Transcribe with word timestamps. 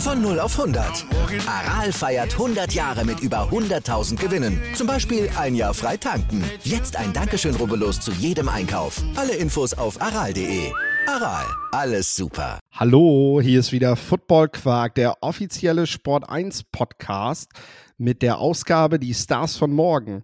Von 0.00 0.22
0 0.22 0.40
auf 0.40 0.58
100. 0.58 1.04
Aral 1.46 1.92
feiert 1.92 2.32
100 2.32 2.72
Jahre 2.72 3.04
mit 3.04 3.20
über 3.20 3.50
100.000 3.50 4.16
Gewinnen. 4.16 4.58
Zum 4.74 4.86
Beispiel 4.86 5.28
ein 5.36 5.54
Jahr 5.54 5.74
frei 5.74 5.98
tanken. 5.98 6.42
Jetzt 6.64 6.96
ein 6.96 7.12
Dankeschön, 7.12 7.54
rubbellos 7.54 8.00
zu 8.00 8.10
jedem 8.12 8.48
Einkauf. 8.48 9.02
Alle 9.14 9.34
Infos 9.34 9.74
auf 9.74 10.00
aral.de. 10.00 10.72
Aral, 11.06 11.44
alles 11.72 12.16
super. 12.16 12.60
Hallo, 12.72 13.42
hier 13.42 13.60
ist 13.60 13.72
wieder 13.72 13.94
Football 13.94 14.48
Quark, 14.48 14.94
der 14.94 15.22
offizielle 15.22 15.86
Sport 15.86 16.26
1 16.26 16.64
Podcast 16.72 17.50
mit 17.98 18.22
der 18.22 18.38
Ausgabe 18.38 18.98
Die 18.98 19.12
Stars 19.12 19.58
von 19.58 19.70
morgen. 19.70 20.22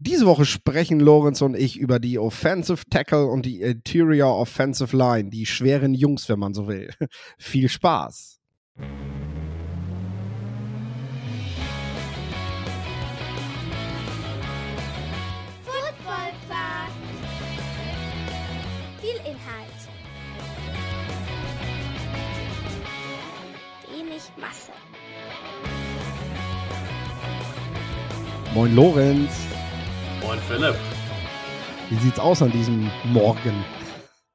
Diese 0.00 0.26
Woche 0.26 0.44
sprechen 0.44 0.98
Lorenz 0.98 1.42
und 1.42 1.54
ich 1.54 1.78
über 1.78 2.00
die 2.00 2.18
Offensive 2.18 2.82
Tackle 2.90 3.26
und 3.26 3.46
die 3.46 3.60
Interior 3.60 4.36
Offensive 4.36 4.96
Line, 4.96 5.30
die 5.30 5.46
schweren 5.46 5.94
Jungs, 5.94 6.28
wenn 6.28 6.40
man 6.40 6.54
so 6.54 6.66
will. 6.66 6.90
Viel 7.38 7.68
Spaß. 7.68 8.41
Moin 28.54 28.76
Lorenz, 28.76 29.46
Moin 30.20 30.38
Philipp. 30.40 30.74
wie 31.88 31.96
sieht's 31.96 32.18
aus 32.18 32.42
an 32.42 32.50
diesem 32.50 32.90
Morgen? 33.04 33.64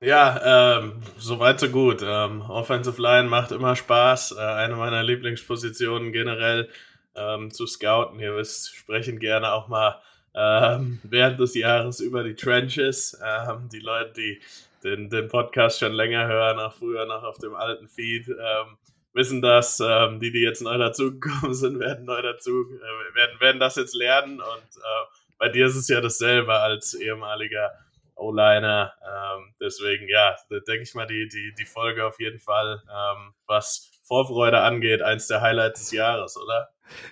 Ja, 0.01 0.79
ähm, 0.79 0.93
soweit 1.19 1.59
so 1.59 1.69
gut. 1.69 2.01
Ähm, 2.03 2.41
Offensive 2.41 2.99
Line 2.99 3.29
macht 3.29 3.51
immer 3.51 3.75
Spaß. 3.75 4.31
Äh, 4.31 4.41
eine 4.41 4.75
meiner 4.75 5.03
Lieblingspositionen 5.03 6.11
generell 6.11 6.67
ähm, 7.15 7.51
zu 7.51 7.67
scouten. 7.67 8.19
Ihr 8.19 8.35
wisst, 8.35 8.75
sprechen 8.75 9.19
gerne 9.19 9.53
auch 9.53 9.67
mal 9.67 10.01
ähm, 10.33 10.99
während 11.03 11.39
des 11.39 11.53
Jahres 11.53 11.99
über 11.99 12.23
die 12.23 12.35
Trenches. 12.35 13.19
Ähm, 13.23 13.69
die 13.71 13.79
Leute, 13.79 14.13
die 14.13 14.41
den, 14.83 15.11
den 15.11 15.27
Podcast 15.27 15.79
schon 15.79 15.93
länger 15.93 16.25
hören, 16.25 16.57
auch 16.57 16.73
früher 16.73 17.05
noch 17.05 17.23
auf 17.23 17.37
dem 17.37 17.53
alten 17.53 17.87
Feed, 17.87 18.29
ähm, 18.29 18.77
wissen 19.17 19.41
das. 19.41 19.81
Ähm, 19.81 20.21
die, 20.21 20.31
die 20.31 20.41
jetzt 20.41 20.61
neu 20.61 20.77
dazugekommen 20.77 21.53
sind, 21.53 21.79
werden 21.79 22.05
neu 22.05 22.21
dazu, 22.21 22.51
äh, 22.51 23.15
werden, 23.15 23.39
werden 23.41 23.59
das 23.59 23.75
jetzt 23.75 23.95
lernen. 23.95 24.39
Und 24.39 24.77
äh, 24.77 25.05
bei 25.37 25.49
dir 25.49 25.65
ist 25.65 25.75
es 25.75 25.89
ja 25.89 25.99
dasselbe 25.99 26.53
als 26.53 26.93
ehemaliger 26.93 27.71
O-Liner. 28.15 28.93
Ähm, 29.03 29.53
deswegen, 29.59 30.07
ja, 30.07 30.37
denke 30.49 30.83
ich 30.83 30.95
mal, 30.95 31.05
die, 31.05 31.27
die, 31.27 31.53
die 31.57 31.65
Folge 31.65 32.05
auf 32.05 32.19
jeden 32.19 32.39
Fall, 32.39 32.81
ähm, 32.89 33.33
was 33.45 33.91
Vorfreude 34.03 34.59
angeht, 34.59 35.01
eins 35.01 35.27
der 35.27 35.41
Highlights 35.41 35.81
des 35.81 35.91
Jahres, 35.91 36.37
oder? 36.37 36.69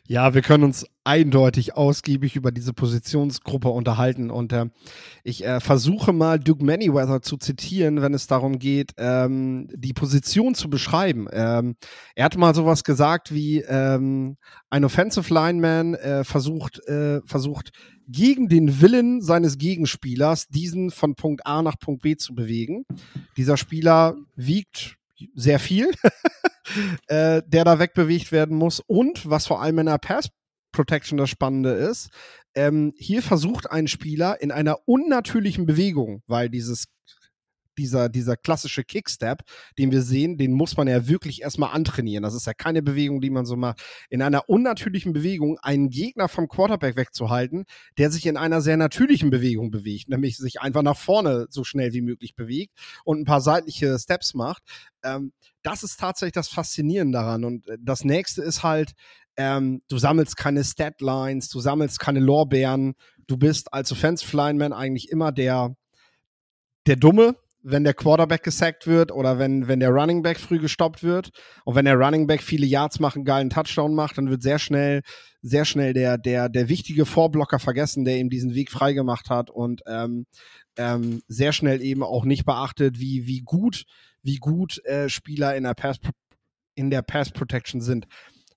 Ja, 0.07 0.33
wir 0.33 0.41
können 0.41 0.63
uns 0.63 0.85
eindeutig 1.03 1.75
ausgiebig 1.75 2.35
über 2.35 2.51
diese 2.51 2.73
Positionsgruppe 2.73 3.69
unterhalten 3.69 4.31
und 4.31 4.53
äh, 4.53 4.65
ich 5.23 5.45
äh, 5.45 5.59
versuche 5.59 6.13
mal 6.13 6.39
Duke 6.39 6.63
Manyweather 6.63 7.21
zu 7.21 7.37
zitieren, 7.37 8.01
wenn 8.01 8.13
es 8.13 8.27
darum 8.27 8.59
geht, 8.59 8.93
ähm, 8.97 9.67
die 9.73 9.93
Position 9.93 10.55
zu 10.55 10.69
beschreiben. 10.69 11.27
Ähm, 11.31 11.75
er 12.15 12.25
hat 12.25 12.37
mal 12.37 12.55
sowas 12.55 12.83
gesagt 12.83 13.33
wie 13.33 13.59
ähm, 13.59 14.37
ein 14.69 14.83
Offensive 14.83 15.33
Lineman 15.33 15.93
äh, 15.95 16.23
versucht, 16.23 16.79
äh, 16.87 17.21
versucht 17.25 17.71
gegen 18.07 18.49
den 18.49 18.81
Willen 18.81 19.21
seines 19.21 19.57
Gegenspielers 19.57 20.47
diesen 20.47 20.91
von 20.91 21.15
Punkt 21.15 21.45
A 21.45 21.61
nach 21.61 21.77
Punkt 21.79 22.03
B 22.03 22.15
zu 22.15 22.35
bewegen. 22.35 22.85
Dieser 23.37 23.57
Spieler 23.57 24.15
wiegt 24.35 24.97
sehr 25.33 25.59
viel, 25.59 25.91
äh, 27.07 27.41
der 27.45 27.63
da 27.63 27.79
wegbewegt 27.79 28.31
werden 28.31 28.57
muss. 28.57 28.81
Und 28.85 29.29
was 29.29 29.47
vor 29.47 29.61
allem 29.61 29.79
in 29.79 29.85
der 29.87 29.97
Pass 29.97 30.29
Protection 30.71 31.17
das 31.17 31.29
Spannende 31.29 31.71
ist, 31.71 32.09
ähm, 32.53 32.93
hier 32.97 33.21
versucht 33.21 33.71
ein 33.71 33.87
Spieler 33.87 34.41
in 34.41 34.51
einer 34.51 34.79
unnatürlichen 34.85 35.65
Bewegung, 35.65 36.21
weil 36.27 36.49
dieses 36.49 36.85
dieser, 37.77 38.09
dieser 38.09 38.37
klassische 38.37 38.83
Kickstep, 38.83 39.43
den 39.77 39.91
wir 39.91 40.01
sehen, 40.01 40.37
den 40.37 40.53
muss 40.53 40.77
man 40.77 40.87
ja 40.87 41.07
wirklich 41.07 41.41
erstmal 41.41 41.73
antrainieren. 41.73 42.23
Das 42.23 42.33
ist 42.33 42.47
ja 42.47 42.53
keine 42.53 42.81
Bewegung, 42.81 43.21
die 43.21 43.29
man 43.29 43.45
so 43.45 43.55
macht. 43.55 43.81
In 44.09 44.21
einer 44.21 44.49
unnatürlichen 44.49 45.13
Bewegung 45.13 45.57
einen 45.59 45.89
Gegner 45.89 46.27
vom 46.27 46.47
Quarterback 46.47 46.95
wegzuhalten, 46.95 47.65
der 47.97 48.11
sich 48.11 48.25
in 48.25 48.37
einer 48.37 48.61
sehr 48.61 48.77
natürlichen 48.77 49.29
Bewegung 49.29 49.71
bewegt, 49.71 50.09
nämlich 50.09 50.37
sich 50.37 50.61
einfach 50.61 50.81
nach 50.81 50.97
vorne 50.97 51.47
so 51.49 51.63
schnell 51.63 51.93
wie 51.93 52.01
möglich 52.01 52.35
bewegt 52.35 52.73
und 53.03 53.19
ein 53.19 53.25
paar 53.25 53.41
seitliche 53.41 53.97
Steps 53.99 54.33
macht. 54.33 54.63
Ähm, 55.03 55.31
das 55.63 55.83
ist 55.83 55.99
tatsächlich 55.99 56.33
das 56.33 56.47
Faszinierende 56.47 57.17
daran. 57.17 57.43
Und 57.43 57.67
äh, 57.67 57.77
das 57.79 58.03
nächste 58.03 58.41
ist 58.41 58.63
halt, 58.63 58.93
ähm, 59.37 59.81
du 59.89 59.97
sammelst 59.97 60.37
keine 60.37 60.63
Statlines, 60.63 61.49
du 61.49 61.59
sammelst 61.59 61.99
keine 61.99 62.19
Lorbeeren, 62.19 62.95
du 63.27 63.37
bist 63.37 63.73
als 63.73 63.91
Offensive 63.91 64.35
Lineman 64.35 64.73
eigentlich 64.73 65.09
immer 65.09 65.31
der, 65.31 65.75
der 66.87 66.95
Dumme, 66.95 67.35
wenn 67.67 67.83
der 67.83 67.95
Quarterback 67.95 68.43
gesackt 68.43 68.85
wird 68.85 69.11
oder 69.11 69.39
wenn, 69.39 69.67
wenn 69.67 69.79
der 69.79 69.89
Running 69.89 70.21
Back 70.21 70.39
früh 70.39 70.59
gestoppt 70.59 71.01
wird. 71.01 71.31
Und 71.63 71.73
wenn 71.73 71.85
der 71.85 71.95
Running 71.95 72.27
Back 72.27 72.43
viele 72.43 72.67
Yards 72.67 72.99
macht, 72.99 73.15
einen 73.15 73.25
geilen 73.25 73.49
Touchdown 73.49 73.95
macht, 73.95 74.19
dann 74.19 74.29
wird 74.29 74.43
sehr 74.43 74.59
schnell, 74.59 75.01
sehr 75.41 75.65
schnell 75.65 75.93
der, 75.93 76.19
der, 76.19 76.47
der 76.47 76.69
wichtige 76.69 77.07
Vorblocker 77.07 77.57
vergessen, 77.57 78.05
der 78.05 78.19
ihm 78.19 78.29
diesen 78.29 78.53
Weg 78.53 78.69
freigemacht 78.69 79.31
hat 79.31 79.49
und 79.49 79.81
ähm, 79.87 80.27
ähm, 80.77 81.23
sehr 81.27 81.53
schnell 81.53 81.81
eben 81.81 82.03
auch 82.03 82.23
nicht 82.23 82.45
beachtet, 82.45 82.99
wie, 82.99 83.25
wie 83.25 83.41
gut, 83.41 83.85
wie 84.21 84.37
gut 84.37 84.85
äh, 84.85 85.09
Spieler 85.09 85.55
in 85.55 85.63
der 85.63 85.73
Pass, 85.73 85.97
in 86.75 86.91
der 86.91 87.01
Pass 87.01 87.31
Protection 87.31 87.81
sind. 87.81 88.05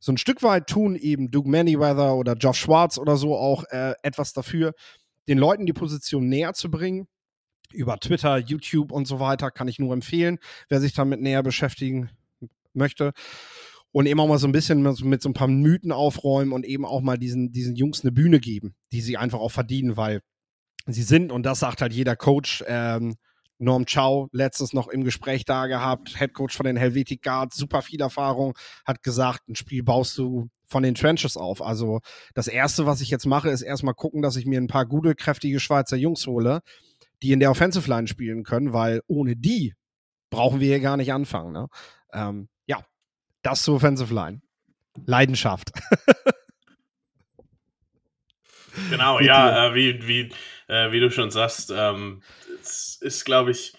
So 0.01 0.13
ein 0.13 0.19
Stück 0.19 0.43
weit 0.43 0.67
tun 0.67 0.97
eben 0.97 1.31
Duke 1.31 1.49
Manyweather 1.49 2.15
oder 2.15 2.35
Josh 2.35 2.61
Schwartz 2.61 2.99
oder 2.99 3.17
so 3.17 3.35
auch 3.39 3.65
äh, 3.71 3.95
etwas 4.03 4.35
dafür, 4.35 4.75
den 5.29 5.39
Leuten 5.39 5.65
die 5.65 5.73
Position 5.73 6.29
näher 6.29 6.53
zu 6.53 6.71
bringen 6.71 7.09
über 7.73 7.99
Twitter, 7.99 8.39
YouTube 8.39 8.93
und 8.93 9.07
so 9.07 9.21
weiter, 9.21 9.51
kann 9.51 9.69
ich 9.69 9.79
nur 9.79 9.93
empfehlen, 9.93 10.39
wer 10.69 10.81
sich 10.81 10.93
damit 10.93 11.21
näher 11.21 11.43
beschäftigen 11.43 12.11
möchte. 12.73 13.13
Und 13.91 14.07
eben 14.07 14.21
auch 14.21 14.29
mal 14.29 14.39
so 14.39 14.47
ein 14.47 14.53
bisschen 14.53 14.83
mit, 14.83 15.23
so 15.23 15.29
ein 15.29 15.35
paar 15.35 15.49
Mythen 15.49 15.93
aufräumen 15.93 16.53
und 16.53 16.65
eben 16.67 16.85
auch 16.85 17.01
mal 17.01 17.19
diesen, 17.19 17.53
diesen 17.53 17.75
Jungs 17.75 18.03
eine 18.03 18.13
Bühne 18.13 18.39
geben, 18.39 18.75
die 18.93 19.01
sie 19.01 19.17
einfach 19.17 19.39
auch 19.39 19.51
verdienen, 19.51 19.97
weil 19.97 20.21
sie 20.87 21.03
sind, 21.03 21.33
und 21.33 21.45
das 21.45 21.61
sagt 21.61 21.81
halt 21.81 21.93
jeder 21.93 22.15
Coach, 22.15 22.63
ähm, 22.67 23.17
Norm 23.59 23.87
Chow 23.87 24.29
letztens 24.33 24.73
noch 24.73 24.89
im 24.89 25.05
Gespräch 25.05 25.45
da 25.45 25.67
gehabt, 25.67 26.17
Head 26.19 26.33
Coach 26.33 26.57
von 26.57 26.67
den 26.67 26.77
Helvetic 26.77 27.23
Guards, 27.23 27.57
super 27.57 27.83
viel 27.83 28.01
Erfahrung, 28.01 28.57
hat 28.87 29.03
gesagt, 29.03 29.49
ein 29.49 29.57
Spiel 29.57 29.83
baust 29.83 30.17
du 30.17 30.49
von 30.67 30.83
den 30.83 30.95
Trenches 30.95 31.37
auf. 31.37 31.63
Also 31.63 32.01
das 32.35 32.47
erste, 32.47 32.87
was 32.87 33.01
ich 33.01 33.11
jetzt 33.11 33.27
mache, 33.27 33.51
ist 33.51 33.63
erstmal 33.63 33.95
gucken, 33.95 34.23
dass 34.23 34.37
ich 34.37 34.47
mir 34.47 34.61
ein 34.61 34.69
paar 34.69 34.87
gute, 34.87 35.15
kräftige 35.15 35.61
Schweizer 35.61 35.97
Jungs 35.97 36.27
hole, 36.27 36.61
die 37.23 37.33
in 37.33 37.41
der 37.41 37.51
Offensive 37.51 37.89
Line 37.89 38.09
spielen 38.09 38.45
können, 38.45 38.73
weil 38.73 39.03
ohne 39.07 39.37
die 39.37 39.75
brauchen 40.31 40.61
wir 40.61 40.69
hier 40.69 40.81
gar 40.81 40.97
nicht 40.97 41.13
anfangen. 41.13 41.53
Ne? 41.53 41.69
Ähm, 42.13 42.49
ja, 42.67 42.85
das 43.43 43.63
zur 43.63 43.77
Offensive 43.77 44.15
Line. 44.15 44.41
Leidenschaft. 45.07 45.71
Genau, 48.91 49.21
ja, 49.21 49.67
äh, 49.67 49.75
wie, 49.75 50.07
wie, 50.07 50.31
äh, 50.69 50.93
wie 50.93 51.01
du 51.01 51.11
schon 51.11 51.31
sagst, 51.31 51.73
ähm, 51.75 52.23
es 52.61 52.99
ist, 53.01 53.25
glaube 53.25 53.51
ich, 53.51 53.73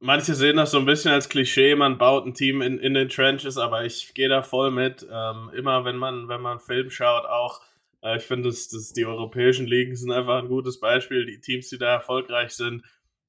manche 0.00 0.34
sehen 0.34 0.56
das 0.56 0.70
so 0.70 0.78
ein 0.78 0.86
bisschen 0.86 1.12
als 1.12 1.28
Klischee, 1.28 1.74
man 1.74 1.98
baut 1.98 2.26
ein 2.26 2.34
Team 2.34 2.60
in, 2.62 2.78
in 2.78 2.94
den 2.94 3.08
Trenches, 3.08 3.58
aber 3.58 3.84
ich 3.84 4.14
gehe 4.14 4.28
da 4.28 4.42
voll 4.42 4.70
mit. 4.70 5.06
Ähm, 5.10 5.50
immer 5.54 5.84
wenn 5.84 5.96
man, 5.96 6.28
wenn 6.28 6.40
man 6.40 6.60
Film 6.60 6.90
schaut, 6.90 7.26
auch 7.26 7.60
äh, 8.04 8.18
ich 8.18 8.24
finde, 8.24 8.50
dass, 8.50 8.68
dass 8.68 8.92
die 8.92 9.06
europäischen 9.06 9.66
Ligen 9.66 9.96
sind 9.96 10.12
einfach 10.12 10.38
ein 10.38 10.48
gutes 10.48 10.78
Beispiel. 10.78 11.26
Die 11.26 11.40
Teams, 11.40 11.68
die 11.68 11.78
da 11.78 11.86
erfolgreich 11.94 12.52
sind, 12.52 12.84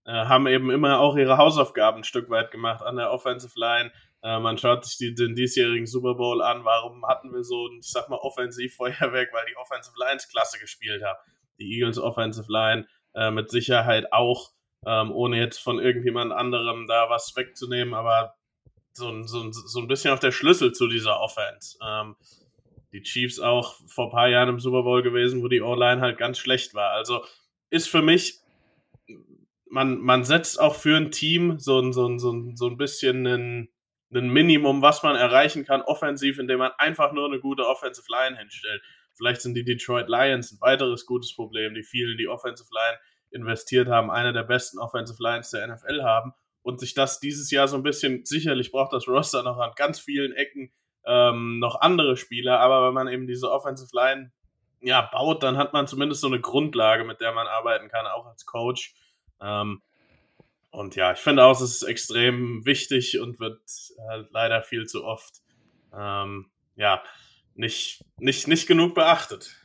äh, 0.06 0.12
haben 0.12 0.46
eben 0.48 0.70
immer 0.70 1.00
auch 1.00 1.16
ihre 1.16 1.38
Hausaufgaben 1.38 2.02
ein 2.02 2.04
Stück 2.04 2.30
weit 2.30 2.52
gemacht 2.52 2.84
an 2.84 2.98
der 2.98 3.12
Offensive 3.12 3.58
Line. 3.60 3.92
Äh, 4.22 4.40
man 4.40 4.58
schaut 4.58 4.86
sich 4.86 4.98
die, 4.98 5.16
den 5.16 5.36
diesjährigen 5.36 5.88
Super 5.88 6.16
Bowl 6.16 6.42
an. 6.42 6.66
Warum 6.66 7.08
hatten 7.08 7.34
wir 7.34 7.44
so 7.44 7.68
ein, 7.68 7.80
ich 7.80 7.90
sag 7.90 8.10
mal, 8.10 8.18
Offensivfeuerwerk? 8.18 9.34
Weil 9.34 9.46
die 9.50 9.58
Offensive 9.58 9.96
Lines 9.98 10.28
klasse 10.30 10.60
gespielt 10.60 11.04
haben. 11.04 11.18
Die 11.58 11.72
Eagles 11.74 11.98
Offensive 11.98 12.52
Line 12.52 12.86
mit 13.32 13.50
Sicherheit 13.50 14.12
auch, 14.12 14.52
ähm, 14.86 15.10
ohne 15.14 15.38
jetzt 15.38 15.60
von 15.60 15.80
irgendjemand 15.80 16.34
anderem 16.34 16.86
da 16.86 17.10
was 17.10 17.34
wegzunehmen, 17.38 17.94
aber 17.94 18.36
so, 18.92 19.24
so, 19.24 19.50
so 19.54 19.80
ein 19.80 19.88
bisschen 19.88 20.14
auch 20.14 20.20
der 20.20 20.34
Schlüssel 20.34 20.74
zu 20.74 20.90
dieser 20.90 21.22
Offense. 21.22 21.78
Ähm, 21.82 22.18
die 22.96 23.04
Chiefs 23.04 23.40
auch 23.40 23.76
vor 23.88 24.06
ein 24.06 24.12
paar 24.12 24.30
Jahren 24.30 24.50
im 24.50 24.60
Super 24.60 24.84
Bowl 24.84 25.04
gewesen, 25.04 25.44
wo 25.44 25.50
die 25.50 25.62
O-Line 25.62 26.00
halt 26.00 26.18
ganz 26.18 26.38
schlecht 26.38 26.74
war. 26.74 26.92
Also 26.92 27.26
ist 27.70 27.90
für 27.90 28.02
mich, 28.02 28.40
man, 29.70 29.98
man 29.98 30.24
setzt 30.24 30.60
auch 30.62 30.76
für 30.76 30.96
ein 30.96 31.12
Team 31.12 31.60
so 31.60 31.80
ein, 31.80 31.92
so 31.92 32.18
so 32.18 32.34
so 32.56 32.68
ein 32.68 32.78
bisschen 32.78 33.28
ein, 33.28 33.70
ein 34.14 34.30
Minimum, 34.30 34.82
was 34.82 35.04
man 35.04 35.18
erreichen 35.18 35.66
kann, 35.66 35.82
offensiv, 35.82 36.40
indem 36.40 36.60
man 36.60 36.72
einfach 36.78 37.12
nur 37.12 37.26
eine 37.26 37.42
gute 37.42 37.68
Offensive 37.68 38.08
Line 38.10 38.38
hinstellt. 38.38 38.82
Vielleicht 39.18 39.42
sind 39.42 39.56
die 39.56 39.66
Detroit 39.66 40.08
Lions 40.08 40.54
ein 40.54 40.62
weiteres 40.62 41.06
gutes 41.06 41.36
Problem, 41.36 41.74
die 41.74 41.84
vielen 41.84 42.18
die 42.18 42.30
Offensive 42.30 42.70
Line 42.72 42.98
investiert 43.32 43.90
haben, 43.90 44.10
eine 44.10 44.32
der 44.32 44.44
besten 44.44 44.80
Offensive 44.80 45.22
Lines 45.22 45.50
der 45.50 45.68
NFL 45.68 46.02
haben 46.04 46.34
und 46.62 46.80
sich 46.80 46.94
das 46.94 47.20
dieses 47.20 47.52
Jahr 47.52 47.68
so 47.68 47.76
ein 47.76 47.84
bisschen, 47.84 48.24
sicherlich 48.24 48.72
braucht 48.72 48.94
das 48.94 49.08
Roster 49.08 49.44
noch 49.44 49.58
an 49.58 49.74
ganz 49.76 50.00
vielen 50.00 50.32
Ecken 50.32 50.72
ähm, 51.08 51.60
noch 51.60 51.82
andere 51.82 52.18
Spieler, 52.18 52.60
aber 52.60 52.88
wenn 52.88 52.94
man 52.94 53.08
eben 53.08 53.28
diese 53.28 53.52
Offensive 53.52 53.90
Line 53.94 54.32
ja, 54.82 55.02
baut, 55.02 55.44
dann 55.44 55.58
hat 55.58 55.74
man 55.74 55.88
zumindest 55.88 56.22
so 56.22 56.28
eine 56.28 56.40
Grundlage, 56.40 57.04
mit 57.04 57.22
der 57.22 57.34
man 57.34 57.48
arbeiten 57.48 57.88
kann, 57.90 58.06
auch 58.06 58.26
als 58.26 58.46
Coach. 58.46 58.94
Ähm, 59.42 59.82
und 60.70 60.96
ja, 60.96 61.14
ich 61.14 61.20
finde 61.20 61.44
auch, 61.46 61.54
es 61.54 61.62
ist 61.62 61.84
extrem 61.84 62.66
wichtig 62.66 63.20
und 63.20 63.40
wird 63.40 63.62
äh, 64.10 64.24
leider 64.32 64.62
viel 64.62 64.86
zu 64.86 65.06
oft 65.06 65.42
ähm, 65.98 66.48
ja, 66.76 67.02
nicht, 67.56 68.04
nicht, 68.18 68.48
nicht 68.48 68.68
genug 68.68 68.96
beachtet. 68.96 69.56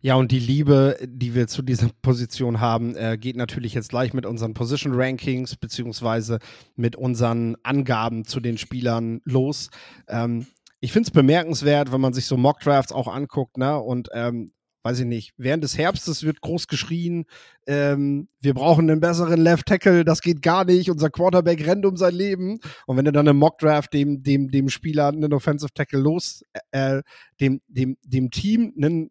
Ja, 0.00 0.14
und 0.14 0.32
die 0.32 0.38
Liebe, 0.38 0.96
die 1.02 1.34
wir 1.34 1.46
zu 1.46 1.62
dieser 1.62 1.90
Position 2.02 2.60
haben, 2.60 2.96
äh, 2.96 3.18
geht 3.18 3.36
natürlich 3.36 3.74
jetzt 3.74 3.90
gleich 3.90 4.14
mit 4.14 4.26
unseren 4.26 4.54
Position 4.54 4.94
Rankings 4.94 5.56
beziehungsweise 5.56 6.38
mit 6.74 6.96
unseren 6.96 7.56
Angaben 7.62 8.24
zu 8.24 8.40
den 8.40 8.58
Spielern 8.58 9.20
los. 9.24 9.70
Ähm, 10.08 10.46
ich 10.80 10.92
finde 10.92 11.08
es 11.08 11.10
bemerkenswert, 11.10 11.92
wenn 11.92 12.00
man 12.00 12.12
sich 12.12 12.26
so 12.26 12.36
Mock-Drafts 12.36 12.92
auch 12.92 13.08
anguckt, 13.08 13.56
ne? 13.56 13.78
Und 13.78 14.08
ähm, 14.12 14.52
weiß 14.84 15.00
ich 15.00 15.06
nicht, 15.06 15.32
während 15.36 15.64
des 15.64 15.76
Herbstes 15.76 16.22
wird 16.22 16.40
groß 16.40 16.66
geschrien, 16.68 17.24
ähm, 17.66 18.28
wir 18.40 18.54
brauchen 18.54 18.88
einen 18.88 19.00
besseren 19.00 19.40
Left 19.40 19.66
Tackle, 19.66 20.04
das 20.04 20.22
geht 20.22 20.40
gar 20.40 20.64
nicht, 20.64 20.90
unser 20.90 21.10
Quarterback 21.10 21.66
rennt 21.66 21.84
um 21.84 21.96
sein 21.96 22.14
Leben. 22.14 22.60
Und 22.86 22.96
wenn 22.96 23.04
du 23.04 23.12
dann 23.12 23.26
im 23.26 23.36
Mock-Draft 23.36 23.92
dem, 23.92 24.22
dem, 24.22 24.50
dem 24.50 24.68
Spieler 24.68 25.08
einen 25.08 25.32
Offensive 25.34 25.72
Tackle 25.74 26.00
los, 26.00 26.42
äh, 26.70 27.02
dem, 27.40 27.60
dem, 27.68 27.96
dem 28.02 28.30
Team 28.30 28.72
einen 28.76 29.10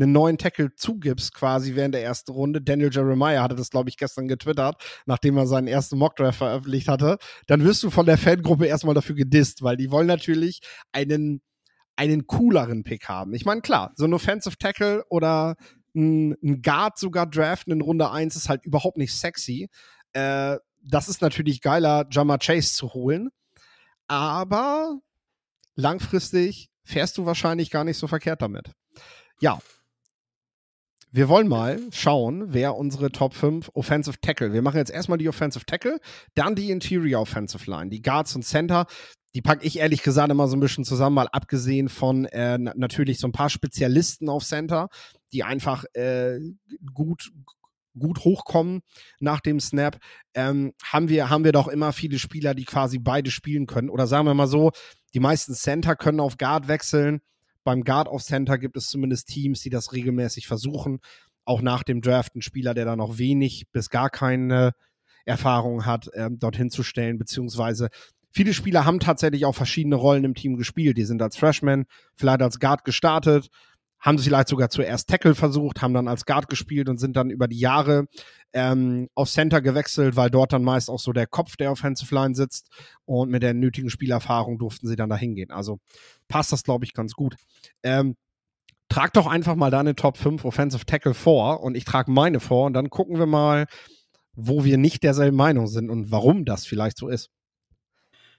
einen 0.00 0.12
neuen 0.12 0.38
Tackle 0.38 0.74
zugibst, 0.74 1.34
quasi 1.34 1.74
während 1.74 1.94
der 1.94 2.02
ersten 2.02 2.32
Runde. 2.32 2.62
Daniel 2.62 2.90
Jeremiah 2.92 3.42
hatte 3.42 3.56
das, 3.56 3.70
glaube 3.70 3.88
ich, 3.88 3.96
gestern 3.96 4.28
getwittert, 4.28 4.76
nachdem 5.06 5.36
er 5.36 5.46
seinen 5.46 5.66
ersten 5.66 5.98
Mockdraft 5.98 6.38
veröffentlicht 6.38 6.88
hatte. 6.88 7.18
Dann 7.46 7.64
wirst 7.64 7.82
du 7.82 7.90
von 7.90 8.06
der 8.06 8.18
Fangruppe 8.18 8.66
erstmal 8.66 8.94
dafür 8.94 9.16
gedisst, 9.16 9.62
weil 9.62 9.76
die 9.76 9.90
wollen 9.90 10.06
natürlich 10.06 10.60
einen, 10.92 11.42
einen 11.96 12.26
cooleren 12.26 12.84
Pick 12.84 13.08
haben. 13.08 13.34
Ich 13.34 13.44
meine, 13.44 13.60
klar, 13.60 13.92
so 13.96 14.04
ein 14.04 14.14
Offensive 14.14 14.56
Tackle 14.56 15.04
oder 15.08 15.56
ein, 15.94 16.36
ein 16.42 16.62
Guard 16.62 16.98
sogar 16.98 17.26
draften 17.26 17.72
in 17.72 17.80
Runde 17.80 18.10
1 18.10 18.36
ist 18.36 18.48
halt 18.48 18.64
überhaupt 18.64 18.98
nicht 18.98 19.14
sexy. 19.14 19.68
Äh, 20.12 20.56
das 20.82 21.08
ist 21.08 21.22
natürlich 21.22 21.60
geiler, 21.60 22.06
Jama 22.10 22.38
Chase 22.38 22.72
zu 22.72 22.94
holen. 22.94 23.30
Aber 24.06 25.00
langfristig 25.74 26.70
fährst 26.84 27.18
du 27.18 27.26
wahrscheinlich 27.26 27.70
gar 27.70 27.84
nicht 27.84 27.98
so 27.98 28.06
verkehrt 28.06 28.42
damit. 28.42 28.72
Ja, 29.40 29.58
wir 31.10 31.28
wollen 31.28 31.48
mal 31.48 31.80
schauen, 31.90 32.52
wer 32.52 32.76
unsere 32.76 33.10
Top 33.10 33.34
5 33.34 33.70
Offensive 33.74 34.18
Tackle. 34.20 34.52
Wir 34.52 34.62
machen 34.62 34.76
jetzt 34.76 34.90
erstmal 34.90 35.18
die 35.18 35.28
Offensive 35.28 35.64
Tackle, 35.64 36.00
dann 36.34 36.54
die 36.54 36.70
Interior 36.70 37.22
Offensive 37.22 37.70
Line, 37.70 37.90
die 37.90 38.02
Guards 38.02 38.34
und 38.36 38.42
Center. 38.42 38.86
Die 39.34 39.42
packe 39.42 39.66
ich 39.66 39.78
ehrlich 39.78 40.02
gesagt 40.02 40.30
immer 40.30 40.48
so 40.48 40.56
ein 40.56 40.60
bisschen 40.60 40.84
zusammen, 40.84 41.14
mal 41.14 41.28
abgesehen 41.28 41.88
von 41.88 42.24
äh, 42.26 42.58
natürlich 42.58 43.18
so 43.18 43.28
ein 43.28 43.32
paar 43.32 43.50
Spezialisten 43.50 44.28
auf 44.28 44.44
Center, 44.44 44.88
die 45.32 45.44
einfach 45.44 45.84
äh, 45.94 46.40
gut, 46.94 47.30
gut 47.98 48.24
hochkommen 48.24 48.80
nach 49.20 49.40
dem 49.40 49.60
Snap, 49.60 49.98
ähm, 50.34 50.72
haben, 50.82 51.08
wir, 51.08 51.30
haben 51.30 51.44
wir 51.44 51.52
doch 51.52 51.68
immer 51.68 51.92
viele 51.92 52.18
Spieler, 52.18 52.54
die 52.54 52.64
quasi 52.64 52.98
beide 52.98 53.30
spielen 53.30 53.66
können. 53.66 53.90
Oder 53.90 54.06
sagen 54.06 54.26
wir 54.26 54.34
mal 54.34 54.46
so, 54.46 54.72
die 55.14 55.20
meisten 55.20 55.54
Center 55.54 55.96
können 55.96 56.20
auf 56.20 56.36
Guard 56.36 56.68
wechseln 56.68 57.20
beim 57.68 57.84
Guard 57.84 58.08
of 58.08 58.22
Center 58.22 58.56
gibt 58.56 58.78
es 58.78 58.86
zumindest 58.86 59.28
Teams, 59.28 59.60
die 59.60 59.68
das 59.68 59.92
regelmäßig 59.92 60.46
versuchen. 60.46 61.00
Auch 61.44 61.60
nach 61.60 61.82
dem 61.82 62.00
Draft 62.00 62.34
ein 62.34 62.40
Spieler, 62.40 62.72
der 62.72 62.86
da 62.86 62.96
noch 62.96 63.18
wenig 63.18 63.66
bis 63.72 63.90
gar 63.90 64.08
keine 64.08 64.72
Erfahrung 65.26 65.84
hat, 65.84 66.08
ähm, 66.14 66.38
dorthin 66.38 66.70
zu 66.70 66.82
stellen, 66.82 67.18
beziehungsweise 67.18 67.90
viele 68.30 68.54
Spieler 68.54 68.86
haben 68.86 69.00
tatsächlich 69.00 69.44
auch 69.44 69.54
verschiedene 69.54 69.96
Rollen 69.96 70.24
im 70.24 70.34
Team 70.34 70.56
gespielt. 70.56 70.96
Die 70.96 71.04
sind 71.04 71.20
als 71.20 71.36
Freshman, 71.36 71.84
vielleicht 72.14 72.40
als 72.40 72.58
Guard 72.58 72.86
gestartet, 72.86 73.48
haben 74.00 74.18
vielleicht 74.18 74.48
sogar 74.48 74.70
zuerst 74.70 75.10
Tackle 75.10 75.34
versucht, 75.34 75.82
haben 75.82 75.92
dann 75.92 76.08
als 76.08 76.24
Guard 76.24 76.48
gespielt 76.48 76.88
und 76.88 76.96
sind 76.96 77.16
dann 77.16 77.28
über 77.28 77.48
die 77.48 77.58
Jahre 77.58 78.06
ähm, 78.52 79.08
auf 79.14 79.28
Center 79.28 79.60
gewechselt, 79.60 80.16
weil 80.16 80.30
dort 80.30 80.52
dann 80.52 80.62
meist 80.62 80.88
auch 80.88 80.98
so 80.98 81.12
der 81.12 81.26
Kopf 81.26 81.56
der 81.56 81.70
Offensive 81.70 82.14
Line 82.14 82.34
sitzt 82.34 82.70
und 83.04 83.30
mit 83.30 83.42
der 83.42 83.54
nötigen 83.54 83.90
Spielerfahrung 83.90 84.58
durften 84.58 84.86
sie 84.86 84.96
dann 84.96 85.10
dahin 85.10 85.34
gehen. 85.34 85.50
Also 85.50 85.78
passt 86.28 86.52
das, 86.52 86.64
glaube 86.64 86.84
ich, 86.84 86.94
ganz 86.94 87.12
gut. 87.12 87.36
Ähm, 87.82 88.16
trag 88.88 89.12
doch 89.12 89.26
einfach 89.26 89.54
mal 89.54 89.70
deine 89.70 89.94
Top 89.94 90.16
5 90.16 90.44
Offensive 90.44 90.86
Tackle 90.86 91.14
vor 91.14 91.62
und 91.62 91.76
ich 91.76 91.84
trage 91.84 92.10
meine 92.10 92.40
vor 92.40 92.66
und 92.66 92.72
dann 92.72 92.90
gucken 92.90 93.18
wir 93.18 93.26
mal, 93.26 93.66
wo 94.34 94.64
wir 94.64 94.78
nicht 94.78 95.02
derselben 95.02 95.36
Meinung 95.36 95.66
sind 95.66 95.90
und 95.90 96.10
warum 96.10 96.44
das 96.44 96.64
vielleicht 96.64 96.96
so 96.96 97.08
ist. 97.08 97.30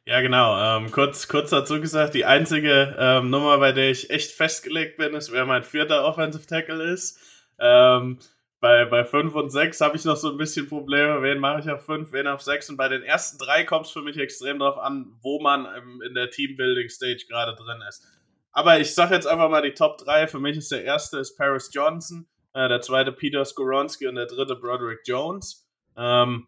Ja, 0.06 0.22
genau. 0.22 0.58
Ähm, 0.58 0.90
kurz, 0.92 1.28
kurz 1.28 1.52
dazu 1.52 1.80
gesagt, 1.80 2.16
die 2.16 2.26
einzige 2.26 2.96
ähm, 2.98 3.30
Nummer, 3.30 3.60
bei 3.60 3.74
der 3.74 3.92
ich 3.92 4.10
echt 4.10 4.32
festgelegt 4.32 4.98
bin, 4.98 5.14
ist, 5.14 5.32
wer 5.32 5.46
mein 5.46 5.62
vierter 5.62 6.04
Offensive 6.06 6.48
Tackle 6.48 6.84
ist. 6.84 7.20
Ähm, 7.60 8.18
bei, 8.60 8.86
bei 8.86 9.06
5 9.06 9.34
und 9.36 9.50
6 9.50 9.80
habe 9.80 9.96
ich 9.96 10.06
noch 10.06 10.18
so 10.18 10.32
ein 10.32 10.38
bisschen 10.38 10.68
Probleme. 10.68 11.22
Wen 11.22 11.40
mache 11.40 11.62
ich 11.62 11.70
auf 11.70 11.86
5, 11.86 12.12
wen 12.12 12.28
auf 12.28 12.42
6? 12.42 12.72
Und 12.72 12.78
bei 12.78 12.90
den 12.90 13.04
ersten 13.04 13.38
drei 13.38 13.64
kommt 13.64 13.86
es 13.86 13.92
für 13.92 14.02
mich 14.02 14.18
extrem 14.18 14.60
darauf 14.60 14.78
an, 14.78 15.14
wo 15.22 15.40
man 15.40 15.66
im, 15.66 16.02
in 16.02 16.14
der 16.14 16.30
Teambuilding-Stage 16.30 17.26
gerade 17.30 17.56
drin 17.56 17.82
ist. 17.88 18.06
Aber 18.52 18.80
ich 18.80 18.94
sage 18.94 19.16
jetzt 19.16 19.28
einfach 19.28 19.50
mal 19.50 19.62
die 19.62 19.74
Top 19.74 19.98
3. 20.00 20.28
Für 20.28 20.40
mich 20.40 20.58
ist 20.58 20.72
der 20.72 20.84
erste 20.84 21.20
ist 21.20 21.38
Paris 21.38 21.70
Johnson, 21.74 22.28
äh, 22.54 22.68
der 22.68 22.82
zweite 22.82 23.14
Peter 23.14 23.46
Skoronski 23.46 24.08
und 24.08 24.16
der 24.16 24.26
dritte 24.26 24.56
Broderick 24.56 25.02
Jones. 25.06 25.66
Ähm, 25.96 26.48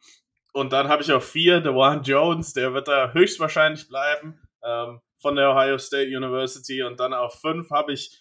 und 0.54 0.74
dann 0.74 0.90
habe 0.90 1.04
ich 1.04 1.14
auf 1.14 1.26
4 1.26 1.62
Dewan 1.62 2.04
Jones, 2.04 2.52
der 2.52 2.74
wird 2.74 2.90
da 2.90 3.14
höchstwahrscheinlich 3.14 3.88
bleiben, 3.88 4.38
ähm, 4.66 5.00
von 5.22 5.36
der 5.38 5.52
Ohio 5.52 5.78
State 5.78 6.16
University. 6.16 6.84
Und 6.84 7.00
dann 7.00 7.14
auf 7.14 7.40
5 7.40 7.70
habe 7.70 7.94
ich 7.94 8.20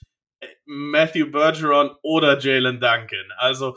Matthew 0.65 1.31
Bergeron 1.31 1.91
oder 2.03 2.39
Jalen 2.39 2.81
Duncan. 2.81 3.32
Also 3.37 3.77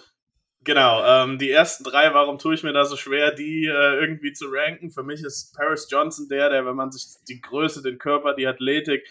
genau, 0.63 1.03
ähm, 1.05 1.38
die 1.38 1.51
ersten 1.51 1.84
drei, 1.84 2.13
warum 2.13 2.38
tue 2.38 2.55
ich 2.55 2.63
mir 2.63 2.74
da 2.74 2.86
so 2.86 2.96
schwer, 2.96 3.32
die 3.32 3.65
äh, 3.65 4.00
irgendwie 4.00 4.34
zu 4.34 4.46
ranken? 4.50 4.91
Für 4.91 5.03
mich 5.03 5.24
ist 5.24 5.55
Paris 5.55 5.88
Johnson 5.89 6.27
der, 6.29 6.50
der, 6.50 6.65
wenn 6.65 6.75
man 6.75 6.91
sich 6.91 7.05
die 7.27 7.41
Größe, 7.41 7.82
den 7.82 7.98
Körper, 7.98 8.34
die 8.34 8.48
Athletik, 8.48 9.08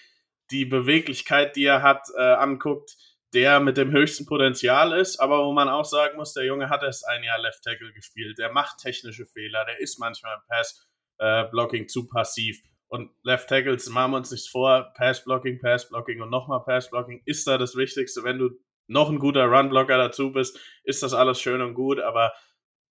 die 0.50 0.64
Beweglichkeit, 0.64 1.56
die 1.56 1.64
er 1.64 1.82
hat, 1.82 2.06
äh, 2.16 2.20
anguckt, 2.20 2.96
der 3.34 3.60
mit 3.60 3.76
dem 3.78 3.90
höchsten 3.92 4.26
Potenzial 4.26 4.92
ist, 4.92 5.18
aber 5.18 5.44
wo 5.44 5.52
man 5.52 5.68
auch 5.68 5.86
sagen 5.86 6.18
muss, 6.18 6.34
der 6.34 6.44
Junge 6.44 6.68
hat 6.68 6.82
erst 6.82 7.08
ein 7.08 7.24
Jahr 7.24 7.40
Left 7.40 7.62
Tackle 7.64 7.92
gespielt, 7.92 8.38
der 8.38 8.52
macht 8.52 8.78
technische 8.78 9.24
Fehler, 9.24 9.64
der 9.64 9.80
ist 9.80 9.98
manchmal 9.98 10.36
im 10.36 10.42
Pass 10.48 10.86
äh, 11.18 11.86
zu 11.86 12.08
passiv. 12.08 12.60
Und 12.92 13.10
Left 13.22 13.48
Tackles, 13.48 13.88
machen 13.88 14.10
wir 14.10 14.18
uns 14.18 14.30
nichts 14.30 14.48
vor, 14.48 14.92
Pass 14.94 15.24
Blocking, 15.24 15.58
Pass 15.58 15.88
Blocking 15.88 16.20
und 16.20 16.28
nochmal 16.28 16.62
Pass 16.62 16.90
Blocking 16.90 17.22
ist 17.24 17.46
da 17.46 17.56
das 17.56 17.74
Wichtigste. 17.74 18.22
Wenn 18.22 18.38
du 18.38 18.50
noch 18.86 19.08
ein 19.08 19.18
guter 19.18 19.46
Run 19.46 19.70
Blocker 19.70 19.96
dazu 19.96 20.30
bist, 20.30 20.60
ist 20.84 21.02
das 21.02 21.14
alles 21.14 21.40
schön 21.40 21.62
und 21.62 21.72
gut, 21.72 22.00
aber 22.00 22.34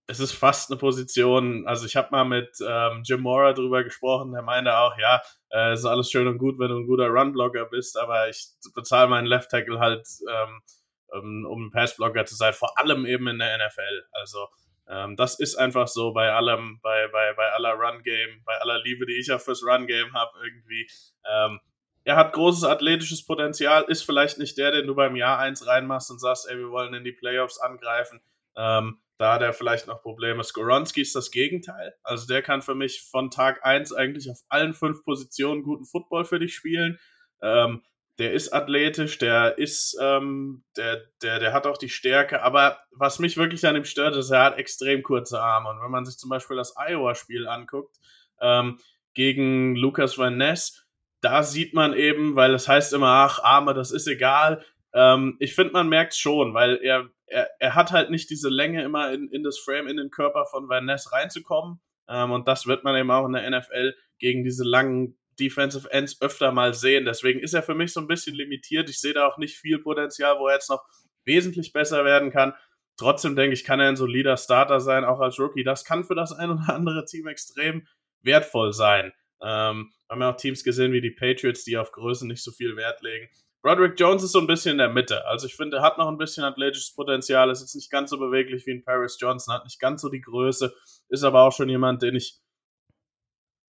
es 0.08 0.20
ist 0.20 0.32
fast 0.32 0.72
eine 0.72 0.80
Position. 0.80 1.68
Also 1.68 1.86
ich 1.86 1.96
habe 1.96 2.08
mal 2.10 2.24
mit 2.24 2.50
ähm, 2.68 3.04
Jim 3.06 3.22
Mora 3.22 3.54
drüber 3.54 3.84
gesprochen, 3.84 4.32
der 4.32 4.42
meinte 4.42 4.76
auch, 4.76 4.98
ja, 4.98 5.22
äh, 5.52 5.74
ist 5.74 5.86
alles 5.86 6.10
schön 6.10 6.28
und 6.28 6.40
gut, 6.40 6.58
wenn 6.58 6.70
du 6.70 6.78
ein 6.78 6.88
guter 6.88 7.10
Run 7.10 7.32
Blocker 7.32 7.66
bist, 7.66 7.96
aber 7.96 8.28
ich 8.28 8.48
bezahle 8.74 9.08
meinen 9.08 9.28
Left 9.28 9.52
Tackle 9.52 9.78
halt, 9.78 10.08
ähm, 10.28 10.62
um, 11.10 11.46
um 11.46 11.66
ein 11.68 11.72
Pass 11.72 11.96
Blocker 11.96 12.26
zu 12.26 12.34
sein, 12.34 12.54
vor 12.54 12.80
allem 12.80 13.06
eben 13.06 13.28
in 13.28 13.38
der 13.38 13.56
NFL. 13.56 14.08
Also 14.14 14.48
ähm, 14.88 15.16
das 15.16 15.40
ist 15.40 15.56
einfach 15.56 15.88
so 15.88 16.14
bei 16.14 16.32
allem, 16.32 16.80
bei, 16.82 17.08
bei, 17.08 17.34
bei 17.34 17.52
aller 17.52 17.74
Run-Game, 17.74 18.44
bei 18.46 18.58
aller 18.58 18.80
Liebe, 18.82 19.06
die 19.06 19.20
ich 19.20 19.28
ja 19.28 19.40
fürs 19.40 19.64
Run-Game 19.64 20.14
habe, 20.14 20.32
irgendwie. 20.44 20.88
Ähm, 21.30 21.60
er 22.04 22.16
hat 22.16 22.34
großes 22.34 22.64
athletisches 22.64 23.26
Potenzial, 23.26 23.84
ist 23.88 24.04
vielleicht 24.04 24.40
nicht 24.40 24.58
der, 24.58 24.72
den 24.72 24.88
du 24.88 24.96
beim 24.96 25.16
Jahr 25.16 25.38
1 25.40 25.68
reinmachst 25.68 26.10
und 26.10 26.20
sagst, 26.20 26.50
ey, 26.50 26.58
wir 26.58 26.72
wollen 26.72 26.94
in 26.94 27.04
die 27.04 27.12
Playoffs 27.12 27.60
angreifen. 27.60 28.22
Ähm, 28.56 29.02
da 29.18 29.34
hat 29.34 29.44
er 29.44 29.54
vielleicht 29.54 29.86
noch 29.86 30.02
Probleme. 30.02 30.44
Skoronski 30.44 31.02
ist 31.02 31.16
das 31.16 31.30
Gegenteil. 31.30 31.94
Also 32.02 32.26
der 32.26 32.42
kann 32.42 32.64
für 32.64 32.74
mich 32.74 33.04
von 33.04 33.30
Tag 33.30 33.64
1 33.64 33.94
eigentlich 33.94 34.32
auf 34.32 34.40
allen 34.50 34.74
fünf 34.74 35.04
Positionen 35.04 35.62
guten 35.62 35.86
Football 35.86 36.26
für 36.26 36.40
dich 36.40 36.56
spielen. 36.56 37.00
Ähm, 37.44 37.84
der 38.20 38.34
ist 38.34 38.54
athletisch, 38.54 39.18
der 39.18 39.58
ist, 39.58 39.98
ähm, 40.02 40.64
der, 40.78 41.02
der, 41.22 41.40
der 41.40 41.54
hat 41.54 41.66
auch 41.66 41.78
die 41.78 41.90
Stärke, 41.90 42.44
aber 42.44 42.80
was 42.92 43.20
mich 43.20 43.38
wirklich 43.38 43.66
an 43.66 43.76
ihm 43.76 43.86
stört, 43.86 44.16
ist, 44.16 44.30
er 44.32 44.44
hat 44.44 44.58
extrem 44.58 45.02
kurze 45.02 45.42
Arme. 45.42 45.70
Und 45.70 45.82
wenn 45.82 45.92
man 45.92 46.06
sich 46.06 46.18
zum 46.18 46.30
Beispiel 46.30 46.58
das 46.58 46.76
Iowa-Spiel 46.78 47.48
anguckt, 47.48 47.98
ähm, 48.40 48.80
gegen 49.14 49.76
Lucas 49.76 50.18
Van 50.18 50.38
Ness, 50.38 50.86
da 51.22 51.44
sieht 51.44 51.74
man 51.74 51.94
eben, 51.94 52.36
weil 52.36 52.54
es 52.54 52.68
heißt 52.68 52.94
immer, 52.94 53.08
ach, 53.08 53.40
Arme, 53.40 53.74
das 53.74 53.92
ist 53.92 54.08
egal. 54.08 54.64
Ähm, 54.94 55.38
ich 55.40 55.56
finde, 55.56 55.74
man 55.74 55.90
merkt 55.90 56.16
schon, 56.16 56.54
weil 56.54 56.78
er, 56.82 57.10
er, 57.28 57.50
er 57.60 57.76
hat 57.76 57.92
halt 57.92 58.10
nicht 58.10 58.30
diese 58.30 58.50
Länge 58.50 58.84
immer 58.84 59.12
in, 59.14 59.30
in 59.30 59.44
das 59.44 59.60
Frame, 59.60 59.88
in 59.88 59.98
den 59.98 60.10
Körper 60.10 60.46
von 60.46 60.68
Van 60.68 60.86
Ness 60.86 61.12
reinzukommen. 61.12 61.80
Ähm, 62.10 62.32
und 62.32 62.48
das 62.48 62.68
wird 62.68 62.84
man 62.84 62.96
eben 62.96 63.12
auch 63.12 63.26
in 63.26 63.34
der 63.34 63.50
NFL 63.50 63.96
gegen 64.20 64.44
diese 64.44 64.64
langen 64.64 65.18
Defensive 65.40 65.92
Ends 65.92 66.22
öfter 66.22 66.52
mal 66.52 66.74
sehen. 66.74 67.06
Deswegen 67.06 67.40
ist 67.40 67.54
er 67.54 67.64
für 67.64 67.76
mich 67.76 67.94
so 67.94 68.00
ein 68.00 68.08
bisschen 68.08 68.36
limitiert. 68.36 68.90
Ich 68.90 69.00
sehe 69.00 69.14
da 69.14 69.28
auch 69.28 69.38
nicht 69.38 69.58
viel 69.58 69.80
Potenzial, 69.80 70.40
wo 70.40 70.48
er 70.48 70.56
jetzt 70.56 70.70
noch 70.70 70.84
wesentlich 71.26 71.74
besser 71.74 72.06
werden 72.06 72.32
kann. 72.32 72.54
Trotzdem 72.98 73.36
denke 73.36 73.54
ich, 73.54 73.64
kann 73.64 73.80
er 73.80 73.88
ein 73.88 73.96
solider 73.96 74.38
Starter 74.38 74.80
sein, 74.80 75.06
auch 75.06 75.20
als 75.20 75.40
Rookie. 75.40 75.64
Das 75.64 75.86
kann 75.86 76.04
für 76.04 76.16
das 76.16 76.32
ein 76.32 76.52
oder 76.52 76.74
andere 76.74 77.06
Team 77.06 77.28
extrem 77.28 77.88
wertvoll 78.22 78.74
sein. 78.74 79.14
Ähm, 79.42 79.92
haben 80.10 80.22
ja 80.22 80.32
auch 80.32 80.38
Teams 80.38 80.64
gesehen 80.64 80.92
wie 80.92 81.02
die 81.02 81.12
Patriots, 81.12 81.64
die 81.64 81.78
auf 81.78 81.92
Größe 81.92 82.28
nicht 82.28 82.44
so 82.44 82.52
viel 82.52 82.76
Wert 82.76 83.02
legen. 83.02 83.30
Broderick 83.64 84.00
Jones 84.00 84.24
ist 84.24 84.32
so 84.32 84.40
ein 84.40 84.48
bisschen 84.48 84.74
in 84.74 84.78
der 84.80 84.90
Mitte. 84.90 85.26
Also 85.28 85.46
ich 85.46 85.56
finde, 85.56 85.78
er 85.78 85.84
hat 85.84 85.98
noch 85.98 86.08
ein 86.08 86.18
bisschen 86.18 86.44
athletisches 86.44 86.94
Potenzial, 86.96 87.50
ist 87.52 87.62
jetzt 87.62 87.76
nicht 87.76 87.92
ganz 87.92 88.10
so 88.10 88.18
beweglich 88.18 88.66
wie 88.66 88.72
ein 88.72 88.84
Paris 88.84 89.18
Johnson, 89.20 89.54
hat 89.54 89.66
nicht 89.66 89.80
ganz 89.80 90.02
so 90.02 90.10
die 90.10 90.22
Größe, 90.22 90.74
ist 91.10 91.24
aber 91.24 91.44
auch 91.44 91.52
schon 91.52 91.70
jemand, 91.70 92.02
den 92.02 92.16
ich 92.16 92.41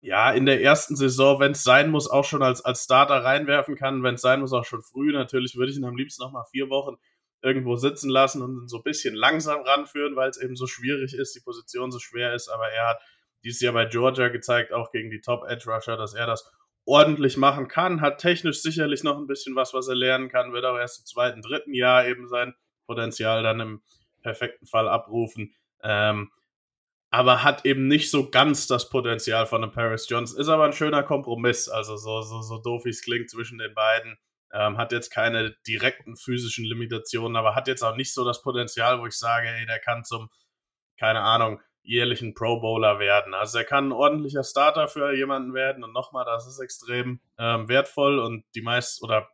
ja, 0.01 0.32
in 0.32 0.46
der 0.46 0.62
ersten 0.62 0.96
Saison, 0.96 1.39
wenn 1.39 1.51
es 1.51 1.63
sein 1.63 1.91
muss, 1.91 2.10
auch 2.10 2.24
schon 2.24 2.41
als, 2.41 2.63
als 2.63 2.84
Starter 2.86 3.24
reinwerfen 3.24 3.75
kann. 3.75 4.03
Wenn 4.03 4.15
es 4.15 4.22
sein 4.22 4.39
muss, 4.39 4.53
auch 4.53 4.65
schon 4.65 4.82
früh. 4.82 5.12
Natürlich 5.12 5.56
würde 5.56 5.72
ich 5.72 5.77
ihn 5.77 5.86
am 5.86 5.98
liebsten 5.98 6.24
noch 6.24 6.32
mal 6.32 6.46
vier 6.46 6.70
Wochen 6.70 6.96
irgendwo 7.41 7.75
sitzen 7.75 8.10
lassen 8.10 8.41
und 8.41 8.63
ihn 8.63 8.68
so 8.68 8.77
ein 8.77 8.84
bisschen 8.84 9.15
langsam 9.15 9.62
ranführen, 9.62 10.15
weil 10.15 10.29
es 10.29 10.41
eben 10.41 10.56
so 10.56 10.68
schwierig 10.68 11.13
ist, 11.13 11.36
die 11.36 11.41
Position 11.41 11.91
so 11.91 12.00
schwer 12.00 12.34
ist. 12.34 12.50
Aber 12.50 12.70
er 12.70 12.89
hat 12.89 13.01
dieses 13.44 13.62
Jahr 13.62 13.74
bei 13.74 13.86
Georgia 13.86 14.29
gezeigt, 14.29 14.74
auch 14.74 14.91
gegen 14.91 15.10
die 15.10 15.22
Top 15.22 15.46
Edge 15.48 15.70
Rusher, 15.70 15.98
dass 15.98 16.13
er 16.13 16.27
das 16.27 16.50
ordentlich 16.86 17.38
machen 17.38 17.68
kann. 17.68 18.01
Hat 18.01 18.20
technisch 18.20 18.62
sicherlich 18.62 19.03
noch 19.03 19.18
ein 19.18 19.27
bisschen 19.27 19.56
was, 19.56 19.74
was 19.74 19.88
er 19.88 19.96
lernen 19.96 20.29
kann. 20.29 20.53
Wird 20.53 20.65
auch 20.65 20.77
erst 20.77 21.00
im 21.00 21.06
zweiten, 21.06 21.41
dritten 21.41 21.74
Jahr 21.74 22.08
eben 22.08 22.27
sein 22.27 22.56
Potenzial 22.88 23.44
dann 23.44 23.60
im 23.60 23.82
perfekten 24.22 24.65
Fall 24.65 24.88
abrufen. 24.88 25.53
Ähm, 25.84 26.32
aber 27.11 27.43
hat 27.43 27.65
eben 27.65 27.87
nicht 27.87 28.11
so 28.11 28.29
ganz 28.29 28.67
das 28.67 28.89
Potenzial 28.89 29.47
von 29.47 29.63
einem 29.63 29.71
Paris 29.71 30.07
Johnson. 30.09 30.39
Ist 30.39 30.49
aber 30.49 30.65
ein 30.65 30.73
schöner 30.73 31.03
Kompromiss, 31.03 31.67
also 31.67 31.97
so, 31.97 32.21
so, 32.21 32.41
so 32.41 32.59
doof 32.59 32.85
wie 32.85 32.89
es 32.89 33.01
klingt 33.01 33.29
zwischen 33.29 33.57
den 33.57 33.73
beiden. 33.73 34.17
Ähm, 34.51 34.77
hat 34.77 34.91
jetzt 34.91 35.09
keine 35.11 35.55
direkten 35.67 36.17
physischen 36.17 36.65
Limitationen, 36.65 37.35
aber 37.35 37.55
hat 37.55 37.67
jetzt 37.67 37.83
auch 37.83 37.95
nicht 37.95 38.13
so 38.13 38.25
das 38.25 38.41
Potenzial, 38.41 38.99
wo 38.99 39.05
ich 39.05 39.17
sage, 39.17 39.47
ey, 39.47 39.65
der 39.65 39.79
kann 39.79 40.03
zum, 40.03 40.29
keine 40.97 41.21
Ahnung, 41.21 41.61
jährlichen 41.83 42.33
Pro 42.33 42.59
Bowler 42.59 42.99
werden. 42.99 43.33
Also 43.33 43.59
er 43.59 43.63
kann 43.63 43.89
ein 43.89 43.91
ordentlicher 43.91 44.43
Starter 44.43 44.87
für 44.87 45.13
jemanden 45.13 45.53
werden 45.53 45.83
und 45.83 45.93
nochmal, 45.93 46.25
das 46.25 46.47
ist 46.47 46.59
extrem 46.59 47.19
ähm, 47.37 47.67
wertvoll 47.67 48.19
und 48.19 48.43
die 48.53 48.61
meisten 48.61 49.03
oder 49.03 49.29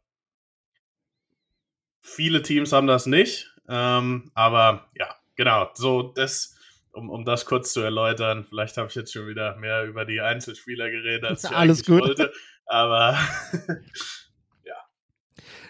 viele 2.01 2.41
Teams 2.41 2.71
haben 2.71 2.87
das 2.87 3.05
nicht. 3.05 3.51
Ähm, 3.67 4.31
aber 4.35 4.89
ja, 4.95 5.15
genau, 5.35 5.69
so 5.73 6.03
das 6.03 6.54
um, 6.95 7.09
um 7.09 7.25
das 7.25 7.45
kurz 7.45 7.73
zu 7.73 7.81
erläutern, 7.81 8.45
vielleicht 8.47 8.77
habe 8.77 8.87
ich 8.89 8.95
jetzt 8.95 9.13
schon 9.13 9.27
wieder 9.27 9.57
mehr 9.57 9.83
über 9.83 10.05
die 10.05 10.21
Einzelspieler 10.21 10.89
geredet, 10.89 11.25
als 11.25 11.43
ich 11.49 11.51
Alles 11.51 11.85
gut. 11.85 12.01
wollte. 12.01 12.31
Aber 12.65 13.17
ja. 14.65 14.75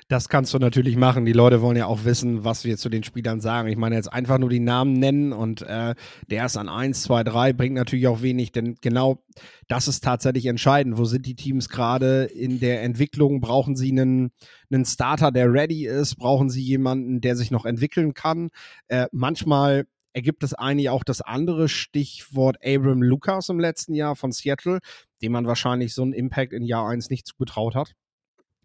Das 0.08 0.30
kannst 0.30 0.54
du 0.54 0.60
natürlich 0.60 0.96
machen. 0.98 1.26
Die 1.26 1.34
Leute 1.34 1.62
wollen 1.62 1.78
ja 1.78 1.88
auch 1.88 2.06
wissen, 2.06 2.44
was 2.44 2.64
wir 2.64 2.78
zu 2.78 2.90
den 2.90 3.04
Spielern 3.04 3.42
sagen. 3.42 3.68
Ich 3.68 3.76
meine, 3.76 3.96
jetzt 3.96 4.14
einfach 4.14 4.38
nur 4.38 4.50
die 4.50 4.60
Namen 4.60 4.94
nennen 4.94 5.34
und 5.34 5.64
äh, 5.64 5.96
der 6.30 6.46
ist 6.46 6.58
an 6.58 6.70
1, 6.70 7.02
2, 7.04 7.24
3 7.24 7.54
bringt 7.54 7.76
natürlich 7.76 8.08
auch 8.08 8.22
wenig, 8.22 8.52
denn 8.52 8.76
genau 8.82 9.24
das 9.68 9.88
ist 9.88 10.04
tatsächlich 10.04 10.46
entscheidend. 10.46 10.98
Wo 10.98 11.06
sind 11.06 11.26
die 11.26 11.36
Teams 11.36 11.70
gerade 11.70 12.26
in 12.26 12.60
der 12.60 12.84
Entwicklung? 12.84 13.42
Brauchen 13.42 13.76
sie 13.76 13.92
einen, 13.92 14.32
einen 14.72 14.86
Starter, 14.86 15.32
der 15.32 15.52
ready 15.52 15.88
ist? 15.88 16.18
Brauchen 16.18 16.50
sie 16.50 16.62
jemanden, 16.62 17.20
der 17.20 17.36
sich 17.36 17.50
noch 17.50 17.66
entwickeln 17.66 18.14
kann? 18.14 18.50
Äh, 18.88 19.08
manchmal 19.12 19.88
ergibt 20.16 20.44
es 20.44 20.54
eigentlich 20.54 20.90
auch 20.90 21.04
das 21.04 21.22
andere 21.22 21.68
Stichwort 21.68 22.58
Abram 22.66 23.04
Lucas 23.04 23.50
im 23.50 23.60
letzten 23.60 23.94
Jahr 23.94 24.16
von 24.16 24.32
Seattle, 24.32 24.80
dem 25.22 25.34
man 25.34 25.46
wahrscheinlich 25.46 25.94
so 25.94 26.04
einen 26.04 26.14
Impact 26.14 26.54
in 26.54 26.64
Jahr 26.64 26.88
1 26.88 27.10
nicht 27.10 27.28
zugetraut 27.28 27.76
hat. 27.76 27.92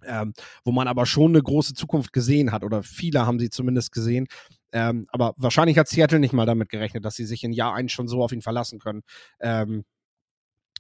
Ähm, 0.03 0.33
wo 0.65 0.73
man 0.73 0.89
aber 0.89 1.05
schon 1.05 1.33
eine 1.33 1.43
große 1.43 1.75
Zukunft 1.75 2.15
gesehen 2.15 2.53
hat, 2.53 2.65
oder 2.65 2.83
viele 2.83 3.27
haben 3.27 3.39
sie 3.39 3.51
zumindest 3.51 3.93
gesehen. 3.93 4.29
Ähm, 4.73 5.07
aber 5.11 5.35
wahrscheinlich 5.37 5.77
hat 5.77 5.89
Seattle 5.89 6.21
nicht 6.21 6.33
mal 6.33 6.47
damit 6.47 6.71
gerechnet, 6.71 7.05
dass 7.05 7.17
sie 7.17 7.27
sich 7.27 7.45
in 7.45 7.53
Jahr 7.53 7.75
1 7.75 7.93
schon 7.93 8.09
so 8.09 8.23
auf 8.23 8.33
ihn 8.33 8.41
verlassen 8.41 8.79
können. 8.79 9.03
Ähm, 9.41 9.85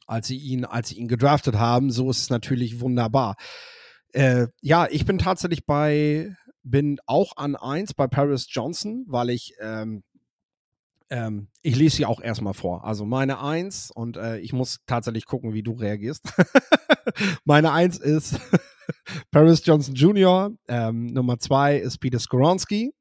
als 0.06 0.28
sie 0.28 0.38
ihn, 0.38 0.64
als 0.64 0.88
sie 0.88 0.96
ihn 0.96 1.08
gedraftet 1.08 1.56
haben, 1.56 1.90
so 1.90 2.08
ist 2.08 2.22
es 2.22 2.30
natürlich 2.30 2.80
wunderbar. 2.80 3.36
Äh, 4.12 4.46
ja, 4.62 4.86
ich 4.88 5.04
bin 5.04 5.18
tatsächlich 5.18 5.66
bei, 5.66 6.34
bin 6.62 6.98
auch 7.06 7.36
an 7.36 7.56
1 7.56 7.92
bei 7.94 8.06
Paris 8.06 8.46
Johnson, 8.48 9.04
weil 9.08 9.30
ich 9.30 9.54
ähm, 9.60 10.02
ähm, 11.10 11.48
ich 11.62 11.76
lese 11.76 11.96
sie 11.96 12.06
auch 12.06 12.20
erstmal 12.20 12.54
vor. 12.54 12.84
Also 12.84 13.04
meine 13.04 13.40
Eins, 13.40 13.90
und 13.90 14.16
äh, 14.16 14.38
ich 14.38 14.52
muss 14.52 14.78
tatsächlich 14.86 15.26
gucken, 15.26 15.52
wie 15.52 15.62
du 15.62 15.72
reagierst. 15.72 16.32
meine 17.44 17.72
Eins 17.72 17.98
ist 17.98 18.40
Paris 19.30 19.62
Johnson 19.64 19.94
Jr., 19.94 20.52
ähm, 20.68 21.06
Nummer 21.06 21.38
zwei 21.38 21.76
ist 21.76 21.98
Peter 21.98 22.18
Skoronski, 22.18 22.92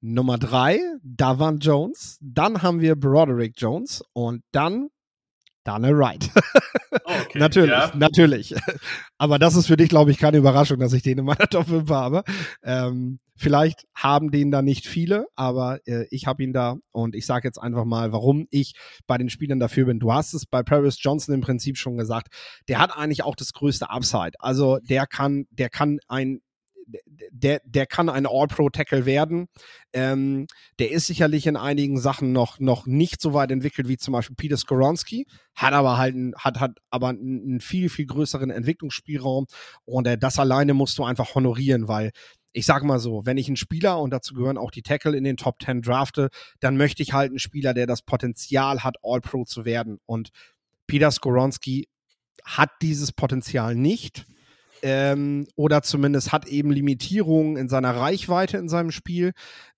Nummer 0.00 0.38
drei 0.38 0.80
Davan 1.02 1.58
Jones, 1.58 2.18
dann 2.20 2.62
haben 2.62 2.80
wir 2.80 2.94
Broderick 2.94 3.54
Jones 3.56 4.04
und 4.12 4.42
dann 4.52 4.88
Daniel 5.64 5.96
Wright. 5.96 6.30
okay, 7.04 7.38
natürlich, 7.38 7.70
ja. 7.70 7.92
natürlich. 7.94 8.54
Aber 9.18 9.38
das 9.38 9.56
ist 9.56 9.66
für 9.66 9.76
dich, 9.76 9.88
glaube 9.88 10.10
ich, 10.10 10.18
keine 10.18 10.36
Überraschung, 10.36 10.78
dass 10.78 10.92
ich 10.92 11.02
den 11.02 11.18
in 11.18 11.24
meiner 11.24 11.38
Top 11.50 11.66
5 11.66 11.90
habe. 11.90 12.22
Ähm, 12.62 13.18
vielleicht 13.34 13.86
haben 13.94 14.30
den 14.30 14.50
da 14.50 14.62
nicht 14.62 14.86
viele, 14.86 15.26
aber 15.34 15.80
äh, 15.86 16.06
ich 16.10 16.26
habe 16.26 16.42
ihn 16.42 16.52
da 16.52 16.76
und 16.92 17.14
ich 17.14 17.26
sage 17.26 17.48
jetzt 17.48 17.58
einfach 17.58 17.84
mal, 17.84 18.12
warum 18.12 18.46
ich 18.50 18.74
bei 19.06 19.18
den 19.18 19.30
Spielern 19.30 19.58
dafür 19.58 19.86
bin. 19.86 19.98
Du 19.98 20.12
hast 20.12 20.34
es 20.34 20.46
bei 20.46 20.62
Paris 20.62 20.98
Johnson 21.00 21.34
im 21.34 21.40
Prinzip 21.40 21.78
schon 21.78 21.96
gesagt. 21.96 22.28
Der 22.68 22.78
hat 22.78 22.96
eigentlich 22.96 23.24
auch 23.24 23.34
das 23.34 23.52
größte 23.52 23.90
Upside. 23.90 24.32
Also 24.38 24.78
der 24.82 25.06
kann, 25.06 25.46
der 25.50 25.70
kann 25.70 25.98
ein 26.08 26.40
der, 27.30 27.60
der 27.64 27.86
kann 27.86 28.08
ein 28.08 28.26
All-Pro-Tackle 28.26 29.06
werden. 29.06 29.46
Ähm, 29.92 30.46
der 30.78 30.90
ist 30.90 31.06
sicherlich 31.06 31.46
in 31.46 31.56
einigen 31.56 31.98
Sachen 31.98 32.32
noch, 32.32 32.58
noch 32.58 32.86
nicht 32.86 33.20
so 33.20 33.34
weit 33.34 33.50
entwickelt 33.50 33.88
wie 33.88 33.96
zum 33.96 34.12
Beispiel 34.12 34.36
Peter 34.36 34.56
Skoronski, 34.56 35.26
hat 35.54 35.72
aber 35.72 35.98
halt 35.98 36.14
ein, 36.14 36.34
hat, 36.36 36.60
hat 36.60 36.78
aber 36.90 37.08
einen 37.08 37.60
viel, 37.60 37.88
viel 37.88 38.06
größeren 38.06 38.50
Entwicklungsspielraum 38.50 39.46
und 39.84 40.06
äh, 40.06 40.18
das 40.18 40.38
alleine 40.38 40.74
musst 40.74 40.98
du 40.98 41.04
einfach 41.04 41.34
honorieren, 41.34 41.88
weil 41.88 42.10
ich 42.54 42.66
sag 42.66 42.84
mal 42.84 43.00
so, 43.00 43.26
wenn 43.26 43.36
ich 43.36 43.48
einen 43.48 43.56
Spieler, 43.56 44.00
und 44.00 44.10
dazu 44.10 44.32
gehören 44.32 44.58
auch 44.58 44.70
die 44.70 44.82
Tackle 44.82 45.16
in 45.16 45.24
den 45.24 45.36
Top 45.36 45.60
10 45.60 45.82
drafte, 45.82 46.28
dann 46.60 46.76
möchte 46.76 47.02
ich 47.02 47.12
halt 47.12 47.30
einen 47.30 47.40
Spieler, 47.40 47.74
der 47.74 47.86
das 47.86 48.02
Potenzial 48.02 48.84
hat, 48.84 48.96
All-Pro 49.02 49.44
zu 49.44 49.64
werden. 49.64 49.98
Und 50.06 50.30
Peter 50.86 51.10
Skoronski 51.10 51.88
hat 52.44 52.70
dieses 52.80 53.10
Potenzial 53.10 53.74
nicht 53.74 54.24
ähm, 54.82 55.46
oder 55.56 55.82
zumindest 55.82 56.32
hat 56.32 56.46
eben 56.46 56.70
Limitierungen 56.70 57.56
in 57.56 57.68
seiner 57.68 57.96
Reichweite 57.96 58.58
in 58.58 58.68
seinem 58.68 58.90
Spiel, 58.90 59.32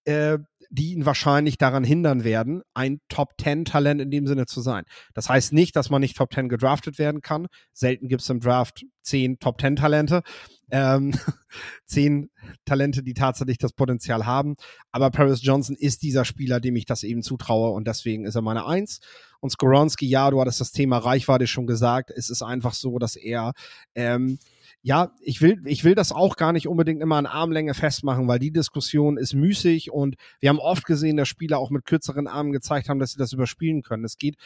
äh, 0.05 0.39
die 0.71 0.93
ihn 0.93 1.07
wahrscheinlich 1.07 1.59
daran 1.59 1.85
hindern 1.85 2.25
werden, 2.25 2.63
ein 2.75 3.01
Top-10-Talent 3.09 4.01
in 4.01 4.11
dem 4.11 4.27
Sinne 4.27 4.47
zu 4.47 4.61
sein. 4.61 4.85
Das 5.15 5.29
heißt 5.29 5.53
nicht, 5.53 5.77
dass 5.77 5.91
man 5.91 6.01
nicht 6.01 6.17
Top-10 6.17 6.49
gedraftet 6.49 6.99
werden 6.99 7.21
kann. 7.21 7.47
Selten 7.73 8.09
gibt 8.09 8.23
es 8.23 8.31
im 8.31 8.41
Draft 8.41 8.85
zehn 9.03 9.39
Top-10-Talente. 9.39 10.23
Ähm, 10.71 11.13
zehn 11.87 12.31
Talente, 12.65 13.03
die 13.03 13.15
tatsächlich 13.15 13.59
das 13.59 13.73
Potenzial 13.73 14.27
haben. 14.27 14.57
Aber 14.93 15.11
Paris 15.11 15.41
Johnson 15.43 15.77
ist 15.77 16.03
dieser 16.03 16.25
Spieler, 16.25 16.61
dem 16.61 16.77
ich 16.77 16.87
das 16.87 17.03
eben 17.03 17.23
zutraue 17.23 17.71
und 17.71 17.87
deswegen 17.87 18.25
ist 18.25 18.35
er 18.35 18.43
meine 18.43 18.67
Eins. 18.67 19.01
Und 19.41 19.51
Skoronski, 19.51 20.07
ja, 20.07 20.31
du 20.31 20.41
hattest 20.41 20.61
das 20.61 20.73
Thema 20.73 20.99
Reichweite 20.99 21.47
schon 21.47 21.67
gesagt. 21.67 22.11
Es 22.11 22.31
ist 22.31 22.43
einfach 22.43 22.75
so, 22.75 22.99
dass 22.99 23.17
er 23.17 23.53
ähm, 23.95 24.39
ja, 24.87 25.11
ich 25.21 25.43
will, 25.43 25.61
ich 25.65 25.83
will 25.83 25.97
das 25.97 26.13
auch 26.13 26.37
gar 26.37 26.53
nicht 26.53 26.69
unbedingt 26.69 27.03
immer 27.03 27.17
an 27.17 27.27
Armlänge 27.27 27.75
festmachen, 27.75 28.29
weil 28.29 28.39
die 28.39 28.53
Diskussion 28.53 29.17
ist 29.17 29.35
müßig 29.35 29.91
und 29.91 30.15
wir 30.39 30.49
haben 30.49 30.61
oft 30.61 30.85
gesehen, 30.85 31.17
dass 31.17 31.27
Spieler 31.27 31.59
auch 31.59 31.71
mit 31.71 31.85
kürzeren 31.85 32.29
Armen 32.29 32.53
gezeigt 32.53 32.89
haben, 32.89 33.01
dass 33.01 33.11
sie 33.11 33.19
das 33.19 33.33
überspielen 33.33 33.83
können. 33.83 34.05
Es 34.05 34.17
geht 34.17 34.37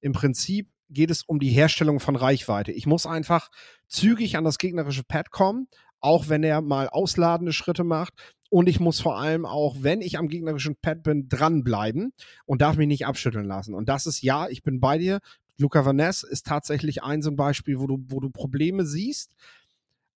im 0.00 0.12
Prinzip 0.12 0.70
geht 0.90 1.10
es 1.10 1.22
um 1.22 1.38
die 1.38 1.50
Herstellung 1.50 2.00
von 2.00 2.16
Reichweite. 2.16 2.72
Ich 2.72 2.86
muss 2.86 3.06
einfach 3.06 3.50
zügig 3.88 4.36
an 4.36 4.44
das 4.44 4.58
gegnerische 4.58 5.04
Pad 5.04 5.30
kommen, 5.30 5.68
auch 6.00 6.28
wenn 6.28 6.42
er 6.42 6.60
mal 6.60 6.88
ausladende 6.88 7.52
Schritte 7.52 7.84
macht. 7.84 8.14
Und 8.50 8.68
ich 8.68 8.80
muss 8.80 9.00
vor 9.00 9.16
allem 9.18 9.46
auch, 9.46 9.76
wenn 9.80 10.00
ich 10.00 10.18
am 10.18 10.28
gegnerischen 10.28 10.76
Pad 10.76 11.04
bin, 11.04 11.28
dranbleiben 11.28 12.12
und 12.46 12.62
darf 12.62 12.76
mich 12.76 12.88
nicht 12.88 13.06
abschütteln 13.06 13.46
lassen. 13.46 13.74
Und 13.74 13.88
das 13.88 14.06
ist 14.06 14.22
ja, 14.22 14.48
ich 14.48 14.62
bin 14.62 14.80
bei 14.80 14.98
dir. 14.98 15.20
Luca 15.56 15.84
Vaness 15.84 16.24
ist 16.24 16.46
tatsächlich 16.46 17.02
ein 17.02 17.22
so 17.22 17.30
ein 17.30 17.36
Beispiel, 17.36 17.78
wo 17.78 17.86
du, 17.86 17.98
wo 18.08 18.18
du 18.18 18.30
Probleme 18.30 18.84
siehst, 18.84 19.36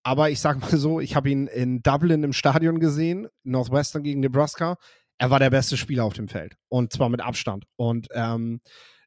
aber 0.04 0.31
ich 0.31 0.38
sag 0.38 0.61
mal 0.61 0.76
so, 0.76 1.00
ich 1.00 1.16
habe 1.16 1.31
ihn 1.31 1.47
in 1.47 1.83
Dublin 1.83 2.23
im 2.23 2.35
Stadion 2.35 2.78
gesehen, 2.78 3.26
Northwestern 3.43 4.02
gegen 4.02 4.21
Nebraska. 4.21 4.76
Er 5.16 5.31
war 5.31 5.38
der 5.38 5.50
beste 5.50 5.76
Spieler 5.76 6.04
auf 6.04 6.12
dem 6.12 6.28
Feld. 6.28 6.57
Und 6.69 6.93
zwar 6.93 7.09
mit 7.09 7.23
Abstand. 7.23 7.64
Und 7.76 8.09
ähm, 8.12 8.61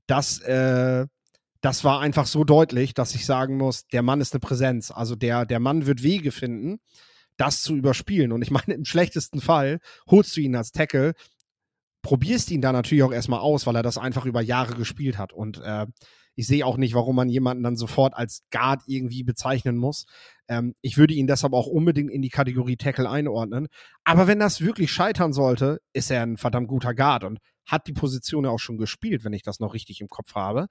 das 0.07 0.39
äh, 0.39 1.05
das 1.61 1.83
war 1.83 1.99
einfach 1.99 2.25
so 2.25 2.43
deutlich, 2.43 2.93
dass 2.93 3.15
ich 3.15 3.25
sagen 3.25 3.57
muss, 3.57 3.87
der 3.87 4.01
Mann 4.01 4.21
ist 4.21 4.33
eine 4.33 4.39
Präsenz. 4.39 4.91
Also 4.91 5.15
der, 5.15 5.45
der 5.45 5.59
Mann 5.59 5.85
wird 5.85 6.03
Wege 6.03 6.31
finden, 6.31 6.79
das 7.37 7.61
zu 7.61 7.75
überspielen. 7.75 8.31
Und 8.31 8.41
ich 8.41 8.51
meine, 8.51 8.73
im 8.73 8.85
schlechtesten 8.85 9.41
Fall 9.41 9.79
holst 10.09 10.35
du 10.37 10.41
ihn 10.41 10.55
als 10.55 10.71
Tackle, 10.71 11.13
probierst 12.01 12.51
ihn 12.51 12.61
da 12.61 12.71
natürlich 12.71 13.03
auch 13.03 13.11
erstmal 13.11 13.39
aus, 13.39 13.65
weil 13.65 13.75
er 13.75 13.83
das 13.83 13.97
einfach 13.97 14.25
über 14.25 14.41
Jahre 14.41 14.75
gespielt 14.75 15.17
hat. 15.17 15.33
Und 15.33 15.59
äh, 15.59 15.87
ich 16.35 16.45
sehe 16.45 16.65
auch 16.65 16.77
nicht, 16.77 16.93
warum 16.93 17.15
man 17.15 17.29
jemanden 17.29 17.63
dann 17.63 17.75
sofort 17.75 18.13
als 18.13 18.43
Guard 18.51 18.83
irgendwie 18.85 19.23
bezeichnen 19.23 19.75
muss. 19.75 20.05
Ähm, 20.47 20.75
ich 20.81 20.97
würde 20.97 21.15
ihn 21.15 21.25
deshalb 21.25 21.53
auch 21.53 21.65
unbedingt 21.65 22.11
in 22.11 22.21
die 22.21 22.29
Kategorie 22.29 22.77
Tackle 22.77 23.09
einordnen. 23.09 23.67
Aber 24.03 24.27
wenn 24.27 24.39
das 24.39 24.61
wirklich 24.61 24.91
scheitern 24.91 25.33
sollte, 25.33 25.81
ist 25.93 26.11
er 26.11 26.21
ein 26.21 26.37
verdammt 26.37 26.67
guter 26.67 26.93
Guard 26.93 27.23
und 27.23 27.39
hat 27.65 27.87
die 27.87 27.93
Position 27.93 28.45
ja 28.45 28.51
auch 28.51 28.59
schon 28.59 28.77
gespielt, 28.77 29.25
wenn 29.25 29.33
ich 29.33 29.41
das 29.41 29.59
noch 29.59 29.73
richtig 29.73 29.99
im 29.99 30.07
Kopf 30.07 30.35
habe. 30.35 30.67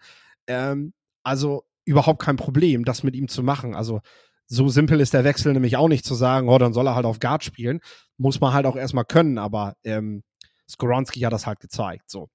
Ähm, 0.46 0.92
also 1.22 1.64
überhaupt 1.84 2.20
kein 2.20 2.36
Problem, 2.36 2.84
das 2.84 3.02
mit 3.02 3.14
ihm 3.14 3.28
zu 3.28 3.42
machen. 3.42 3.74
Also 3.74 4.00
so 4.46 4.68
simpel 4.68 5.00
ist 5.00 5.14
der 5.14 5.24
Wechsel 5.24 5.52
nämlich 5.52 5.76
auch 5.76 5.88
nicht 5.88 6.04
zu 6.04 6.14
sagen, 6.14 6.48
oh, 6.48 6.58
dann 6.58 6.72
soll 6.72 6.86
er 6.86 6.94
halt 6.94 7.06
auf 7.06 7.20
Guard 7.20 7.44
spielen. 7.44 7.80
Muss 8.16 8.40
man 8.40 8.52
halt 8.52 8.66
auch 8.66 8.76
erstmal 8.76 9.04
können, 9.04 9.38
aber 9.38 9.74
ähm, 9.84 10.22
Skoronski 10.68 11.20
hat 11.20 11.32
das 11.32 11.46
halt 11.46 11.60
gezeigt. 11.60 12.10
So. 12.10 12.28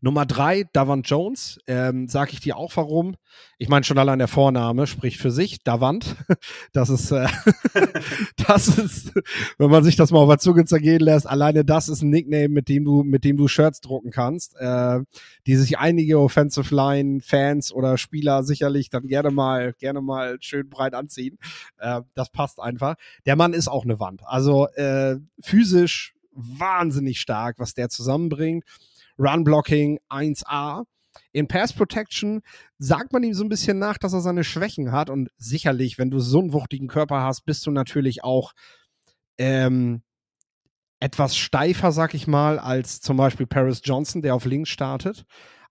Nummer 0.00 0.26
drei, 0.26 0.64
Davant 0.72 1.08
Jones. 1.08 1.60
Ähm, 1.66 2.08
Sag 2.08 2.32
ich 2.32 2.40
dir 2.40 2.56
auch 2.56 2.72
warum. 2.76 3.16
Ich 3.58 3.68
meine, 3.68 3.84
schon 3.84 3.98
allein 3.98 4.18
der 4.18 4.28
Vorname 4.28 4.86
spricht 4.86 5.20
für 5.20 5.30
sich. 5.30 5.62
Davant. 5.62 6.16
Das 6.72 6.88
ist, 6.88 7.10
äh, 7.12 7.28
das 8.46 8.68
ist, 8.78 9.12
wenn 9.58 9.70
man 9.70 9.84
sich 9.84 9.96
das 9.96 10.10
mal 10.10 10.20
auf 10.20 10.28
der 10.28 10.38
Zunge 10.38 10.64
zergehen 10.64 11.00
lässt, 11.00 11.26
alleine 11.26 11.64
das 11.64 11.88
ist 11.88 12.02
ein 12.02 12.10
Nickname, 12.10 12.48
mit 12.48 12.68
dem 12.68 12.84
du, 12.84 13.02
mit 13.02 13.24
dem 13.24 13.36
du 13.36 13.46
Shirts 13.46 13.80
drucken 13.80 14.10
kannst, 14.10 14.56
äh, 14.56 15.00
die 15.46 15.56
sich 15.56 15.78
einige 15.78 16.18
Offensive 16.18 16.74
Line 16.74 17.20
Fans 17.20 17.72
oder 17.72 17.98
Spieler 17.98 18.42
sicherlich 18.42 18.90
dann 18.90 19.06
gerne 19.06 19.30
mal, 19.30 19.74
gerne 19.74 20.00
mal 20.00 20.38
schön 20.40 20.68
breit 20.68 20.94
anziehen. 20.94 21.38
Äh, 21.78 22.00
das 22.14 22.30
passt 22.30 22.58
einfach. 22.58 22.96
Der 23.26 23.36
Mann 23.36 23.52
ist 23.52 23.68
auch 23.68 23.84
eine 23.84 24.00
Wand. 24.00 24.22
Also, 24.24 24.68
äh, 24.68 25.16
physisch 25.42 26.14
wahnsinnig 26.34 27.20
stark, 27.20 27.58
was 27.58 27.74
der 27.74 27.88
zusammenbringt. 27.88 28.64
Run-Blocking 29.22 30.00
1A. 30.10 30.84
In 31.32 31.46
Pass 31.46 31.72
Protection 31.72 32.42
sagt 32.78 33.12
man 33.12 33.22
ihm 33.22 33.34
so 33.34 33.44
ein 33.44 33.48
bisschen 33.48 33.78
nach, 33.78 33.98
dass 33.98 34.12
er 34.12 34.20
seine 34.20 34.44
Schwächen 34.44 34.92
hat. 34.92 35.10
Und 35.10 35.30
sicherlich, 35.36 35.98
wenn 35.98 36.10
du 36.10 36.18
so 36.18 36.40
einen 36.40 36.52
wuchtigen 36.52 36.88
Körper 36.88 37.22
hast, 37.22 37.44
bist 37.44 37.66
du 37.66 37.70
natürlich 37.70 38.24
auch 38.24 38.52
ähm, 39.38 40.02
etwas 41.00 41.36
steifer, 41.36 41.92
sag 41.92 42.14
ich 42.14 42.26
mal, 42.26 42.58
als 42.58 43.00
zum 43.00 43.16
Beispiel 43.16 43.46
Paris 43.46 43.82
Johnson, 43.84 44.22
der 44.22 44.34
auf 44.34 44.44
links 44.44 44.70
startet. 44.70 45.24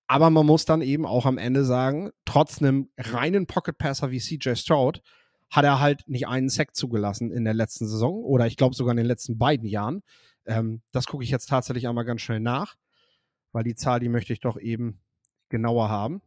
Aber 0.08 0.30
man 0.30 0.46
muss 0.46 0.66
dann 0.66 0.82
eben 0.82 1.06
auch 1.06 1.26
am 1.26 1.38
Ende 1.38 1.64
sagen, 1.64 2.12
trotz 2.26 2.62
einem 2.62 2.90
reinen 2.98 3.48
Pocket 3.48 3.78
Passer 3.78 4.12
wie 4.12 4.20
CJ 4.20 4.56
Stroud, 4.56 5.02
hat 5.50 5.66
er 5.66 5.80
halt 5.80 6.04
nicht 6.08 6.28
einen 6.28 6.50
Sack 6.50 6.76
zugelassen 6.76 7.32
in 7.32 7.44
der 7.44 7.54
letzten 7.54 7.88
Saison 7.88 8.24
oder 8.24 8.48
ich 8.48 8.56
glaube 8.56 8.76
sogar 8.76 8.92
in 8.92 8.98
den 8.98 9.06
letzten 9.06 9.38
beiden 9.38 9.68
Jahren. 9.68 10.02
Ähm, 10.46 10.82
das 10.92 11.08
gucke 11.08 11.24
ich 11.24 11.30
jetzt 11.30 11.48
tatsächlich 11.48 11.88
einmal 11.88 12.06
ganz 12.06 12.22
schnell 12.22 12.40
nach 12.40 12.76
weil 13.52 13.64
die 13.64 13.76
Zahl, 13.76 14.00
die 14.00 14.10
möchte 14.10 14.34
ich 14.34 14.40
doch 14.40 14.60
eben 14.60 15.00
genauer 15.50 15.90
haben. 15.90 16.22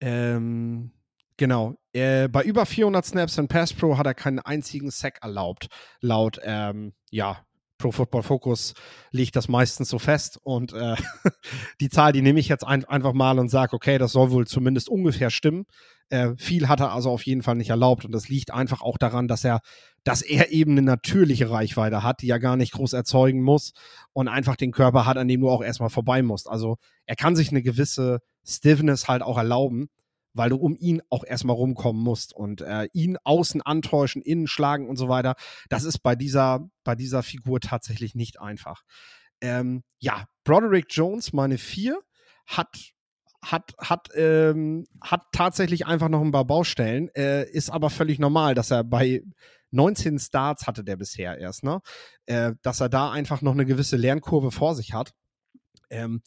Ähm, 0.00 0.92
genau. 1.36 1.76
Äh, 1.92 2.28
bei 2.28 2.42
über 2.42 2.66
400 2.66 3.04
Snaps 3.04 3.38
in 3.38 3.48
Pass 3.48 3.72
Pro 3.72 3.98
hat 3.98 4.06
er 4.06 4.14
keinen 4.14 4.38
einzigen 4.38 4.90
Sack 4.90 5.18
erlaubt. 5.22 5.68
Laut, 6.00 6.40
ähm, 6.42 6.94
ja, 7.10 7.44
Pro 7.80 7.92
Football 7.92 8.22
Focus 8.22 8.74
liegt 9.10 9.34
das 9.34 9.48
meistens 9.48 9.88
so 9.88 9.98
fest. 9.98 10.38
Und 10.42 10.72
äh, 10.72 10.96
die 11.80 11.88
Zahl, 11.88 12.12
die 12.12 12.22
nehme 12.22 12.38
ich 12.38 12.48
jetzt 12.48 12.64
ein, 12.64 12.84
einfach 12.84 13.14
mal 13.14 13.38
und 13.38 13.48
sage, 13.48 13.74
okay, 13.74 13.98
das 13.98 14.12
soll 14.12 14.30
wohl 14.30 14.46
zumindest 14.46 14.88
ungefähr 14.88 15.30
stimmen. 15.30 15.64
Äh, 16.10 16.34
viel 16.36 16.68
hat 16.68 16.80
er 16.80 16.92
also 16.92 17.10
auf 17.10 17.24
jeden 17.24 17.42
Fall 17.42 17.56
nicht 17.56 17.70
erlaubt. 17.70 18.04
Und 18.04 18.12
das 18.12 18.28
liegt 18.28 18.52
einfach 18.52 18.82
auch 18.82 18.98
daran, 18.98 19.28
dass 19.28 19.44
er, 19.44 19.60
dass 20.04 20.22
er 20.22 20.50
eben 20.50 20.72
eine 20.72 20.82
natürliche 20.82 21.50
Reichweite 21.50 22.02
hat, 22.02 22.22
die 22.22 22.30
er 22.30 22.40
gar 22.40 22.56
nicht 22.56 22.72
groß 22.72 22.92
erzeugen 22.94 23.42
muss 23.42 23.72
und 24.12 24.28
einfach 24.28 24.56
den 24.56 24.72
Körper 24.72 25.06
hat, 25.06 25.16
an 25.16 25.28
dem 25.28 25.40
du 25.40 25.50
auch 25.50 25.62
erstmal 25.62 25.90
vorbei 25.90 26.22
musst. 26.22 26.48
Also 26.48 26.78
er 27.06 27.16
kann 27.16 27.36
sich 27.36 27.50
eine 27.50 27.62
gewisse 27.62 28.20
Stiffness 28.44 29.08
halt 29.08 29.22
auch 29.22 29.36
erlauben 29.36 29.88
weil 30.32 30.50
du 30.50 30.56
um 30.56 30.76
ihn 30.78 31.02
auch 31.10 31.24
erstmal 31.24 31.56
rumkommen 31.56 32.02
musst 32.02 32.34
und 32.34 32.60
äh, 32.60 32.88
ihn 32.92 33.16
außen 33.24 33.62
antäuschen, 33.62 34.22
innen 34.22 34.46
schlagen 34.46 34.88
und 34.88 34.96
so 34.96 35.08
weiter. 35.08 35.34
Das 35.68 35.84
ist 35.84 35.98
bei 35.98 36.14
dieser, 36.14 36.68
bei 36.84 36.94
dieser 36.94 37.22
Figur 37.22 37.60
tatsächlich 37.60 38.14
nicht 38.14 38.40
einfach. 38.40 38.82
Ähm, 39.40 39.82
ja, 39.98 40.26
Broderick 40.44 40.86
Jones, 40.90 41.32
meine 41.32 41.58
vier, 41.58 42.00
hat 42.46 42.92
hat, 43.42 43.72
hat, 43.78 44.08
ähm, 44.16 44.86
hat 45.00 45.22
tatsächlich 45.32 45.86
einfach 45.86 46.10
noch 46.10 46.20
ein 46.20 46.30
paar 46.30 46.44
Baustellen, 46.44 47.08
äh, 47.14 47.50
ist 47.50 47.70
aber 47.70 47.88
völlig 47.88 48.18
normal, 48.18 48.54
dass 48.54 48.70
er 48.70 48.84
bei 48.84 49.22
19 49.70 50.18
Starts 50.18 50.66
hatte 50.66 50.84
der 50.84 50.96
bisher 50.96 51.38
erst, 51.38 51.64
ne? 51.64 51.80
Äh, 52.26 52.52
dass 52.62 52.80
er 52.80 52.88
da 52.88 53.10
einfach 53.10 53.42
noch 53.42 53.52
eine 53.52 53.66
gewisse 53.66 53.96
Lernkurve 53.96 54.50
vor 54.50 54.74
sich 54.74 54.92
hat. 54.92 55.12
Ähm, 55.90 56.22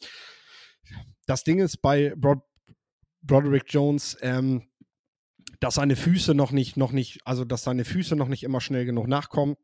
das 1.26 1.44
Ding 1.44 1.58
ist 1.58 1.78
bei 1.78 2.14
Bro 2.16 2.42
Broderick 3.22 3.64
Jones, 3.68 4.18
ähm, 4.20 4.68
dass 5.58 5.76
seine 5.76 5.96
Füße 5.96 6.34
noch 6.34 6.52
nicht, 6.52 6.76
noch 6.76 6.92
nicht, 6.92 7.20
also 7.24 7.46
dass 7.46 7.64
seine 7.64 7.86
Füße 7.86 8.16
noch 8.16 8.28
nicht 8.28 8.42
immer 8.42 8.60
schnell 8.60 8.84
genug 8.84 9.08
nachkommen. 9.08 9.56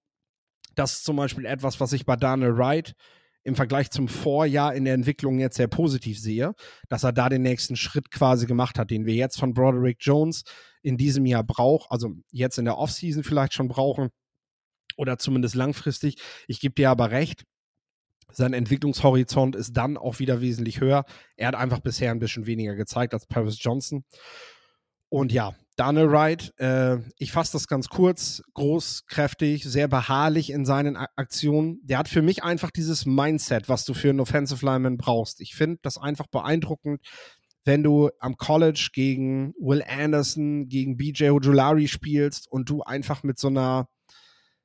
Das 0.74 0.92
ist 0.94 1.04
zum 1.04 1.16
Beispiel 1.16 1.44
etwas, 1.44 1.78
was 1.78 1.92
ich 1.92 2.06
bei 2.06 2.16
Daniel 2.16 2.56
Wright 2.56 2.94
im 3.42 3.56
Vergleich 3.56 3.90
zum 3.90 4.08
Vorjahr 4.08 4.74
in 4.74 4.84
der 4.84 4.94
Entwicklung 4.94 5.38
jetzt 5.38 5.56
sehr 5.56 5.68
positiv 5.68 6.18
sehe, 6.18 6.54
dass 6.88 7.04
er 7.04 7.12
da 7.12 7.28
den 7.28 7.42
nächsten 7.42 7.76
Schritt 7.76 8.10
quasi 8.10 8.46
gemacht 8.46 8.78
hat, 8.78 8.90
den 8.90 9.06
wir 9.06 9.14
jetzt 9.14 9.38
von 9.38 9.54
Broderick 9.54 9.98
Jones 10.00 10.44
in 10.82 10.96
diesem 10.96 11.26
Jahr 11.26 11.44
brauchen, 11.44 11.86
also 11.90 12.10
jetzt 12.30 12.58
in 12.58 12.64
der 12.64 12.78
Offseason 12.78 13.24
vielleicht 13.24 13.54
schon 13.54 13.68
brauchen 13.68 14.10
oder 14.96 15.18
zumindest 15.18 15.54
langfristig. 15.54 16.16
Ich 16.46 16.60
gebe 16.60 16.74
dir 16.74 16.90
aber 16.90 17.10
recht, 17.10 17.44
sein 18.32 18.52
Entwicklungshorizont 18.52 19.56
ist 19.56 19.72
dann 19.72 19.96
auch 19.96 20.18
wieder 20.18 20.40
wesentlich 20.40 20.80
höher. 20.80 21.04
Er 21.36 21.48
hat 21.48 21.54
einfach 21.54 21.80
bisher 21.80 22.10
ein 22.10 22.20
bisschen 22.20 22.46
weniger 22.46 22.76
gezeigt 22.76 23.14
als 23.14 23.26
Paris 23.26 23.56
Johnson. 23.60 24.04
Und 25.08 25.32
ja, 25.32 25.54
Daniel 25.80 26.12
Wright, 26.12 26.52
äh, 26.58 26.98
ich 27.16 27.32
fasse 27.32 27.52
das 27.52 27.66
ganz 27.66 27.88
kurz, 27.88 28.42
groß, 28.52 29.06
kräftig, 29.06 29.64
sehr 29.64 29.88
beharrlich 29.88 30.50
in 30.50 30.66
seinen 30.66 30.94
Aktionen. 30.94 31.80
Der 31.84 31.96
hat 31.96 32.06
für 32.06 32.20
mich 32.20 32.44
einfach 32.44 32.70
dieses 32.70 33.06
Mindset, 33.06 33.70
was 33.70 33.86
du 33.86 33.94
für 33.94 34.10
einen 34.10 34.20
Offensive 34.20 34.62
Lineman 34.62 34.98
brauchst. 34.98 35.40
Ich 35.40 35.54
finde 35.54 35.78
das 35.80 35.96
einfach 35.96 36.26
beeindruckend, 36.26 37.00
wenn 37.64 37.82
du 37.82 38.10
am 38.18 38.36
College 38.36 38.90
gegen 38.92 39.54
Will 39.58 39.82
Anderson, 39.82 40.68
gegen 40.68 40.98
BJ 40.98 41.30
Ojulari 41.30 41.88
spielst 41.88 42.46
und 42.46 42.68
du 42.68 42.82
einfach 42.82 43.22
mit 43.22 43.38
so 43.38 43.48
einer, 43.48 43.88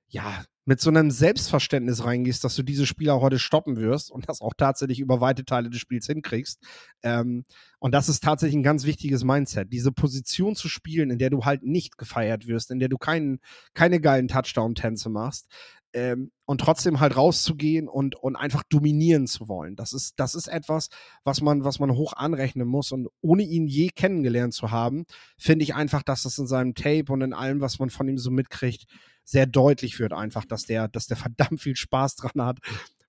ja, 0.10 0.44
mit 0.66 0.82
so 0.82 0.90
einem 0.90 1.12
Selbstverständnis 1.12 2.04
reingehst, 2.04 2.44
dass 2.44 2.56
du 2.56 2.64
diese 2.64 2.88
Spieler 2.88 3.22
heute 3.22 3.38
stoppen 3.38 3.78
wirst 3.78 4.12
und 4.12 4.28
das 4.28 4.42
auch 4.42 4.54
tatsächlich 4.58 5.00
über 5.00 5.22
weite 5.22 5.46
Teile 5.46 5.70
des 5.70 5.80
Spiels 5.80 6.08
hinkriegst. 6.08 6.60
Ähm, 7.04 7.46
und 7.80 7.94
das 7.94 8.10
ist 8.10 8.24
tatsächlich 8.24 8.58
ein 8.58 8.64
ganz 8.64 8.84
wichtiges 8.86 9.24
Mindset, 9.24 9.72
diese 9.72 9.92
Position 9.92 10.56
zu 10.56 10.68
spielen, 10.68 11.12
in 11.12 11.20
der 11.20 11.30
du 11.30 11.46
halt 11.46 11.64
nicht 11.64 12.00
gefeiert 12.00 12.48
wirst, 12.48 12.72
in 12.72 12.80
der 12.80 12.90
du 12.90 12.98
keinen, 12.98 13.40
keine 13.76 14.02
geilen 14.02 14.28
Touchdown-Tänze 14.28 15.10
machst. 15.10 15.48
Ähm, 15.94 16.32
und 16.46 16.60
trotzdem 16.60 17.00
halt 17.00 17.16
rauszugehen 17.16 17.88
und, 17.88 18.16
und 18.16 18.36
einfach 18.36 18.64
dominieren 18.68 19.28
zu 19.28 19.48
wollen. 19.48 19.78
Das 19.78 19.94
ist, 19.94 20.20
das 20.20 20.36
ist 20.36 20.48
etwas, 20.48 20.90
was 21.24 21.42
man, 21.42 21.64
was 21.64 21.80
man 21.80 21.96
hoch 21.96 22.12
anrechnen 22.14 22.68
muss. 22.68 22.92
Und 22.92 23.08
ohne 23.22 23.44
ihn 23.44 23.66
je 23.68 23.90
kennengelernt 23.90 24.54
zu 24.54 24.72
haben, 24.72 25.06
finde 25.38 25.64
ich 25.64 25.74
einfach, 25.74 26.04
dass 26.04 26.24
das 26.24 26.38
in 26.38 26.48
seinem 26.48 26.74
Tape 26.74 27.06
und 27.10 27.22
in 27.22 27.34
allem, 27.34 27.62
was 27.62 27.80
man 27.80 27.90
von 27.90 28.10
ihm 28.10 28.18
so 28.18 28.30
mitkriegt, 28.30 28.88
sehr 29.26 29.46
deutlich 29.46 30.00
wird 30.00 30.14
einfach, 30.14 30.46
dass 30.46 30.64
der, 30.64 30.88
dass 30.88 31.08
der 31.08 31.18
verdammt 31.18 31.62
viel 31.62 31.76
Spaß 31.76 32.16
dran 32.16 32.46
hat, 32.46 32.60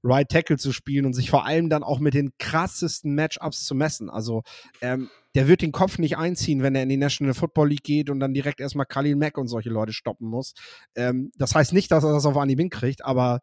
Right 0.02 0.28
Tackle 0.28 0.56
zu 0.56 0.72
spielen 0.72 1.06
und 1.06 1.14
sich 1.14 1.30
vor 1.30 1.44
allem 1.44 1.68
dann 1.68 1.82
auch 1.82 1.98
mit 1.98 2.14
den 2.14 2.32
krassesten 2.38 3.14
Matchups 3.14 3.64
zu 3.64 3.74
messen. 3.74 4.08
Also 4.08 4.42
ähm, 4.80 5.10
der 5.34 5.48
wird 5.48 5.62
den 5.62 5.72
Kopf 5.72 5.98
nicht 5.98 6.16
einziehen, 6.16 6.62
wenn 6.62 6.74
er 6.74 6.82
in 6.82 6.88
die 6.88 6.96
National 6.96 7.34
Football 7.34 7.70
League 7.70 7.82
geht 7.82 8.08
und 8.08 8.20
dann 8.20 8.32
direkt 8.32 8.60
erstmal 8.60 8.86
Khalil 8.86 9.16
Mack 9.16 9.36
und 9.36 9.48
solche 9.48 9.70
Leute 9.70 9.92
stoppen 9.92 10.28
muss. 10.28 10.54
Ähm, 10.94 11.30
das 11.36 11.54
heißt 11.54 11.72
nicht, 11.72 11.90
dass 11.90 12.04
er 12.04 12.12
das 12.12 12.26
auf 12.26 12.36
Anhieb 12.36 12.58
hinkriegt, 12.58 13.04
aber 13.04 13.40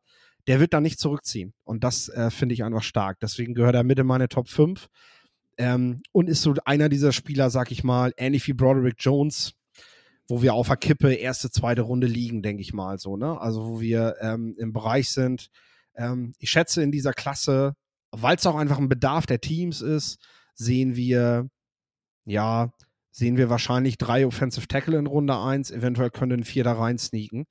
der 0.48 0.60
wird 0.60 0.74
da 0.74 0.82
nicht 0.82 1.00
zurückziehen. 1.00 1.54
Und 1.64 1.84
das 1.84 2.10
äh, 2.10 2.30
finde 2.30 2.54
ich 2.54 2.64
einfach 2.64 2.84
stark. 2.84 3.20
Deswegen 3.22 3.54
gehört 3.54 3.76
er 3.76 3.84
mit 3.84 4.00
in 4.00 4.08
meine 4.08 4.28
Top 4.28 4.50
5. 4.50 4.88
Ähm, 5.58 6.02
und 6.12 6.30
ist 6.30 6.42
so 6.42 6.56
einer 6.66 6.90
dieser 6.90 7.12
Spieler, 7.12 7.52
sag 7.52 7.72
ich 7.72 7.84
mal, 7.84 8.12
ähnlich 8.18 8.48
wie 8.48 8.54
Broderick 8.54 8.96
Jones, 8.98 9.54
wo 10.28 10.42
wir 10.42 10.54
auf 10.54 10.68
der 10.68 10.78
Kippe 10.78 11.14
erste, 11.14 11.52
zweite 11.52 11.82
Runde 11.82 12.08
liegen, 12.08 12.42
denke 12.42 12.62
ich 12.62 12.74
mal 12.74 12.98
so, 12.98 13.18
ne? 13.18 13.40
Also 13.40 13.66
wo 13.66 13.82
wir 13.82 14.16
ähm, 14.22 14.56
im 14.58 14.74
Bereich 14.74 15.10
sind. 15.10 15.50
Ähm, 15.96 16.34
ich 16.40 16.50
schätze 16.50 16.82
in 16.82 16.92
dieser 16.92 17.14
Klasse, 17.14 17.76
weil 18.12 18.36
es 18.36 18.46
auch 18.46 18.56
einfach 18.56 18.78
ein 18.78 18.90
Bedarf 18.90 19.26
der 19.26 19.42
Teams 19.42 19.82
ist, 19.82 20.20
sehen 20.56 20.96
wir, 20.96 21.50
ja, 22.26 22.74
sehen 23.12 23.38
wir 23.38 23.50
wahrscheinlich 23.50 23.98
drei 23.98 24.26
Offensive 24.26 24.68
Tackle 24.68 24.98
in 24.98 25.08
Runde 25.08 25.38
1, 25.38 25.72
eventuell 25.72 26.10
können 26.10 26.44
vier 26.44 26.64
da 26.64 26.74
rein 26.74 26.98
sneaken. 26.98 27.46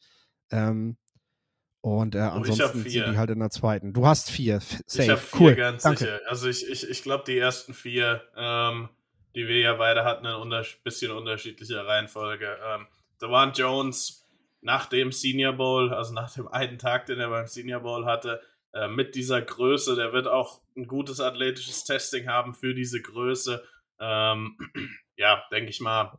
Ähm, 0.51 0.97
und 1.83 2.15
äh, 2.15 2.19
oh, 2.19 2.37
ansonsten 2.37 2.83
sind 2.83 2.95
die 2.95 3.19
halt 3.19 3.31
in 3.31 3.41
der 3.41 3.51
zweiten. 3.51 3.93
Du 3.93 4.07
hast 4.07 4.31
vier. 4.31 4.61
Safe. 4.61 5.03
Ich 5.03 5.11
habe 5.11 5.21
vier 5.21 5.41
cool. 5.41 5.55
ganz 5.57 5.83
Danke. 5.83 5.99
sicher. 5.99 6.21
Also 6.29 6.49
ich, 6.49 6.69
ich, 6.69 6.89
ich 6.89 7.03
glaube, 7.03 7.25
die 7.27 7.37
ersten 7.37 7.75
vier 7.75 8.23
ähm, 8.37 8.89
die 9.35 9.49
wir 9.49 9.61
ja 9.61 9.75
beide 9.75 10.05
hatten, 10.05 10.27
in 10.27 10.35
unter 10.35 10.65
bisschen 10.85 11.13
unterschiedlicher 11.13 11.87
Reihenfolge. 11.87 12.59
Ähm, 12.65 12.87
Dewan 13.21 13.53
Jones 13.53 14.29
nach 14.61 14.87
dem 14.87 15.13
Senior 15.13 15.53
Bowl, 15.55 15.93
also 15.93 16.15
nach 16.15 16.33
dem 16.35 16.49
einen 16.49 16.79
Tag, 16.79 17.07
den 17.07 17.19
er 17.19 17.31
beim 17.31 17.47
Senior 17.47 17.81
Bowl 17.81 18.07
hatte, 18.07 18.41
äh, 18.73 18.89
mit 18.89 19.15
dieser 19.15 19.43
Größe, 19.43 19.97
der 19.97 20.13
wird 20.13 20.27
auch 20.27 20.63
ein 20.77 20.87
gutes 20.87 21.21
athletisches 21.21 21.85
Testing 21.85 22.29
haben 22.29 22.55
für 22.55 22.75
diese 22.75 23.03
Größe. 23.03 23.63
Ähm, 24.01 24.57
ja, 25.17 25.43
denke 25.51 25.71
ich 25.71 25.81
mal, 25.81 26.17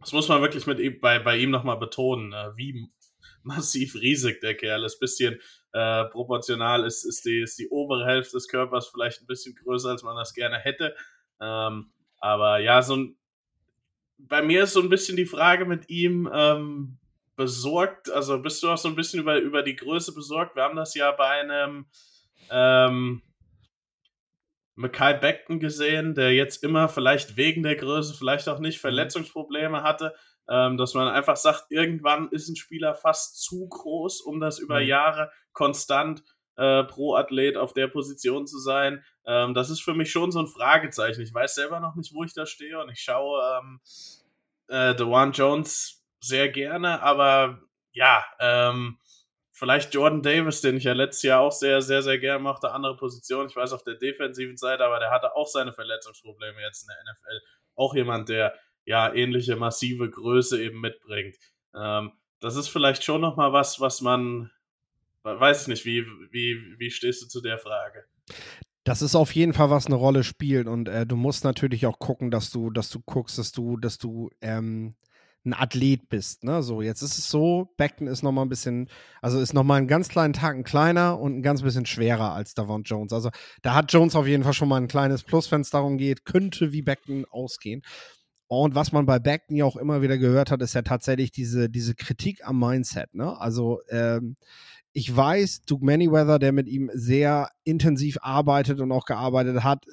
das 0.00 0.12
muss 0.12 0.28
man 0.28 0.42
wirklich 0.42 0.66
mit 0.66 1.00
bei, 1.00 1.18
bei 1.20 1.36
ihm 1.36 1.50
nochmal 1.50 1.78
betonen, 1.78 2.32
äh, 2.32 2.56
wie 2.56 2.88
massiv 3.42 3.94
riesig 3.94 4.40
der 4.40 4.56
Kerl 4.56 4.84
ist. 4.84 4.98
Bisschen 4.98 5.40
äh, 5.72 6.04
proportional 6.06 6.84
ist, 6.84 7.04
ist, 7.04 7.24
die, 7.24 7.40
ist 7.40 7.58
die 7.58 7.68
obere 7.68 8.06
Hälfte 8.06 8.36
des 8.36 8.48
Körpers 8.48 8.88
vielleicht 8.88 9.22
ein 9.22 9.26
bisschen 9.26 9.54
größer, 9.54 9.90
als 9.90 10.02
man 10.02 10.16
das 10.16 10.34
gerne 10.34 10.58
hätte. 10.58 10.96
Ähm, 11.40 11.92
aber 12.22 12.58
ja, 12.58 12.80
so 12.82 12.96
ein, 12.96 13.16
bei 14.16 14.42
mir 14.42 14.62
ist 14.62 14.72
so 14.72 14.80
ein 14.80 14.88
bisschen 14.88 15.16
die 15.16 15.26
Frage 15.26 15.64
mit 15.64 15.90
ihm 15.90 16.30
ähm, 16.32 16.98
besorgt. 17.34 18.10
Also 18.10 18.40
bist 18.40 18.62
du 18.62 18.70
auch 18.70 18.78
so 18.78 18.88
ein 18.88 18.94
bisschen 18.94 19.20
über, 19.20 19.38
über 19.38 19.62
die 19.62 19.74
Größe 19.74 20.14
besorgt? 20.14 20.54
Wir 20.54 20.62
haben 20.62 20.76
das 20.76 20.94
ja 20.94 21.10
bei 21.10 21.26
einem 21.26 21.86
ähm, 22.48 23.22
Mackay 24.76 25.18
Beckton 25.18 25.58
gesehen, 25.58 26.14
der 26.14 26.32
jetzt 26.32 26.62
immer 26.62 26.88
vielleicht 26.88 27.36
wegen 27.36 27.64
der 27.64 27.74
Größe, 27.74 28.14
vielleicht 28.14 28.48
auch 28.48 28.60
nicht 28.60 28.76
mhm. 28.78 28.82
Verletzungsprobleme 28.82 29.82
hatte, 29.82 30.14
ähm, 30.48 30.76
dass 30.76 30.94
man 30.94 31.08
einfach 31.08 31.36
sagt, 31.36 31.66
irgendwann 31.70 32.28
ist 32.30 32.48
ein 32.48 32.56
Spieler 32.56 32.94
fast 32.94 33.42
zu 33.42 33.68
groß, 33.68 34.20
um 34.20 34.38
das 34.38 34.60
über 34.60 34.80
mhm. 34.80 34.86
Jahre 34.86 35.32
konstant 35.52 36.22
äh, 36.56 36.84
pro 36.84 37.16
Athlet 37.16 37.56
auf 37.56 37.72
der 37.72 37.88
Position 37.88 38.46
zu 38.46 38.60
sein. 38.60 39.02
Ähm, 39.26 39.54
das 39.54 39.70
ist 39.70 39.82
für 39.82 39.94
mich 39.94 40.10
schon 40.10 40.32
so 40.32 40.40
ein 40.40 40.46
Fragezeichen. 40.46 41.22
Ich 41.22 41.32
weiß 41.32 41.54
selber 41.54 41.80
noch 41.80 41.94
nicht, 41.94 42.14
wo 42.14 42.24
ich 42.24 42.34
da 42.34 42.46
stehe 42.46 42.80
und 42.80 42.90
ich 42.90 43.00
schaue 43.00 43.60
ähm, 43.60 43.80
äh, 44.68 44.94
Dewan 44.94 45.32
Jones 45.32 46.02
sehr 46.20 46.48
gerne, 46.48 47.02
aber 47.02 47.60
ja, 47.92 48.24
ähm, 48.40 48.98
vielleicht 49.52 49.94
Jordan 49.94 50.22
Davis, 50.22 50.60
den 50.60 50.76
ich 50.76 50.84
ja 50.84 50.92
letztes 50.92 51.22
Jahr 51.22 51.40
auch 51.40 51.52
sehr, 51.52 51.82
sehr, 51.82 52.02
sehr 52.02 52.18
gerne 52.18 52.42
mochte, 52.42 52.72
andere 52.72 52.96
Position. 52.96 53.46
Ich 53.46 53.56
weiß 53.56 53.72
auf 53.72 53.84
der 53.84 53.94
defensiven 53.94 54.56
Seite, 54.56 54.84
aber 54.84 54.98
der 54.98 55.10
hatte 55.10 55.36
auch 55.36 55.46
seine 55.46 55.72
Verletzungsprobleme 55.72 56.60
jetzt 56.62 56.82
in 56.82 56.88
der 56.88 57.12
NFL. 57.12 57.46
Auch 57.74 57.94
jemand, 57.94 58.28
der 58.28 58.54
ja 58.84 59.12
ähnliche 59.12 59.56
massive 59.56 60.10
Größe 60.10 60.62
eben 60.62 60.80
mitbringt. 60.80 61.36
Ähm, 61.74 62.12
das 62.40 62.56
ist 62.56 62.68
vielleicht 62.68 63.04
schon 63.04 63.20
nochmal 63.20 63.52
was, 63.52 63.80
was 63.80 64.00
man, 64.00 64.50
weiß 65.22 65.62
ich 65.62 65.68
nicht, 65.68 65.84
wie, 65.84 66.04
wie, 66.30 66.76
wie 66.78 66.90
stehst 66.90 67.22
du 67.22 67.28
zu 67.28 67.40
der 67.40 67.58
Frage? 67.58 68.04
Das 68.84 69.02
ist 69.02 69.14
auf 69.14 69.34
jeden 69.34 69.52
Fall, 69.52 69.70
was 69.70 69.86
eine 69.86 69.94
Rolle 69.94 70.24
spielt. 70.24 70.66
Und 70.66 70.88
äh, 70.88 71.06
du 71.06 71.16
musst 71.16 71.44
natürlich 71.44 71.86
auch 71.86 71.98
gucken, 71.98 72.30
dass 72.30 72.50
du, 72.50 72.70
dass 72.70 72.90
du 72.90 73.00
guckst, 73.00 73.38
dass 73.38 73.52
du, 73.52 73.76
dass 73.76 73.98
du 73.98 74.30
ähm, 74.40 74.94
ein 75.44 75.54
Athlet 75.54 76.08
bist. 76.08 76.44
Ne? 76.44 76.62
So, 76.62 76.82
jetzt 76.82 77.02
ist 77.02 77.18
es 77.18 77.28
so, 77.28 77.72
Beckton 77.76 78.06
ist 78.06 78.22
nochmal 78.22 78.46
ein 78.46 78.48
bisschen, 78.48 78.88
also 79.20 79.40
ist 79.40 79.54
nochmal 79.54 79.78
einen 79.78 79.88
ganz 79.88 80.08
kleinen 80.08 80.32
Tacken 80.32 80.64
kleiner 80.64 81.18
und 81.18 81.36
ein 81.38 81.42
ganz 81.42 81.62
bisschen 81.62 81.86
schwerer 81.86 82.32
als 82.32 82.54
Davon 82.54 82.84
Jones. 82.84 83.12
Also 83.12 83.30
da 83.62 83.74
hat 83.74 83.92
Jones 83.92 84.14
auf 84.14 84.26
jeden 84.26 84.44
Fall 84.44 84.52
schon 84.52 84.68
mal 84.68 84.80
ein 84.80 84.88
kleines 84.88 85.24
Plus, 85.24 85.50
wenn 85.50 85.62
es 85.62 85.70
darum 85.70 85.98
geht, 85.98 86.24
könnte 86.24 86.72
wie 86.72 86.82
Beckton 86.82 87.24
ausgehen. 87.30 87.82
Und 88.46 88.74
was 88.74 88.92
man 88.92 89.06
bei 89.06 89.18
Beckton 89.18 89.56
ja 89.56 89.64
auch 89.64 89.76
immer 89.76 90.02
wieder 90.02 90.18
gehört 90.18 90.50
hat, 90.50 90.60
ist 90.62 90.74
ja 90.74 90.82
tatsächlich 90.82 91.32
diese, 91.32 91.70
diese 91.70 91.94
Kritik 91.94 92.46
am 92.46 92.58
Mindset. 92.60 93.14
Ne? 93.14 93.40
Also 93.40 93.80
ähm, 93.88 94.36
ich 94.92 95.14
weiß, 95.14 95.62
Duke 95.62 95.84
Manyweather, 95.84 96.38
der 96.38 96.52
mit 96.52 96.68
ihm 96.68 96.90
sehr 96.92 97.48
intensiv 97.64 98.18
arbeitet 98.20 98.80
und 98.80 98.92
auch 98.92 99.04
gearbeitet 99.04 99.64
hat, 99.64 99.84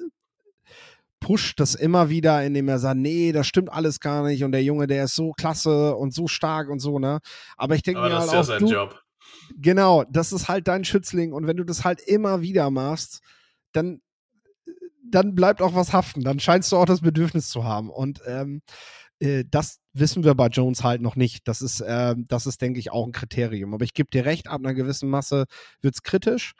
pusht 1.20 1.60
das 1.60 1.74
immer 1.74 2.08
wieder, 2.08 2.42
indem 2.44 2.68
er 2.68 2.78
sagt, 2.78 2.98
nee, 2.98 3.32
das 3.32 3.46
stimmt 3.46 3.70
alles 3.70 4.00
gar 4.00 4.24
nicht 4.24 4.42
und 4.42 4.52
der 4.52 4.62
Junge, 4.62 4.86
der 4.86 5.04
ist 5.04 5.14
so 5.14 5.32
klasse 5.32 5.94
und 5.94 6.14
so 6.14 6.28
stark 6.28 6.68
und 6.68 6.80
so, 6.80 6.98
ne? 6.98 7.20
Aber 7.56 7.74
ich 7.74 7.82
denke 7.82 8.00
mir 8.00 8.18
halt 8.18 8.28
auch, 8.28 8.32
ja 8.32 8.42
sein 8.42 8.60
du, 8.60 8.70
Job. 8.72 9.02
Genau, 9.56 10.04
das 10.10 10.32
ist 10.32 10.48
halt 10.48 10.66
dein 10.66 10.84
Schützling 10.84 11.32
und 11.32 11.46
wenn 11.46 11.56
du 11.56 11.64
das 11.64 11.84
halt 11.84 12.00
immer 12.00 12.40
wieder 12.40 12.70
machst, 12.70 13.20
dann 13.72 14.00
dann 15.10 15.34
bleibt 15.34 15.60
auch 15.60 15.74
was 15.74 15.92
haften. 15.92 16.22
Dann 16.22 16.40
scheinst 16.40 16.70
du 16.70 16.76
auch 16.76 16.84
das 16.84 17.00
Bedürfnis 17.00 17.48
zu 17.48 17.64
haben. 17.64 17.90
Und 17.90 18.20
ähm, 18.26 18.62
äh, 19.20 19.44
das 19.48 19.78
wissen 19.92 20.24
wir 20.24 20.34
bei 20.34 20.48
Jones 20.48 20.82
halt 20.82 21.02
noch 21.02 21.16
nicht. 21.16 21.46
Das 21.48 21.62
ist, 21.62 21.80
äh, 21.80 22.14
das 22.28 22.46
ist, 22.46 22.60
denke 22.60 22.80
ich, 22.80 22.90
auch 22.92 23.06
ein 23.06 23.12
Kriterium. 23.12 23.74
Aber 23.74 23.84
ich 23.84 23.94
gebe 23.94 24.10
dir 24.10 24.24
recht, 24.24 24.48
ab 24.48 24.60
einer 24.60 24.74
gewissen 24.74 25.08
Masse 25.08 25.44
wird 25.80 25.94
es 25.94 26.02
kritisch. 26.02 26.54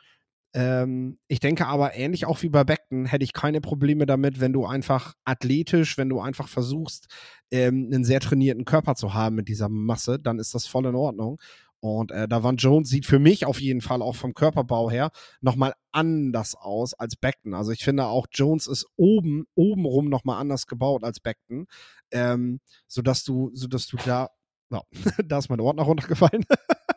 Ähm, 0.53 1.17
ich 1.27 1.39
denke 1.39 1.65
aber, 1.67 1.95
ähnlich 1.95 2.25
auch 2.25 2.41
wie 2.41 2.49
bei 2.49 2.63
Beckton, 2.63 3.05
hätte 3.05 3.23
ich 3.23 3.33
keine 3.33 3.61
Probleme 3.61 4.05
damit, 4.05 4.41
wenn 4.41 4.51
du 4.53 4.65
einfach 4.65 5.13
athletisch, 5.23 5.97
wenn 5.97 6.09
du 6.09 6.19
einfach 6.19 6.49
versuchst, 6.49 7.07
ähm, 7.51 7.89
einen 7.91 8.03
sehr 8.03 8.19
trainierten 8.19 8.65
Körper 8.65 8.95
zu 8.95 9.13
haben 9.13 9.35
mit 9.35 9.47
dieser 9.47 9.69
Masse, 9.69 10.19
dann 10.19 10.39
ist 10.39 10.53
das 10.53 10.67
voll 10.67 10.85
in 10.85 10.95
Ordnung. 10.95 11.39
Und 11.79 12.11
äh, 12.11 12.27
Davon 12.27 12.57
Jones 12.57 12.89
sieht 12.89 13.07
für 13.07 13.17
mich 13.17 13.45
auf 13.45 13.59
jeden 13.59 13.81
Fall 13.81 14.03
auch 14.03 14.15
vom 14.15 14.35
Körperbau 14.35 14.91
her 14.91 15.09
nochmal 15.41 15.73
anders 15.91 16.53
aus 16.55 16.93
als 16.93 17.15
Beckton. 17.15 17.55
Also 17.55 17.71
ich 17.71 17.83
finde 17.83 18.05
auch 18.05 18.27
Jones 18.31 18.67
ist 18.67 18.85
oben, 18.97 19.45
obenrum 19.55 20.07
nochmal 20.07 20.39
anders 20.39 20.67
gebaut 20.67 21.03
als 21.03 21.19
Beckton. 21.19 21.65
Ähm, 22.11 22.59
sodass 22.87 23.23
du, 23.23 23.51
sodass 23.53 23.87
du 23.87 23.97
da, 23.97 24.29
ja, 24.69 24.81
da 25.25 25.37
ist 25.37 25.49
mein 25.49 25.59
Ordner 25.59 25.83
runtergefallen. 25.83 26.45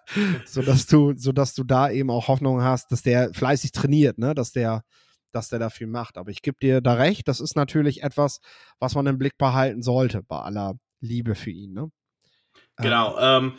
sodass 0.44 0.86
du, 0.86 1.14
sodass 1.16 1.54
du 1.54 1.64
da 1.64 1.90
eben 1.90 2.10
auch 2.10 2.28
Hoffnung 2.28 2.62
hast, 2.62 2.92
dass 2.92 3.02
der 3.02 3.32
fleißig 3.32 3.72
trainiert, 3.72 4.18
ne? 4.18 4.34
Dass 4.34 4.52
der, 4.52 4.84
dass 5.32 5.48
der 5.48 5.58
da 5.58 5.70
viel 5.70 5.86
macht. 5.86 6.16
Aber 6.16 6.30
ich 6.30 6.42
gebe 6.42 6.56
dir 6.60 6.80
da 6.80 6.94
recht, 6.94 7.28
das 7.28 7.40
ist 7.40 7.56
natürlich 7.56 8.02
etwas, 8.02 8.40
was 8.78 8.94
man 8.94 9.06
im 9.06 9.18
Blick 9.18 9.38
behalten 9.38 9.82
sollte, 9.82 10.22
bei 10.22 10.38
aller 10.38 10.74
Liebe 11.00 11.34
für 11.34 11.50
ihn, 11.50 11.72
ne? 11.72 11.90
Genau. 12.76 13.18
Ähm, 13.18 13.54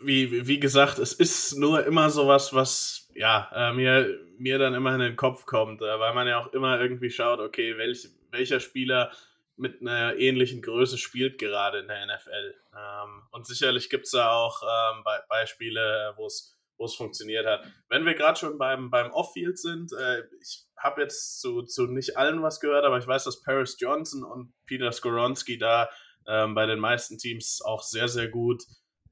wie, 0.00 0.46
wie 0.46 0.60
gesagt, 0.60 0.98
es 0.98 1.12
ist 1.12 1.56
nur 1.56 1.84
immer 1.84 2.10
sowas, 2.10 2.54
was 2.54 3.08
ja, 3.14 3.50
äh, 3.52 3.72
mir, 3.74 4.16
mir 4.38 4.58
dann 4.58 4.74
immer 4.74 4.94
in 4.94 5.00
den 5.00 5.16
Kopf 5.16 5.44
kommt, 5.44 5.82
äh, 5.82 5.98
weil 5.98 6.14
man 6.14 6.28
ja 6.28 6.38
auch 6.38 6.52
immer 6.52 6.80
irgendwie 6.80 7.10
schaut, 7.10 7.40
okay, 7.40 7.76
welch, 7.76 8.08
welcher 8.30 8.60
Spieler 8.60 9.10
mit 9.58 9.80
einer 9.80 10.16
ähnlichen 10.16 10.62
Größe 10.62 10.98
spielt 10.98 11.38
gerade 11.38 11.80
in 11.80 11.88
der 11.88 12.06
NFL. 12.06 12.54
Ähm, 12.74 13.22
und 13.32 13.46
sicherlich 13.46 13.90
gibt 13.90 14.04
es 14.06 14.12
da 14.12 14.32
auch 14.32 14.62
ähm, 14.62 15.02
Be 15.04 15.22
Beispiele, 15.28 16.14
wo 16.16 16.26
es 16.26 16.54
wo 16.78 16.84
es 16.84 16.94
funktioniert 16.94 17.44
hat. 17.44 17.66
Wenn 17.88 18.06
wir 18.06 18.14
gerade 18.14 18.38
schon 18.38 18.56
beim, 18.56 18.88
beim 18.88 19.10
Off-Field 19.10 19.58
sind, 19.58 19.92
äh, 19.92 20.22
ich 20.40 20.64
habe 20.76 21.02
jetzt 21.02 21.40
zu, 21.40 21.62
zu 21.62 21.88
nicht 21.88 22.16
allen 22.16 22.40
was 22.40 22.60
gehört, 22.60 22.84
aber 22.84 22.98
ich 22.98 23.06
weiß, 23.06 23.24
dass 23.24 23.42
Paris 23.42 23.76
Johnson 23.80 24.22
und 24.22 24.52
Peter 24.64 24.92
Skoronski 24.92 25.58
da 25.58 25.90
ähm, 26.28 26.54
bei 26.54 26.66
den 26.66 26.78
meisten 26.78 27.18
Teams 27.18 27.60
auch 27.64 27.82
sehr, 27.82 28.06
sehr 28.06 28.28
gut 28.28 28.62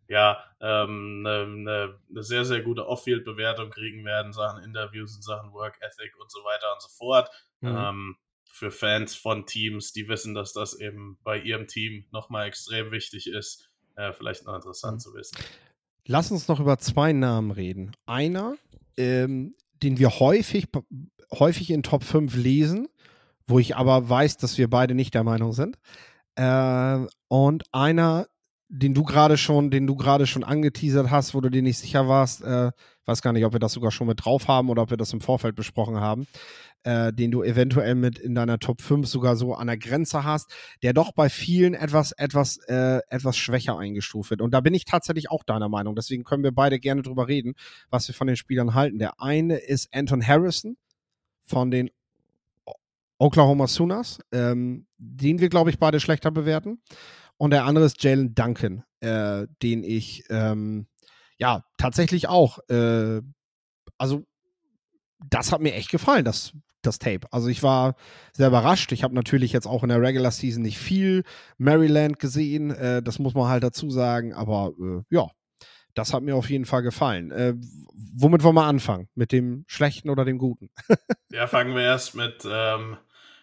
ja, 0.08 0.44
ähm, 0.60 1.24
eine, 1.26 1.46
ne, 1.46 1.98
ne 2.08 2.22
sehr, 2.22 2.44
sehr 2.44 2.62
gute 2.62 2.86
Off-Field-Bewertung 2.86 3.70
kriegen 3.70 4.04
werden, 4.04 4.32
Sachen 4.32 4.62
Interviews 4.62 5.16
und 5.16 5.22
Sachen 5.22 5.52
Work 5.52 5.78
Ethic 5.80 6.16
und 6.20 6.30
so 6.30 6.40
weiter 6.44 6.72
und 6.72 6.82
so 6.82 6.88
fort. 6.88 7.28
Mhm. 7.60 7.76
Ähm, 7.76 8.16
für 8.56 8.70
Fans 8.70 9.14
von 9.14 9.44
Teams, 9.44 9.92
die 9.92 10.08
wissen, 10.08 10.34
dass 10.34 10.54
das 10.54 10.80
eben 10.80 11.18
bei 11.22 11.38
ihrem 11.38 11.66
Team 11.66 12.06
nochmal 12.10 12.48
extrem 12.48 12.90
wichtig 12.90 13.26
ist, 13.26 13.68
äh, 13.96 14.12
vielleicht 14.12 14.46
noch 14.46 14.54
interessant 14.54 14.94
mhm. 14.94 15.00
zu 15.00 15.14
wissen. 15.14 15.36
Lass 16.06 16.30
uns 16.30 16.48
noch 16.48 16.58
über 16.58 16.78
zwei 16.78 17.12
Namen 17.12 17.50
reden. 17.50 17.92
Einer, 18.06 18.56
ähm, 18.96 19.54
den 19.82 19.98
wir 19.98 20.20
häufig, 20.20 20.68
häufig 21.32 21.70
in 21.70 21.82
Top 21.82 22.02
5 22.02 22.34
lesen, 22.34 22.88
wo 23.46 23.58
ich 23.58 23.76
aber 23.76 24.08
weiß, 24.08 24.38
dass 24.38 24.56
wir 24.56 24.70
beide 24.70 24.94
nicht 24.94 25.12
der 25.12 25.24
Meinung 25.24 25.52
sind. 25.52 25.76
Äh, 26.36 27.06
und 27.28 27.64
einer, 27.72 28.26
den 28.68 28.94
du 28.94 29.04
gerade 29.04 29.36
schon, 29.36 29.70
den 29.70 29.86
du 29.86 29.94
gerade 29.94 30.26
schon 30.26 30.42
angeteasert 30.42 31.10
hast, 31.10 31.34
wo 31.34 31.40
du 31.40 31.50
dir 31.50 31.62
nicht 31.62 31.78
sicher 31.78 32.08
warst, 32.08 32.42
äh, 32.42 32.72
weiß 33.04 33.22
gar 33.22 33.32
nicht, 33.32 33.44
ob 33.44 33.52
wir 33.52 33.60
das 33.60 33.72
sogar 33.72 33.92
schon 33.92 34.08
mit 34.08 34.24
drauf 34.24 34.48
haben 34.48 34.68
oder 34.68 34.82
ob 34.82 34.90
wir 34.90 34.96
das 34.96 35.12
im 35.12 35.20
Vorfeld 35.20 35.54
besprochen 35.54 36.00
haben, 36.00 36.26
äh, 36.82 37.12
den 37.12 37.30
du 37.30 37.44
eventuell 37.44 37.94
mit 37.94 38.18
in 38.18 38.34
deiner 38.34 38.58
Top 38.58 38.80
5 38.80 39.06
sogar 39.06 39.36
so 39.36 39.54
an 39.54 39.68
der 39.68 39.78
Grenze 39.78 40.24
hast, 40.24 40.52
der 40.82 40.92
doch 40.92 41.12
bei 41.12 41.28
vielen 41.28 41.74
etwas, 41.74 42.10
etwas, 42.12 42.58
äh, 42.66 43.00
etwas 43.08 43.36
schwächer 43.36 43.78
eingestuft 43.78 44.30
wird. 44.30 44.42
Und 44.42 44.52
da 44.52 44.60
bin 44.60 44.74
ich 44.74 44.84
tatsächlich 44.84 45.30
auch 45.30 45.44
deiner 45.44 45.68
Meinung. 45.68 45.94
Deswegen 45.94 46.24
können 46.24 46.42
wir 46.42 46.52
beide 46.52 46.80
gerne 46.80 47.02
drüber 47.02 47.28
reden, 47.28 47.54
was 47.90 48.08
wir 48.08 48.14
von 48.14 48.26
den 48.26 48.36
Spielern 48.36 48.74
halten. 48.74 48.98
Der 48.98 49.20
eine 49.20 49.58
ist 49.58 49.94
Anton 49.94 50.26
Harrison 50.26 50.76
von 51.44 51.70
den 51.70 51.90
Oklahoma 53.18 53.66
Sooners, 53.66 54.18
ähm, 54.32 54.86
den 54.98 55.40
wir, 55.40 55.48
glaube 55.48 55.70
ich, 55.70 55.78
beide 55.78 56.00
schlechter 56.00 56.30
bewerten. 56.30 56.80
Und 57.38 57.50
der 57.50 57.64
andere 57.64 57.84
ist 57.84 58.02
Jalen 58.02 58.34
Duncan, 58.34 58.84
äh, 59.00 59.46
den 59.62 59.84
ich 59.84 60.24
ähm, 60.30 60.86
ja 61.38 61.64
tatsächlich 61.76 62.28
auch, 62.28 62.58
äh, 62.68 63.20
also 63.98 64.24
das 65.30 65.52
hat 65.52 65.60
mir 65.60 65.74
echt 65.74 65.90
gefallen, 65.90 66.24
das, 66.24 66.52
das 66.82 66.98
Tape. 66.98 67.26
Also 67.30 67.48
ich 67.48 67.62
war 67.62 67.96
sehr 68.32 68.48
überrascht. 68.48 68.92
Ich 68.92 69.02
habe 69.02 69.14
natürlich 69.14 69.52
jetzt 69.52 69.66
auch 69.66 69.82
in 69.82 69.88
der 69.88 70.00
Regular 70.00 70.30
Season 70.30 70.62
nicht 70.62 70.78
viel 70.78 71.24
Maryland 71.58 72.18
gesehen, 72.18 72.70
äh, 72.70 73.02
das 73.02 73.18
muss 73.18 73.34
man 73.34 73.48
halt 73.48 73.62
dazu 73.62 73.90
sagen, 73.90 74.32
aber 74.32 74.72
äh, 74.80 75.02
ja, 75.10 75.28
das 75.94 76.12
hat 76.12 76.22
mir 76.22 76.36
auf 76.36 76.50
jeden 76.50 76.66
Fall 76.66 76.82
gefallen. 76.82 77.30
Äh, 77.30 77.54
womit 78.14 78.42
wollen 78.42 78.54
wir 78.54 78.64
anfangen? 78.64 79.08
Mit 79.14 79.32
dem 79.32 79.64
Schlechten 79.66 80.10
oder 80.10 80.24
dem 80.24 80.38
Guten? 80.38 80.70
ja, 81.30 81.46
fangen 81.46 81.74
wir 81.74 81.82
erst 81.82 82.14
mit, 82.14 82.46
ähm, 82.48 82.98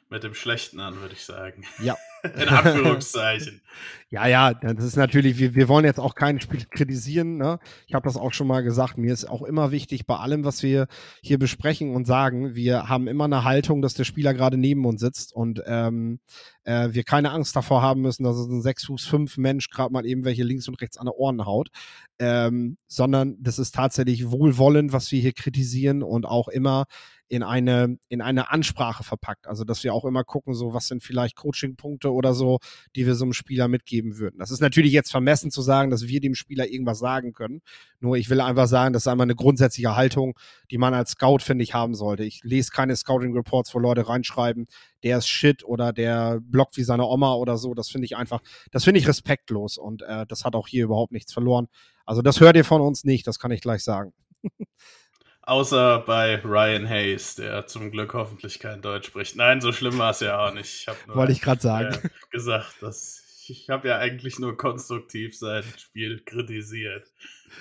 mit 0.10 0.24
dem 0.24 0.36
Schlechten 0.36 0.80
an, 0.80 1.02
würde 1.02 1.16
ich 1.16 1.26
sagen. 1.26 1.66
Ja. 1.82 1.98
In 2.42 2.48
Anführungszeichen. 2.48 3.62
ja, 4.10 4.28
ja, 4.28 4.54
das 4.54 4.86
ist 4.86 4.96
natürlich, 4.96 5.40
wir, 5.40 5.56
wir 5.56 5.68
wollen 5.68 5.84
jetzt 5.84 6.00
auch 6.00 6.16
kein 6.16 6.40
Spiel 6.40 6.64
kritisieren. 6.72 7.36
Ne? 7.36 7.60
Ich 7.86 7.96
habe 7.96 8.06
das 8.06 8.16
auch 8.16 8.32
schon 8.32 8.48
mal 8.48 8.64
gesagt. 8.64 8.98
Mir 8.98 9.12
ist 9.12 9.26
auch 9.26 9.42
immer 9.42 9.72
wichtig, 9.72 10.06
bei 10.06 10.16
allem, 10.16 10.46
was 10.46 10.64
wir 10.64 10.88
hier 11.22 11.38
besprechen 11.38 11.94
und 11.94 12.08
sagen, 12.08 12.56
wir 12.56 12.88
haben 12.88 13.08
immer 13.08 13.26
eine 13.26 13.44
Haltung, 13.44 13.82
dass 13.82 13.94
der 13.94 14.06
Spieler 14.06 14.34
gerade 14.34 14.56
neben 14.56 14.86
uns 14.86 15.02
sitzt 15.02 15.34
und 15.34 15.62
ähm, 15.66 16.20
äh, 16.64 16.90
wir 16.92 17.04
keine 17.04 17.32
Angst 17.32 17.58
davor 17.58 17.82
haben 17.82 18.02
müssen, 18.02 18.24
dass 18.24 18.38
es 18.38 18.48
ein 18.48 18.62
6 18.62 18.86
Fuß 18.86 19.06
5 19.06 19.38
Mensch 19.38 19.70
gerade 19.70 19.92
mal 19.92 20.06
eben 20.06 20.24
welche 20.24 20.44
links 20.44 20.70
und 20.70 20.80
rechts 20.82 20.98
an 20.98 21.08
der 21.08 21.16
Ohren 21.16 21.46
haut. 21.46 21.68
Ähm, 22.20 22.78
sondern 22.88 23.36
das 23.42 23.60
ist 23.60 23.76
tatsächlich 23.76 24.32
wohlwollend, 24.32 24.94
was 24.94 25.12
wir 25.12 25.20
hier 25.20 25.34
kritisieren 25.34 26.04
und 26.04 26.26
auch 26.26 26.48
immer 26.48 26.86
in 27.34 27.42
eine, 27.42 27.98
in 28.10 28.22
eine 28.22 28.52
Ansprache 28.52 29.04
verpackt. 29.04 29.48
Also, 29.48 29.64
dass 29.64 29.84
wir 29.84 29.94
auch 29.96 30.06
immer 30.06 30.24
gucken, 30.24 30.54
so, 30.54 30.76
was 30.76 30.88
sind 30.88 31.02
vielleicht 31.02 31.36
Coaching-Punkte 31.36 32.12
oder 32.14 32.34
so, 32.34 32.60
die 32.96 33.06
wir 33.06 33.16
so 33.16 33.26
einem 33.26 33.34
Spieler 33.34 33.68
mitgeben 33.68 34.18
würden. 34.18 34.40
Das 34.40 34.52
ist 34.52 34.62
natürlich 34.62 34.92
jetzt 34.92 35.12
vermessen 35.12 35.52
zu 35.52 35.62
sagen, 35.62 35.92
dass 35.92 36.08
wir 36.08 36.20
dem 36.20 36.36
Spieler 36.36 36.68
irgendwas 36.68 37.00
sagen 37.00 37.34
können. 37.34 37.62
Nur 38.00 38.18
ich 38.18 38.30
will 38.30 38.42
einfach 38.42 38.68
sagen, 38.68 38.94
das 38.94 39.04
ist 39.04 39.08
einmal 39.08 39.26
eine 39.26 39.36
grundsätzliche 39.36 39.96
Haltung, 39.96 40.38
die 40.72 40.78
man 40.78 40.94
als 40.94 41.12
Scout, 41.12 41.40
finde 41.40 41.64
ich, 41.64 41.74
haben 41.74 41.96
sollte. 41.96 42.24
Ich 42.24 42.42
lese 42.44 42.72
keine 42.72 42.96
Scouting-Reports, 42.96 43.74
wo 43.74 43.80
Leute 43.80 44.08
reinschreiben, 44.08 44.68
der 45.04 45.18
ist 45.18 45.28
shit 45.28 45.64
oder 45.64 45.94
der 45.94 46.40
blockt 46.42 46.78
wie 46.78 46.84
seine 46.84 47.06
Oma 47.06 47.34
oder 47.34 47.58
so. 47.58 47.74
Das 47.74 47.90
finde 47.90 48.06
ich 48.06 48.16
einfach, 48.18 48.42
das 48.72 48.84
finde 48.84 49.00
ich 49.00 49.08
respektlos 49.08 49.78
und 49.78 50.02
äh, 50.04 50.26
das 50.28 50.46
hat 50.46 50.56
auch 50.56 50.68
hier 50.68 50.86
überhaupt 50.86 51.12
nichts 51.12 51.34
verloren. 51.34 51.68
Also 52.06 52.22
das 52.22 52.40
hört 52.40 52.56
ihr 52.56 52.66
von 52.66 52.82
uns 52.82 53.04
nicht, 53.04 53.28
das 53.28 53.40
kann 53.40 53.52
ich 53.52 53.62
gleich 53.62 53.84
sagen. 53.84 54.14
Außer 55.46 56.00
bei 56.00 56.38
Ryan 56.42 56.88
Hayes, 56.88 57.36
der 57.36 57.68
zum 57.68 57.92
Glück 57.92 58.14
hoffentlich 58.14 58.60
kein 58.60 58.82
Deutsch 58.82 59.08
spricht. 59.08 59.36
Nein, 59.36 59.60
so 59.60 59.74
schlimm 59.74 59.98
war 59.98 60.12
es 60.12 60.22
ja 60.22 60.40
auch 60.40 60.54
nicht. 60.54 60.88
Ich 60.88 61.08
Wollte 61.08 61.34
ich 61.34 61.42
gerade 61.42 61.62
sagen. 61.62 61.94
Äh, 61.94 62.10
gesagt, 62.32 62.82
dass 62.82 63.24
ich 63.50 63.70
habe 63.70 63.90
ja 63.90 63.98
eigentlich 63.98 64.40
nur 64.40 64.56
konstruktiv 64.56 65.38
sein 65.38 65.66
Spiel 65.78 66.24
kritisiert. 66.24 67.12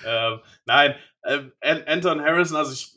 Ähm, 0.05 0.39
nein, 0.65 0.95
äh, 1.23 1.41
Anton 1.59 2.21
Harrison, 2.21 2.55
also 2.55 2.71
ich, 2.71 2.95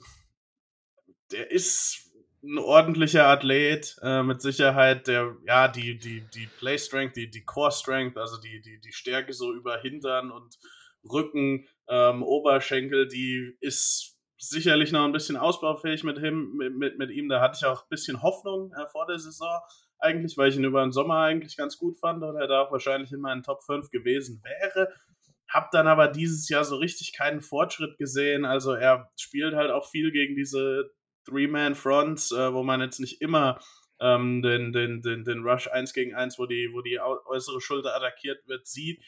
der 1.32 1.50
ist 1.50 2.06
ein 2.44 2.58
ordentlicher 2.58 3.26
Athlet, 3.26 3.96
äh, 4.02 4.22
mit 4.22 4.40
Sicherheit, 4.40 5.08
der, 5.08 5.36
ja, 5.46 5.66
die, 5.66 5.98
die, 5.98 6.20
die 6.32 6.46
Play 6.58 6.78
Strength, 6.78 7.16
die, 7.16 7.28
die 7.28 7.44
Core 7.44 7.72
Strength, 7.72 8.16
also 8.16 8.40
die, 8.40 8.60
die, 8.60 8.80
die 8.80 8.92
Stärke 8.92 9.32
so 9.32 9.52
über 9.52 9.80
Hintern 9.80 10.30
und 10.30 10.56
Rücken, 11.04 11.66
ähm, 11.88 12.22
Oberschenkel, 12.22 13.08
die 13.08 13.56
ist 13.60 14.15
sicherlich 14.38 14.92
noch 14.92 15.04
ein 15.04 15.12
bisschen 15.12 15.36
ausbaufähig 15.36 16.04
mit, 16.04 16.18
ihm, 16.18 16.52
mit, 16.56 16.76
mit, 16.76 16.98
mit 16.98 17.10
ihm. 17.10 17.28
Da 17.28 17.40
hatte 17.40 17.58
ich 17.60 17.66
auch 17.66 17.82
ein 17.82 17.88
bisschen 17.88 18.22
Hoffnung 18.22 18.72
äh, 18.72 18.86
vor 18.88 19.06
der 19.06 19.18
Saison 19.18 19.60
eigentlich, 19.98 20.36
weil 20.36 20.50
ich 20.50 20.56
ihn 20.56 20.64
über 20.64 20.82
den 20.82 20.92
Sommer 20.92 21.18
eigentlich 21.18 21.56
ganz 21.56 21.78
gut 21.78 21.98
fand 21.98 22.22
und 22.22 22.36
er 22.36 22.46
da 22.46 22.62
auch 22.62 22.72
wahrscheinlich 22.72 23.12
in 23.12 23.20
meinen 23.20 23.42
Top 23.42 23.62
5 23.64 23.90
gewesen 23.90 24.42
wäre. 24.42 24.92
Hab 25.48 25.70
dann 25.70 25.86
aber 25.86 26.08
dieses 26.08 26.48
Jahr 26.48 26.64
so 26.64 26.76
richtig 26.76 27.12
keinen 27.12 27.40
Fortschritt 27.40 27.96
gesehen. 27.98 28.44
Also 28.44 28.72
er 28.72 29.10
spielt 29.18 29.54
halt 29.54 29.70
auch 29.70 29.88
viel 29.88 30.10
gegen 30.12 30.34
diese 30.36 30.90
Three-Man-Fronts, 31.24 32.32
äh, 32.32 32.52
wo 32.52 32.62
man 32.62 32.80
jetzt 32.80 33.00
nicht 33.00 33.22
immer 33.22 33.58
ähm, 34.00 34.42
den, 34.42 34.72
den, 34.72 35.00
den, 35.02 35.24
den 35.24 35.42
Rush 35.42 35.68
1 35.68 35.92
gegen 35.92 36.14
1, 36.14 36.38
wo 36.38 36.46
die, 36.46 36.70
wo 36.72 36.82
die 36.82 37.00
äußere 37.00 37.60
Schulter 37.60 37.96
attackiert 37.96 38.46
wird, 38.46 38.66
sieht 38.66 39.02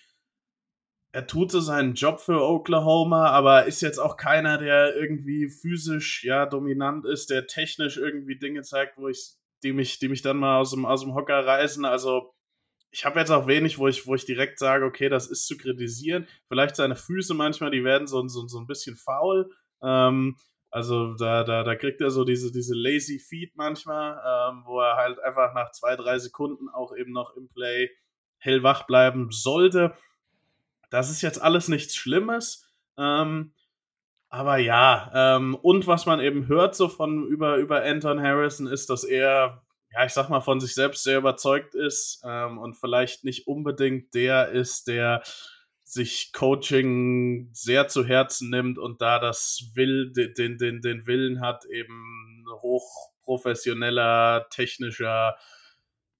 er 1.18 1.26
tut 1.26 1.50
so 1.50 1.58
seinen 1.58 1.94
Job 1.94 2.20
für 2.20 2.40
Oklahoma, 2.40 3.30
aber 3.30 3.64
ist 3.64 3.80
jetzt 3.80 3.98
auch 3.98 4.16
keiner, 4.16 4.56
der 4.56 4.94
irgendwie 4.94 5.48
physisch 5.48 6.22
ja 6.22 6.46
dominant 6.46 7.04
ist, 7.06 7.28
der 7.28 7.48
technisch 7.48 7.96
irgendwie 7.96 8.38
Dinge 8.38 8.62
zeigt, 8.62 8.98
wo 8.98 9.08
ich, 9.08 9.32
die 9.64 9.72
mich, 9.72 9.98
die 9.98 10.08
mich 10.08 10.22
dann 10.22 10.36
mal 10.36 10.60
aus 10.60 10.70
dem, 10.70 10.86
aus 10.86 11.00
dem 11.00 11.16
Hocker 11.16 11.44
reißen. 11.44 11.84
Also 11.84 12.32
ich 12.92 13.04
habe 13.04 13.18
jetzt 13.18 13.32
auch 13.32 13.48
wenig, 13.48 13.80
wo 13.80 13.88
ich, 13.88 14.06
wo 14.06 14.14
ich 14.14 14.26
direkt 14.26 14.60
sage, 14.60 14.84
okay, 14.84 15.08
das 15.08 15.26
ist 15.28 15.48
zu 15.48 15.56
kritisieren. 15.56 16.28
Vielleicht 16.46 16.76
seine 16.76 16.94
Füße 16.94 17.34
manchmal, 17.34 17.72
die 17.72 17.82
werden 17.82 18.06
so, 18.06 18.24
so, 18.28 18.46
so 18.46 18.60
ein 18.60 18.68
bisschen 18.68 18.94
faul. 18.94 19.50
Ähm, 19.82 20.36
also 20.70 21.14
da, 21.16 21.42
da, 21.42 21.64
da 21.64 21.74
kriegt 21.74 22.00
er 22.00 22.12
so 22.12 22.22
diese, 22.22 22.52
diese 22.52 22.76
lazy 22.76 23.18
Feet 23.18 23.56
manchmal, 23.56 24.12
ähm, 24.12 24.62
wo 24.66 24.78
er 24.78 24.94
halt 24.94 25.18
einfach 25.18 25.52
nach 25.52 25.72
zwei, 25.72 25.96
drei 25.96 26.20
Sekunden 26.20 26.68
auch 26.68 26.94
eben 26.94 27.10
noch 27.10 27.34
im 27.36 27.48
Play 27.48 27.90
hellwach 28.38 28.86
bleiben 28.86 29.32
sollte. 29.32 29.94
Das 30.90 31.10
ist 31.10 31.22
jetzt 31.22 31.40
alles 31.40 31.68
nichts 31.68 31.96
Schlimmes. 31.96 32.66
Ähm, 32.96 33.52
aber 34.30 34.58
ja, 34.58 35.10
ähm, 35.14 35.54
und 35.54 35.86
was 35.86 36.04
man 36.06 36.20
eben 36.20 36.48
hört 36.48 36.74
so 36.74 36.88
von 36.88 37.26
über, 37.26 37.56
über 37.56 37.82
Anton 37.82 38.20
Harrison 38.20 38.66
ist, 38.66 38.90
dass 38.90 39.04
er, 39.04 39.62
ja, 39.92 40.04
ich 40.04 40.12
sag 40.12 40.28
mal, 40.28 40.40
von 40.40 40.60
sich 40.60 40.74
selbst 40.74 41.02
sehr 41.02 41.18
überzeugt 41.18 41.74
ist 41.74 42.22
ähm, 42.24 42.58
und 42.58 42.74
vielleicht 42.74 43.24
nicht 43.24 43.46
unbedingt 43.46 44.14
der 44.14 44.50
ist, 44.50 44.86
der 44.88 45.22
sich 45.82 46.32
Coaching 46.34 47.48
sehr 47.54 47.88
zu 47.88 48.04
Herzen 48.04 48.50
nimmt 48.50 48.78
und 48.78 49.00
da 49.00 49.18
das 49.18 49.70
will, 49.74 50.12
den, 50.12 50.58
den, 50.58 50.82
den 50.82 51.06
Willen 51.06 51.40
hat, 51.40 51.64
eben 51.64 52.44
hochprofessioneller, 52.60 54.48
technischer 54.50 55.36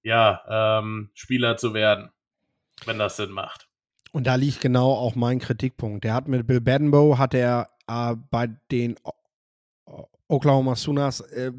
ja, 0.01 0.79
ähm, 0.79 1.11
Spieler 1.13 1.57
zu 1.57 1.75
werden, 1.75 2.09
wenn 2.85 2.97
das 2.97 3.17
Sinn 3.17 3.29
macht. 3.29 3.68
Und 4.11 4.25
da 4.25 4.35
liegt 4.35 4.61
genau 4.61 4.91
auch 4.93 5.15
mein 5.15 5.39
Kritikpunkt. 5.39 6.03
Der 6.03 6.13
hat 6.13 6.27
mit 6.27 6.47
Bill 6.47 6.61
Badenbow, 6.61 7.17
hat 7.17 7.33
er 7.33 7.69
äh, 7.87 8.15
bei 8.31 8.47
den 8.71 8.95
Oklahoma 10.27 10.75
Sooners, 10.75 11.21
äh, 11.21 11.51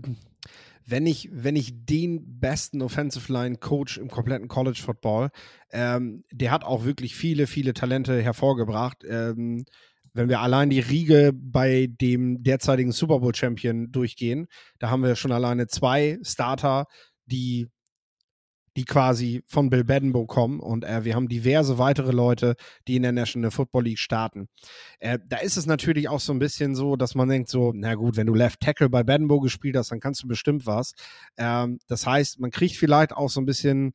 wenn 0.87 1.07
ich, 1.07 1.29
wenn 1.33 1.57
ich 1.57 1.85
den 1.87 2.41
besten 2.41 2.83
Offensive 2.83 3.33
Line 3.33 3.57
Coach 3.57 3.99
im 3.99 4.09
kompletten 4.09 4.49
College 4.49 4.81
Football, 4.83 5.31
ähm, 5.71 6.25
der 6.33 6.51
hat 6.51 6.65
auch 6.65 6.85
wirklich 6.85 7.15
viele, 7.15 7.47
viele 7.47 7.75
Talente 7.75 8.21
hervorgebracht. 8.21 9.05
Ähm, 9.09 9.65
wenn 10.13 10.29
wir 10.29 10.41
allein 10.41 10.71
die 10.71 10.81
Riege 10.81 11.33
bei 11.33 11.89
dem 12.01 12.43
derzeitigen 12.43 12.91
Super 12.91 13.21
Bowl 13.21 13.35
Champion 13.35 13.93
durchgehen, 13.93 14.49
da 14.81 14.91
haben 14.91 15.05
wir 15.05 15.15
schon 15.15 15.33
alleine 15.33 15.69
zwei 15.69 16.19
Starter, 16.23 16.87
die 17.27 17.69
die 18.77 18.85
quasi 18.85 19.43
von 19.47 19.71
Bill 19.71 19.85
Badenbow 19.85 20.27
kommen 20.27 20.61
und 20.61 20.85
äh, 20.85 21.05
wir 21.05 21.15
haben 21.15 21.29
diverse 21.29 21.79
weitere 21.79 22.13
Leute, 22.13 22.55
die 22.87 22.97
in 22.97 23.03
der 23.03 23.13
National 23.13 23.51
Football 23.51 23.85
League 23.85 23.99
starten. 23.99 24.49
Äh, 25.01 25.19
da 25.27 25.39
ist 25.39 25.57
es 25.57 25.67
natürlich 25.67 26.09
auch 26.09 26.21
so 26.21 26.33
ein 26.33 26.39
bisschen 26.39 26.75
so, 26.75 26.97
dass 26.97 27.15
man 27.15 27.29
denkt 27.29 27.49
so, 27.49 27.73
na 27.75 27.95
gut, 27.95 28.17
wenn 28.17 28.27
du 28.27 28.35
Left 28.35 28.61
Tackle 28.61 28.89
bei 28.89 29.03
Badenbow 29.03 29.41
gespielt 29.41 29.77
hast, 29.77 29.91
dann 29.91 30.01
kannst 30.01 30.23
du 30.23 30.29
bestimmt 30.29 30.67
was. 30.67 30.93
Ähm, 31.37 31.79
das 31.89 32.07
heißt, 32.07 32.39
man 32.39 32.51
kriegt 32.51 32.77
vielleicht 32.77 33.13
auch 33.13 33.29
so 33.29 33.41
ein 33.41 33.47
bisschen 33.47 33.93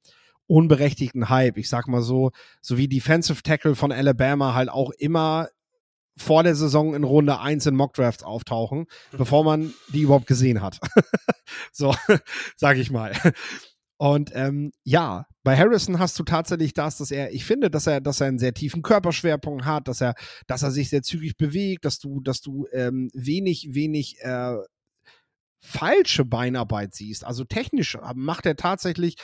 unberechtigten 0.47 1.29
Hype. 1.29 1.57
Ich 1.57 1.69
sag 1.69 1.87
mal 1.87 2.01
so, 2.01 2.31
so 2.61 2.77
wie 2.77 2.87
Defensive 2.87 3.41
Tackle 3.43 3.75
von 3.75 3.91
Alabama 3.91 4.53
halt 4.53 4.69
auch 4.69 4.91
immer 4.91 5.47
vor 6.17 6.43
der 6.43 6.55
Saison 6.55 6.95
in 6.95 7.03
Runde 7.03 7.39
1 7.39 7.65
in 7.65 7.75
Mockdrafts 7.75 8.23
auftauchen, 8.23 8.85
mhm. 9.11 9.17
bevor 9.17 9.43
man 9.43 9.73
die 9.89 10.01
überhaupt 10.01 10.27
gesehen 10.27 10.61
hat. 10.61 10.79
so, 11.71 11.93
sag 12.55 12.77
ich 12.77 12.91
mal. 12.91 13.13
Und 13.97 14.31
ähm, 14.33 14.71
ja, 14.83 15.25
bei 15.43 15.57
Harrison 15.57 15.99
hast 15.99 16.19
du 16.19 16.23
tatsächlich 16.23 16.73
das, 16.73 16.97
dass 16.97 17.11
er, 17.11 17.31
ich 17.33 17.45
finde, 17.45 17.69
dass 17.69 17.87
er, 17.87 18.01
dass 18.01 18.19
er 18.19 18.27
einen 18.27 18.39
sehr 18.39 18.53
tiefen 18.53 18.81
Körperschwerpunkt 18.81 19.63
hat, 19.63 19.87
dass 19.87 20.01
er, 20.01 20.15
dass 20.47 20.63
er 20.63 20.71
sich 20.71 20.89
sehr 20.89 21.01
zügig 21.01 21.37
bewegt, 21.37 21.85
dass 21.85 21.99
du, 21.99 22.19
dass 22.19 22.41
du 22.41 22.67
ähm, 22.73 23.09
wenig, 23.13 23.69
wenig 23.71 24.19
äh, 24.21 24.57
falsche 25.61 26.25
Beinarbeit 26.25 26.93
siehst. 26.93 27.25
Also 27.25 27.43
technisch 27.43 27.97
macht 28.15 28.45
er 28.45 28.55
tatsächlich, 28.55 29.15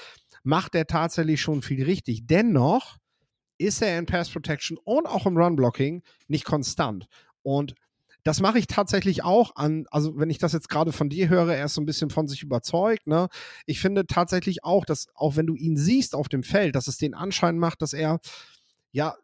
macht 0.44 0.76
er 0.76 0.88
tatsächlich 0.88 1.42
schon 1.42 1.62
viel 1.62 1.84
richtig. 1.84 2.28
Dennoch 2.28 2.98
ist 3.58 3.82
er 3.82 4.00
in 4.00 4.06
Pass 4.06 4.30
Protection 4.30 4.78
und 4.84 5.06
auch 5.06 5.26
im 5.26 5.38
Run 5.38 5.56
Blocking 5.56 6.02
nicht 6.28 6.46
konstant. 6.46 7.08
Und 7.44 7.76
das 8.24 8.40
mache 8.40 8.60
ich 8.60 8.68
tatsächlich 8.68 9.24
auch 9.24 9.56
an, 9.56 9.86
also 9.90 10.18
wenn 10.18 10.30
ich 10.30 10.38
das 10.38 10.54
jetzt 10.54 10.70
gerade 10.70 10.92
von 10.92 11.10
dir 11.10 11.30
höre, 11.30 11.54
er 11.54 11.66
ist 11.66 11.74
so 11.74 11.82
ein 11.82 11.86
bisschen 11.86 12.10
von 12.10 12.28
sich 12.28 12.44
überzeugt, 12.44 13.08
ne? 13.08 13.28
Ich 13.66 13.80
finde 13.80 14.06
tatsächlich 14.06 14.64
auch, 14.64 14.86
dass 14.86 15.08
auch 15.16 15.36
wenn 15.36 15.48
du 15.48 15.56
ihn 15.56 15.78
siehst 15.78 16.16
auf 16.16 16.30
dem 16.30 16.44
Feld, 16.44 16.76
dass 16.76 16.88
es 16.88 16.98
den 16.98 17.14
Anschein 17.14 17.58
macht, 17.58 17.82
dass 17.82 17.94
er, 17.94 18.20
ja, 18.92 19.16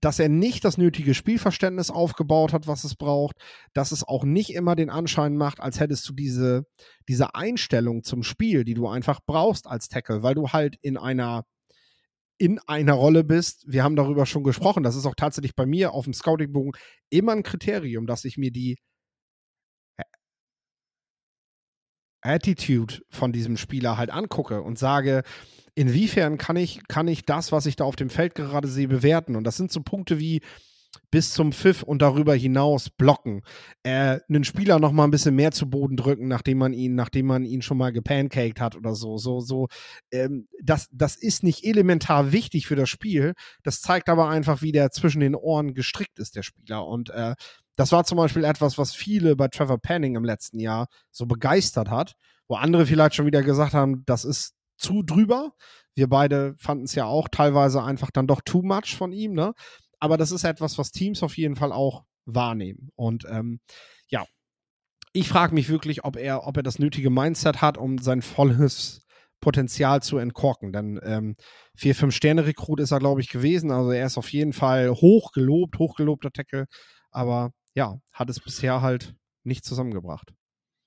dass 0.00 0.18
er 0.18 0.28
nicht 0.28 0.64
das 0.64 0.78
nötige 0.78 1.14
Spielverständnis 1.14 1.90
aufgebaut 1.90 2.52
hat, 2.52 2.66
was 2.66 2.84
es 2.84 2.96
braucht, 2.96 3.36
dass 3.72 3.92
es 3.92 4.02
auch 4.04 4.24
nicht 4.24 4.52
immer 4.52 4.74
den 4.76 4.90
Anschein 4.90 5.36
macht, 5.36 5.60
als 5.60 5.80
hättest 5.80 6.08
du 6.08 6.12
diese, 6.12 6.66
diese 7.08 7.34
Einstellung 7.34 8.02
zum 8.02 8.22
Spiel, 8.24 8.64
die 8.64 8.74
du 8.74 8.88
einfach 8.88 9.20
brauchst 9.24 9.66
als 9.66 9.88
Tackle, 9.88 10.22
weil 10.22 10.34
du 10.34 10.48
halt 10.48 10.76
in 10.82 10.96
einer 10.96 11.44
in 12.42 12.58
einer 12.66 12.94
Rolle 12.94 13.22
bist. 13.22 13.64
Wir 13.68 13.84
haben 13.84 13.94
darüber 13.94 14.26
schon 14.26 14.42
gesprochen. 14.42 14.82
Das 14.82 14.96
ist 14.96 15.06
auch 15.06 15.14
tatsächlich 15.14 15.54
bei 15.54 15.64
mir 15.64 15.92
auf 15.92 16.06
dem 16.06 16.12
Scouting-Bogen 16.12 16.72
immer 17.08 17.30
ein 17.30 17.44
Kriterium, 17.44 18.04
dass 18.08 18.24
ich 18.24 18.36
mir 18.36 18.50
die 18.50 18.78
Attitude 22.20 23.00
von 23.10 23.30
diesem 23.30 23.56
Spieler 23.56 23.96
halt 23.96 24.10
angucke 24.10 24.60
und 24.60 24.76
sage, 24.76 25.22
inwiefern 25.76 26.36
kann 26.36 26.56
ich, 26.56 26.80
kann 26.88 27.06
ich 27.06 27.24
das, 27.24 27.52
was 27.52 27.66
ich 27.66 27.76
da 27.76 27.84
auf 27.84 27.94
dem 27.94 28.10
Feld 28.10 28.34
gerade 28.34 28.66
sehe, 28.66 28.88
bewerten? 28.88 29.36
Und 29.36 29.44
das 29.44 29.56
sind 29.56 29.70
so 29.70 29.80
Punkte 29.80 30.18
wie, 30.18 30.40
bis 31.10 31.32
zum 31.32 31.52
Pfiff 31.52 31.82
und 31.82 32.02
darüber 32.02 32.34
hinaus 32.34 32.90
blocken, 32.90 33.42
äh, 33.82 34.20
einen 34.28 34.44
Spieler 34.44 34.78
noch 34.78 34.92
mal 34.92 35.04
ein 35.04 35.10
bisschen 35.10 35.34
mehr 35.34 35.52
zu 35.52 35.68
Boden 35.68 35.96
drücken, 35.96 36.28
nachdem 36.28 36.58
man 36.58 36.72
ihn, 36.72 36.94
nachdem 36.94 37.26
man 37.26 37.44
ihn 37.44 37.62
schon 37.62 37.78
mal 37.78 37.92
gepancaked 37.92 38.60
hat 38.60 38.76
oder 38.76 38.94
so, 38.94 39.18
so, 39.18 39.40
so. 39.40 39.68
Ähm, 40.10 40.48
das, 40.62 40.88
das 40.92 41.16
ist 41.16 41.42
nicht 41.42 41.64
elementar 41.64 42.32
wichtig 42.32 42.66
für 42.66 42.76
das 42.76 42.88
Spiel. 42.88 43.34
Das 43.62 43.80
zeigt 43.80 44.08
aber 44.08 44.28
einfach, 44.28 44.62
wie 44.62 44.72
der 44.72 44.90
zwischen 44.90 45.20
den 45.20 45.34
Ohren 45.34 45.74
gestrickt 45.74 46.18
ist, 46.18 46.36
der 46.36 46.42
Spieler. 46.42 46.86
Und 46.86 47.10
äh, 47.10 47.34
das 47.76 47.92
war 47.92 48.04
zum 48.04 48.18
Beispiel 48.18 48.44
etwas, 48.44 48.78
was 48.78 48.94
viele 48.94 49.36
bei 49.36 49.48
Trevor 49.48 49.78
Panning 49.78 50.16
im 50.16 50.24
letzten 50.24 50.60
Jahr 50.60 50.88
so 51.10 51.26
begeistert 51.26 51.90
hat, 51.90 52.14
wo 52.48 52.56
andere 52.56 52.86
vielleicht 52.86 53.14
schon 53.14 53.26
wieder 53.26 53.42
gesagt 53.42 53.74
haben, 53.74 54.04
das 54.06 54.24
ist 54.24 54.54
zu 54.76 55.02
drüber. 55.02 55.52
Wir 55.94 56.08
beide 56.08 56.54
fanden 56.58 56.84
es 56.84 56.94
ja 56.94 57.04
auch 57.04 57.28
teilweise 57.28 57.82
einfach 57.82 58.10
dann 58.10 58.26
doch 58.26 58.40
too 58.44 58.62
much 58.62 58.96
von 58.96 59.12
ihm, 59.12 59.32
ne? 59.34 59.52
Aber 60.02 60.16
das 60.16 60.32
ist 60.32 60.42
etwas, 60.42 60.78
was 60.78 60.90
Teams 60.90 61.22
auf 61.22 61.36
jeden 61.36 61.54
Fall 61.54 61.70
auch 61.70 62.02
wahrnehmen. 62.24 62.90
Und 62.96 63.24
ähm, 63.30 63.60
ja, 64.08 64.24
ich 65.12 65.28
frage 65.28 65.54
mich 65.54 65.68
wirklich, 65.68 66.02
ob 66.02 66.16
er, 66.16 66.44
ob 66.44 66.56
er 66.56 66.64
das 66.64 66.80
nötige 66.80 67.08
Mindset 67.08 67.62
hat, 67.62 67.78
um 67.78 67.98
sein 67.98 68.20
volles 68.20 69.06
Potenzial 69.40 70.02
zu 70.02 70.18
entkorken. 70.18 70.72
Denn 70.72 70.98
ähm, 71.04 71.36
4-5-Sterne-Rekrut 71.78 72.80
ist 72.80 72.90
er, 72.90 72.98
glaube 72.98 73.20
ich, 73.20 73.28
gewesen. 73.28 73.70
Also 73.70 73.92
er 73.92 74.06
ist 74.06 74.18
auf 74.18 74.32
jeden 74.32 74.52
Fall 74.52 74.90
hochgelobt, 74.90 75.78
hochgelobter 75.78 76.32
Tackle. 76.32 76.66
Aber 77.12 77.52
ja, 77.74 78.00
hat 78.12 78.28
es 78.28 78.40
bisher 78.40 78.82
halt 78.82 79.14
nicht 79.44 79.64
zusammengebracht. 79.64 80.32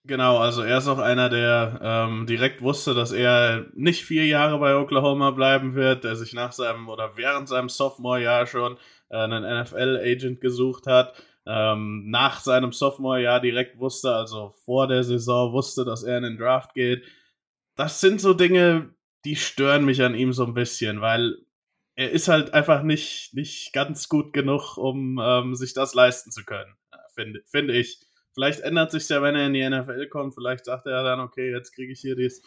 Genau, 0.08 0.38
also 0.38 0.62
er 0.62 0.78
ist 0.78 0.88
auch 0.88 1.00
einer, 1.00 1.30
der 1.30 1.80
ähm, 1.82 2.28
direkt 2.28 2.62
wusste, 2.62 2.94
dass 2.94 3.12
er 3.12 3.66
nicht 3.74 4.04
vier 4.04 4.28
Jahre 4.28 4.60
bei 4.60 4.76
Oklahoma 4.76 5.32
bleiben 5.32 5.74
wird, 5.74 6.04
der 6.04 6.16
sich 6.16 6.34
nach 6.34 6.52
seinem 6.52 6.90
oder 6.90 7.16
während 7.16 7.48
seinem 7.48 7.70
Sophomore-Jahr 7.70 8.46
schon 8.46 8.78
einen 9.10 9.62
NFL-Agent 9.62 10.42
gesucht 10.42 10.88
hat. 10.88 11.14
Ähm, 11.48 12.10
nach 12.10 12.40
seinem 12.40 12.72
Sophomore-Jahr 12.72 13.40
direkt 13.40 13.80
wusste, 13.80 14.16
also 14.16 14.50
vor 14.66 14.88
der 14.88 15.04
Saison 15.04 15.54
wusste, 15.54 15.86
dass 15.86 16.04
er 16.04 16.18
in 16.18 16.24
den 16.24 16.38
Draft 16.38 16.74
geht. 16.74 17.04
Das 17.76 18.02
sind 18.02 18.20
so 18.20 18.34
Dinge, 18.34 18.96
die 19.26 19.36
stören 19.36 19.86
mich 19.86 20.02
an 20.02 20.16
ihm 20.16 20.34
so 20.34 20.46
ein 20.46 20.54
bisschen, 20.54 21.02
weil 21.02 21.38
er 21.96 22.12
ist 22.12 22.28
halt 22.28 22.54
einfach 22.54 22.84
nicht, 22.84 23.34
nicht 23.34 23.74
ganz 23.74 24.10
gut 24.10 24.34
genug, 24.34 24.78
um 24.78 25.20
ähm, 25.22 25.56
sich 25.56 25.74
das 25.74 25.94
leisten 25.94 26.32
zu 26.32 26.44
können, 26.44 26.76
äh, 26.92 26.98
finde 27.14 27.42
find 27.46 27.72
ich. 27.72 28.00
Vielleicht 28.34 28.62
ändert 28.62 28.92
sich 28.92 29.08
ja, 29.08 29.22
wenn 29.22 29.36
er 29.36 29.48
in 29.48 29.54
die 29.54 29.68
NFL 29.68 30.08
kommt. 30.08 30.36
Vielleicht 30.36 30.66
sagt 30.66 30.88
er 30.88 31.04
dann, 31.04 31.22
okay, 31.22 31.52
jetzt 31.52 31.74
kriege 31.74 31.94
ich 31.94 32.02
hier 32.02 32.18
dies, 32.18 32.42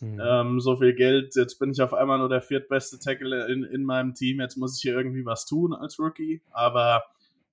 mhm. 0.00 0.20
ähm, 0.22 0.60
so 0.60 0.76
viel 0.76 0.94
Geld. 0.94 1.34
Jetzt 1.34 1.58
bin 1.58 1.70
ich 1.70 1.80
auf 1.80 1.94
einmal 1.94 2.18
nur 2.18 2.28
der 2.28 2.42
viertbeste 2.42 2.98
Tackle 2.98 3.46
in, 3.46 3.64
in 3.64 3.84
meinem 3.84 4.14
Team. 4.14 4.40
Jetzt 4.40 4.56
muss 4.56 4.76
ich 4.76 4.82
hier 4.82 4.96
irgendwie 4.96 5.24
was 5.24 5.46
tun 5.46 5.72
als 5.74 5.98
Rookie. 5.98 6.42
Aber 6.50 7.04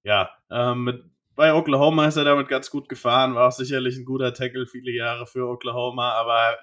ja, 0.03 0.29
ähm, 0.49 0.83
mit, 0.83 1.03
bei 1.35 1.53
Oklahoma 1.53 2.07
ist 2.07 2.17
er 2.17 2.25
damit 2.25 2.47
ganz 2.47 2.69
gut 2.69 2.89
gefahren. 2.89 3.35
War 3.35 3.47
auch 3.47 3.51
sicherlich 3.51 3.97
ein 3.97 4.05
guter 4.05 4.33
Tackle 4.33 4.67
viele 4.67 4.91
Jahre 4.91 5.25
für 5.25 5.47
Oklahoma. 5.47 6.11
Aber 6.13 6.57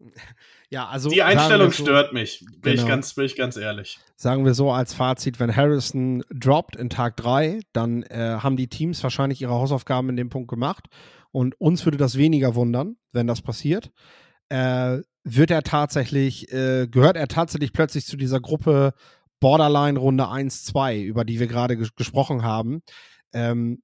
ja, 0.00 0.06
ja, 0.70 0.88
also 0.88 1.10
die 1.10 1.22
Einstellung 1.22 1.70
so, 1.70 1.84
stört 1.84 2.12
mich, 2.12 2.44
bin, 2.60 2.72
genau. 2.72 2.82
ich 2.82 2.88
ganz, 2.88 3.14
bin 3.14 3.24
ich 3.26 3.36
ganz 3.36 3.56
ehrlich. 3.56 3.98
Sagen 4.16 4.44
wir 4.44 4.54
so 4.54 4.70
als 4.70 4.94
Fazit, 4.94 5.38
wenn 5.38 5.54
Harrison 5.54 6.24
droppt 6.32 6.76
in 6.76 6.90
Tag 6.90 7.16
3, 7.18 7.60
dann 7.72 8.02
äh, 8.04 8.38
haben 8.40 8.56
die 8.56 8.68
Teams 8.68 9.02
wahrscheinlich 9.02 9.42
ihre 9.42 9.52
Hausaufgaben 9.52 10.08
in 10.08 10.16
dem 10.16 10.28
Punkt 10.28 10.48
gemacht. 10.48 10.86
Und 11.32 11.60
uns 11.60 11.84
würde 11.84 11.98
das 11.98 12.18
weniger 12.18 12.56
wundern, 12.56 12.96
wenn 13.12 13.26
das 13.28 13.42
passiert 13.42 13.92
äh, 14.50 14.98
wird 15.24 15.50
er 15.50 15.62
tatsächlich, 15.62 16.52
äh, 16.52 16.86
gehört 16.88 17.16
er 17.16 17.28
tatsächlich 17.28 17.72
plötzlich 17.72 18.04
zu 18.06 18.16
dieser 18.16 18.40
Gruppe 18.40 18.94
Borderline 19.40 19.98
Runde 19.98 20.28
1, 20.28 20.64
2, 20.64 21.00
über 21.00 21.24
die 21.24 21.40
wir 21.40 21.46
gerade 21.46 21.76
ges 21.76 21.94
gesprochen 21.94 22.42
haben, 22.42 22.82
ähm, 23.32 23.82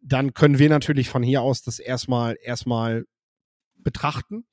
dann 0.00 0.34
können 0.34 0.58
wir 0.58 0.68
natürlich 0.68 1.08
von 1.08 1.22
hier 1.22 1.42
aus 1.42 1.62
das 1.62 1.78
erstmal 1.78 2.36
erstmal 2.42 3.04
betrachten, 3.76 4.44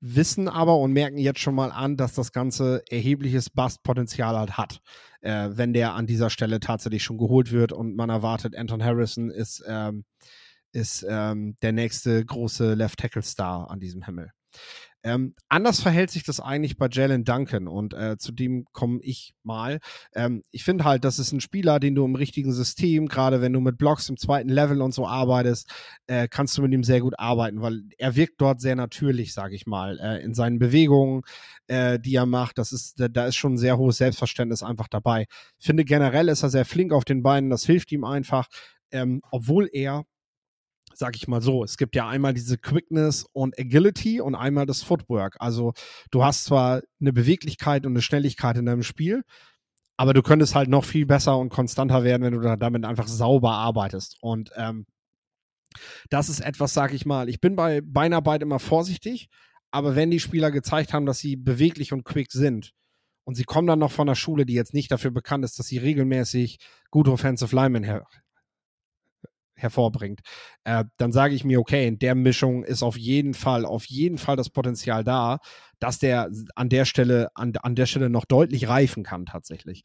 wissen 0.00 0.48
aber 0.48 0.78
und 0.78 0.92
merken 0.92 1.18
jetzt 1.18 1.40
schon 1.40 1.54
mal 1.54 1.70
an, 1.70 1.96
dass 1.96 2.14
das 2.14 2.32
Ganze 2.32 2.82
erhebliches 2.90 3.50
Bust-Potenzial 3.50 4.36
halt 4.36 4.56
hat, 4.56 4.80
äh, 5.20 5.50
wenn 5.52 5.74
der 5.74 5.94
an 5.94 6.06
dieser 6.06 6.30
Stelle 6.30 6.60
tatsächlich 6.60 7.02
schon 7.02 7.18
geholt 7.18 7.52
wird 7.52 7.72
und 7.72 7.94
man 7.94 8.10
erwartet, 8.10 8.56
Anton 8.56 8.82
Harrison 8.82 9.30
ist, 9.30 9.62
ähm, 9.66 10.04
ist 10.72 11.06
ähm, 11.08 11.56
der 11.62 11.72
nächste 11.72 12.24
große 12.24 12.74
Left-Tackle-Star 12.74 13.70
an 13.70 13.80
diesem 13.80 14.02
Himmel. 14.04 14.30
Ähm, 15.06 15.34
anders 15.50 15.80
verhält 15.80 16.10
sich 16.10 16.24
das 16.24 16.40
eigentlich 16.40 16.78
bei 16.78 16.88
Jalen 16.90 17.24
Duncan 17.24 17.68
und 17.68 17.92
äh, 17.92 18.16
zu 18.16 18.32
dem 18.32 18.64
komme 18.72 19.00
ich 19.02 19.34
mal. 19.42 19.78
Ähm, 20.14 20.42
ich 20.50 20.64
finde 20.64 20.84
halt, 20.84 21.04
das 21.04 21.18
ist 21.18 21.30
ein 21.30 21.42
Spieler, 21.42 21.78
den 21.78 21.94
du 21.94 22.06
im 22.06 22.14
richtigen 22.14 22.52
System, 22.52 23.06
gerade 23.06 23.42
wenn 23.42 23.52
du 23.52 23.60
mit 23.60 23.76
Blocks 23.76 24.08
im 24.08 24.16
zweiten 24.16 24.48
Level 24.48 24.80
und 24.80 24.94
so 24.94 25.06
arbeitest, 25.06 25.70
äh, 26.06 26.26
kannst 26.26 26.56
du 26.56 26.62
mit 26.62 26.72
ihm 26.72 26.82
sehr 26.82 27.02
gut 27.02 27.18
arbeiten, 27.18 27.60
weil 27.60 27.82
er 27.98 28.16
wirkt 28.16 28.40
dort 28.40 28.62
sehr 28.62 28.76
natürlich, 28.76 29.34
sage 29.34 29.54
ich 29.54 29.66
mal, 29.66 30.00
äh, 30.00 30.24
in 30.24 30.32
seinen 30.32 30.58
Bewegungen, 30.58 31.20
äh, 31.66 32.00
die 32.00 32.14
er 32.14 32.26
macht. 32.26 32.56
Das 32.56 32.72
ist, 32.72 32.98
da, 32.98 33.08
da 33.08 33.26
ist 33.26 33.36
schon 33.36 33.54
ein 33.54 33.58
sehr 33.58 33.76
hohes 33.76 33.98
Selbstverständnis 33.98 34.62
einfach 34.62 34.88
dabei. 34.88 35.26
Ich 35.58 35.66
finde 35.66 35.84
generell 35.84 36.30
ist 36.30 36.42
er 36.42 36.48
sehr 36.48 36.64
flink 36.64 36.94
auf 36.94 37.04
den 37.04 37.22
Beinen, 37.22 37.50
das 37.50 37.66
hilft 37.66 37.92
ihm 37.92 38.04
einfach. 38.04 38.48
Ähm, 38.90 39.20
obwohl 39.30 39.68
er 39.70 40.04
sag 40.96 41.16
ich 41.16 41.28
mal 41.28 41.40
so. 41.40 41.64
Es 41.64 41.76
gibt 41.76 41.96
ja 41.96 42.08
einmal 42.08 42.34
diese 42.34 42.58
Quickness 42.58 43.26
und 43.32 43.58
Agility 43.58 44.20
und 44.20 44.34
einmal 44.34 44.66
das 44.66 44.82
Footwork. 44.82 45.36
Also 45.40 45.72
du 46.10 46.24
hast 46.24 46.44
zwar 46.44 46.82
eine 47.00 47.12
Beweglichkeit 47.12 47.86
und 47.86 47.92
eine 47.92 48.02
Schnelligkeit 48.02 48.56
in 48.56 48.66
deinem 48.66 48.82
Spiel, 48.82 49.22
aber 49.96 50.14
du 50.14 50.22
könntest 50.22 50.54
halt 50.54 50.68
noch 50.68 50.84
viel 50.84 51.06
besser 51.06 51.38
und 51.38 51.50
konstanter 51.50 52.04
werden, 52.04 52.22
wenn 52.22 52.40
du 52.40 52.56
damit 52.56 52.84
einfach 52.84 53.08
sauber 53.08 53.52
arbeitest. 53.52 54.18
Und 54.20 54.50
ähm, 54.56 54.86
das 56.10 56.28
ist 56.28 56.40
etwas, 56.40 56.74
sag 56.74 56.94
ich 56.94 57.06
mal, 57.06 57.28
ich 57.28 57.40
bin 57.40 57.56
bei 57.56 57.80
Beinarbeit 57.80 58.42
immer 58.42 58.58
vorsichtig, 58.58 59.28
aber 59.70 59.96
wenn 59.96 60.10
die 60.10 60.20
Spieler 60.20 60.50
gezeigt 60.50 60.92
haben, 60.92 61.06
dass 61.06 61.18
sie 61.18 61.36
beweglich 61.36 61.92
und 61.92 62.04
quick 62.04 62.30
sind, 62.32 62.72
und 63.24 63.36
sie 63.36 63.44
kommen 63.44 63.66
dann 63.66 63.78
noch 63.78 63.90
von 63.90 64.06
einer 64.06 64.16
Schule, 64.16 64.44
die 64.44 64.52
jetzt 64.52 64.74
nicht 64.74 64.90
dafür 64.90 65.10
bekannt 65.10 65.44
ist, 65.44 65.58
dass 65.58 65.66
sie 65.66 65.78
regelmäßig 65.78 66.58
gute 66.90 67.10
Offensive 67.10 67.56
Linemen 67.56 67.82
her 67.82 68.06
hervorbringt, 69.54 70.20
äh, 70.64 70.84
dann 70.96 71.12
sage 71.12 71.34
ich 71.34 71.44
mir, 71.44 71.60
okay, 71.60 71.86
in 71.86 71.98
der 71.98 72.14
Mischung 72.14 72.64
ist 72.64 72.82
auf 72.82 72.96
jeden 72.96 73.34
Fall, 73.34 73.64
auf 73.64 73.84
jeden 73.86 74.18
Fall 74.18 74.36
das 74.36 74.50
Potenzial 74.50 75.04
da, 75.04 75.38
dass 75.78 75.98
der 75.98 76.30
an 76.54 76.68
der 76.68 76.84
Stelle, 76.84 77.28
an, 77.34 77.52
an 77.62 77.74
der 77.74 77.86
Stelle 77.86 78.10
noch 78.10 78.24
deutlich 78.24 78.68
reifen 78.68 79.02
kann 79.02 79.26
tatsächlich. 79.26 79.84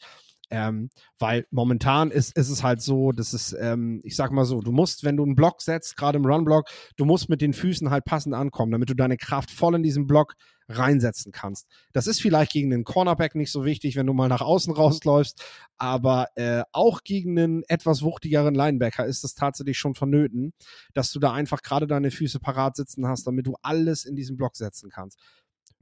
Ähm, 0.52 0.90
weil 1.20 1.46
momentan 1.52 2.10
ist, 2.10 2.36
ist 2.36 2.50
es 2.50 2.64
halt 2.64 2.82
so, 2.82 3.12
dass 3.12 3.34
es, 3.34 3.54
ähm, 3.54 4.02
ich 4.04 4.16
sag 4.16 4.32
mal 4.32 4.46
so, 4.46 4.62
du 4.62 4.72
musst, 4.72 5.04
wenn 5.04 5.16
du 5.16 5.24
einen 5.24 5.36
Block 5.36 5.62
setzt, 5.62 5.96
gerade 5.96 6.18
im 6.18 6.26
Run-Block, 6.26 6.68
du 6.98 7.06
musst 7.06 7.30
mit 7.30 7.42
den 7.42 7.54
Füßen 7.54 7.92
halt 7.92 8.06
passend 8.06 8.34
ankommen, 8.34 8.72
damit 8.72 8.90
du 8.90 8.96
deine 8.96 9.18
Kraft 9.18 9.52
voll 9.52 9.76
in 9.76 9.84
diesen 9.84 10.08
Block 10.08 10.34
reinsetzen 10.70 11.32
kannst. 11.32 11.68
Das 11.94 12.08
ist 12.08 12.22
vielleicht 12.22 12.52
gegen 12.52 12.70
den 12.70 12.84
Cornerback 12.84 13.36
nicht 13.36 13.52
so 13.52 13.66
wichtig, 13.66 13.96
wenn 13.96 14.08
du 14.08 14.14
mal 14.14 14.30
nach 14.30 14.42
außen 14.42 14.74
rausläufst, 14.74 15.44
aber 15.78 16.28
äh, 16.36 16.64
auch 16.72 17.04
gegen 17.04 17.38
einen 17.38 17.64
etwas 17.68 18.02
wuchtigeren 18.02 18.54
Linebacker 18.54 19.06
ist 19.06 19.24
es 19.24 19.36
tatsächlich 19.36 19.78
schon 19.78 19.96
vonnöten, 19.96 20.54
dass 20.94 21.12
du 21.12 21.20
da 21.20 21.34
einfach 21.34 21.62
gerade 21.62 21.88
deine 21.88 22.12
Füße 22.12 22.40
parat 22.40 22.76
sitzen 22.76 23.08
hast, 23.08 23.26
damit 23.26 23.48
du 23.48 23.56
alles 23.62 24.06
in 24.06 24.16
diesen 24.16 24.38
Block 24.38 24.56
setzen 24.56 24.90
kannst. 24.90 25.20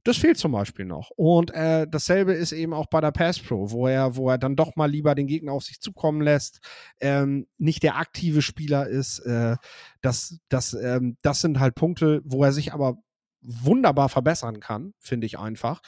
Das 0.08 0.16
fehlt 0.16 0.38
zum 0.38 0.54
Beispiel 0.54 0.86
noch. 0.86 1.10
Und 1.18 1.54
äh, 1.54 1.86
dasselbe 1.86 2.32
ist 2.32 2.54
eben 2.54 2.74
auch 2.74 2.86
bei 2.86 3.02
der 3.02 3.12
Pass 3.12 3.40
Pro, 3.40 3.72
wo 3.72 3.88
er, 3.88 4.16
wo 4.16 4.30
er 4.30 4.38
dann 4.38 4.56
doch 4.56 4.78
mal 4.78 4.90
lieber 4.90 5.16
den 5.16 5.28
Gegner 5.28 5.52
auf 5.52 5.66
sich 5.66 5.82
zukommen 5.82 6.22
lässt, 6.22 6.62
ähm, 7.02 7.46
nicht 7.58 7.84
der 7.84 7.98
aktive 7.98 8.42
Spieler 8.42 8.88
ist. 8.88 9.20
Äh, 9.20 9.58
das, 10.02 10.40
das, 10.48 10.74
ähm, 10.74 11.18
das 11.24 11.42
sind 11.42 11.60
halt 11.60 11.76
Punkte, 11.76 12.22
wo 12.24 12.42
er 12.46 12.54
sich 12.54 12.72
aber 12.72 13.00
wunderbar 13.48 14.10
verbessern 14.10 14.60
kann, 14.60 14.94
finde 15.00 15.26
ich 15.26 15.40
einfach. 15.40 15.82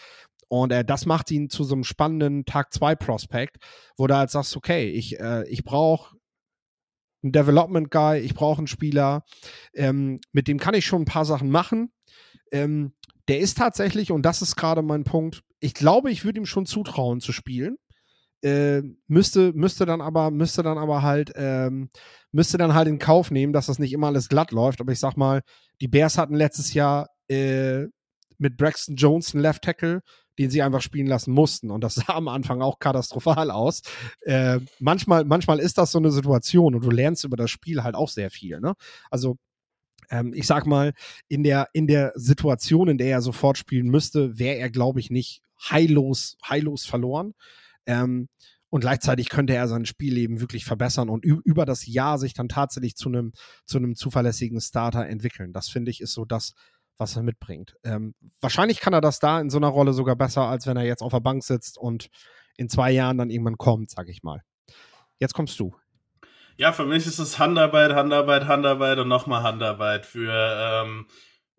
Und 0.47 0.71
äh, 0.71 0.83
das 0.83 1.05
macht 1.05 1.29
ihn 1.29 1.49
zu 1.49 1.63
so 1.63 1.75
einem 1.75 1.83
spannenden 1.83 2.45
Tag 2.45 2.73
2 2.73 2.95
Prospect, 2.95 3.57
wo 3.97 4.07
du 4.07 4.15
halt 4.15 4.31
sagst, 4.31 4.57
okay, 4.57 4.89
ich, 4.89 5.19
äh, 5.19 5.47
ich 5.47 5.63
brauche 5.63 6.15
einen 7.21 7.33
Development 7.33 7.91
Guy, 7.91 8.19
ich 8.19 8.33
brauche 8.33 8.59
einen 8.59 8.67
Spieler, 8.67 9.23
ähm, 9.73 10.19
mit 10.31 10.47
dem 10.47 10.57
kann 10.57 10.73
ich 10.73 10.85
schon 10.85 11.03
ein 11.03 11.05
paar 11.05 11.25
Sachen 11.25 11.51
machen. 11.51 11.91
Ähm, 12.51 12.93
der 13.27 13.39
ist 13.39 13.57
tatsächlich, 13.57 14.11
und 14.11 14.23
das 14.23 14.41
ist 14.41 14.55
gerade 14.55 14.81
mein 14.81 15.03
Punkt, 15.03 15.43
ich 15.59 15.73
glaube, 15.73 16.09
ich 16.09 16.25
würde 16.25 16.39
ihm 16.39 16.45
schon 16.45 16.65
zutrauen 16.65 17.19
zu 17.19 17.31
spielen. 17.31 17.77
Äh, 18.41 18.81
müsste, 19.07 19.51
müsste 19.53 19.85
dann 19.85 20.01
aber, 20.01 20.31
müsste 20.31 20.63
dann 20.63 20.77
aber 20.77 21.03
halt, 21.03 21.33
ähm, 21.35 21.89
müsste 22.31 22.57
dann 22.57 22.73
halt 22.73 22.87
in 22.87 22.97
Kauf 22.97 23.31
nehmen, 23.31 23.51
dass 23.51 23.65
das 23.65 23.79
nicht 23.79 23.91
immer 23.91 24.07
alles 24.07 24.29
glatt 24.29 24.51
läuft. 24.51 24.79
Aber 24.79 24.93
ich 24.93 24.99
sag 24.99 25.17
mal, 25.17 25.41
die 25.81 25.89
Bears 25.89 26.17
hatten 26.17 26.35
letztes 26.35 26.73
Jahr 26.73 27.09
äh, 27.29 27.87
mit 28.37 28.57
Braxton 28.57 28.95
Jones 28.95 29.33
einen 29.33 29.43
Left 29.43 29.63
Tackle, 29.63 30.01
den 30.37 30.49
sie 30.49 30.61
einfach 30.61 30.81
spielen 30.81 31.07
lassen 31.07 31.33
mussten. 31.33 31.71
Und 31.71 31.83
das 31.83 31.95
sah 32.07 32.13
am 32.13 32.27
Anfang 32.27 32.61
auch 32.61 32.79
katastrophal 32.79 33.51
aus. 33.51 33.81
Äh, 34.21 34.59
manchmal, 34.79 35.25
manchmal 35.25 35.59
ist 35.59 35.77
das 35.77 35.91
so 35.91 35.99
eine 35.99 36.11
Situation 36.11 36.75
und 36.75 36.83
du 36.83 36.89
lernst 36.89 37.23
über 37.25 37.37
das 37.37 37.51
Spiel 37.51 37.83
halt 37.83 37.95
auch 37.95 38.09
sehr 38.09 38.29
viel. 38.31 38.59
Ne? 38.59 38.73
Also 39.09 39.37
ähm, 40.09 40.33
ich 40.33 40.47
sag 40.47 40.65
mal, 40.65 40.93
in 41.27 41.43
der, 41.43 41.67
in 41.73 41.87
der 41.87 42.13
Situation, 42.15 42.87
in 42.87 42.97
der 42.97 43.09
er 43.09 43.21
sofort 43.21 43.57
spielen 43.57 43.87
müsste, 43.87 44.39
wäre 44.39 44.57
er, 44.57 44.69
glaube 44.69 44.99
ich, 44.99 45.11
nicht 45.11 45.41
heillos, 45.69 46.37
heillos 46.47 46.85
verloren. 46.85 47.33
Ähm, 47.85 48.29
Und 48.71 48.81
gleichzeitig 48.81 49.29
könnte 49.29 49.53
er 49.55 49.67
sein 49.67 49.85
Spielleben 49.85 50.41
wirklich 50.41 50.63
verbessern 50.65 51.09
und 51.09 51.25
über 51.25 51.65
das 51.65 51.85
Jahr 51.87 52.17
sich 52.19 52.33
dann 52.33 52.49
tatsächlich 52.49 52.95
zu 52.95 53.09
einem 53.09 53.33
zu 53.65 53.77
einem 53.77 53.95
zuverlässigen 53.95 54.61
Starter 54.61 55.07
entwickeln. 55.07 55.53
Das 55.53 55.69
finde 55.69 55.91
ich 55.91 56.01
ist 56.01 56.13
so 56.13 56.23
das, 56.25 56.53
was 56.99 57.15
er 57.15 57.23
mitbringt. 57.23 57.75
Ähm, 57.83 58.13
wahrscheinlich 58.41 58.79
kann 58.79 58.93
er 58.93 59.01
das 59.01 59.19
da 59.19 59.39
in 59.39 59.49
so 59.49 59.57
einer 59.57 59.69
Rolle 59.69 59.93
sogar 59.93 60.15
besser, 60.15 60.43
als 60.43 60.67
wenn 60.67 60.77
er 60.77 60.85
jetzt 60.85 61.01
auf 61.01 61.11
der 61.11 61.21
Bank 61.21 61.43
sitzt 61.43 61.77
und 61.77 62.09
in 62.57 62.69
zwei 62.69 62.91
Jahren 62.91 63.17
dann 63.17 63.29
irgendwann 63.29 63.57
kommt, 63.57 63.89
sag 63.89 64.09
ich 64.09 64.21
mal. 64.21 64.43
Jetzt 65.17 65.33
kommst 65.33 65.59
du. 65.59 65.75
Ja, 66.57 66.73
für 66.73 66.85
mich 66.85 67.07
ist 67.07 67.19
es 67.19 67.39
Handarbeit, 67.39 67.93
Handarbeit, 67.93 68.47
Handarbeit 68.47 68.99
und 68.99 69.07
nochmal 69.07 69.43
Handarbeit 69.43 70.05
für, 70.05 70.33
ähm, 70.33 71.07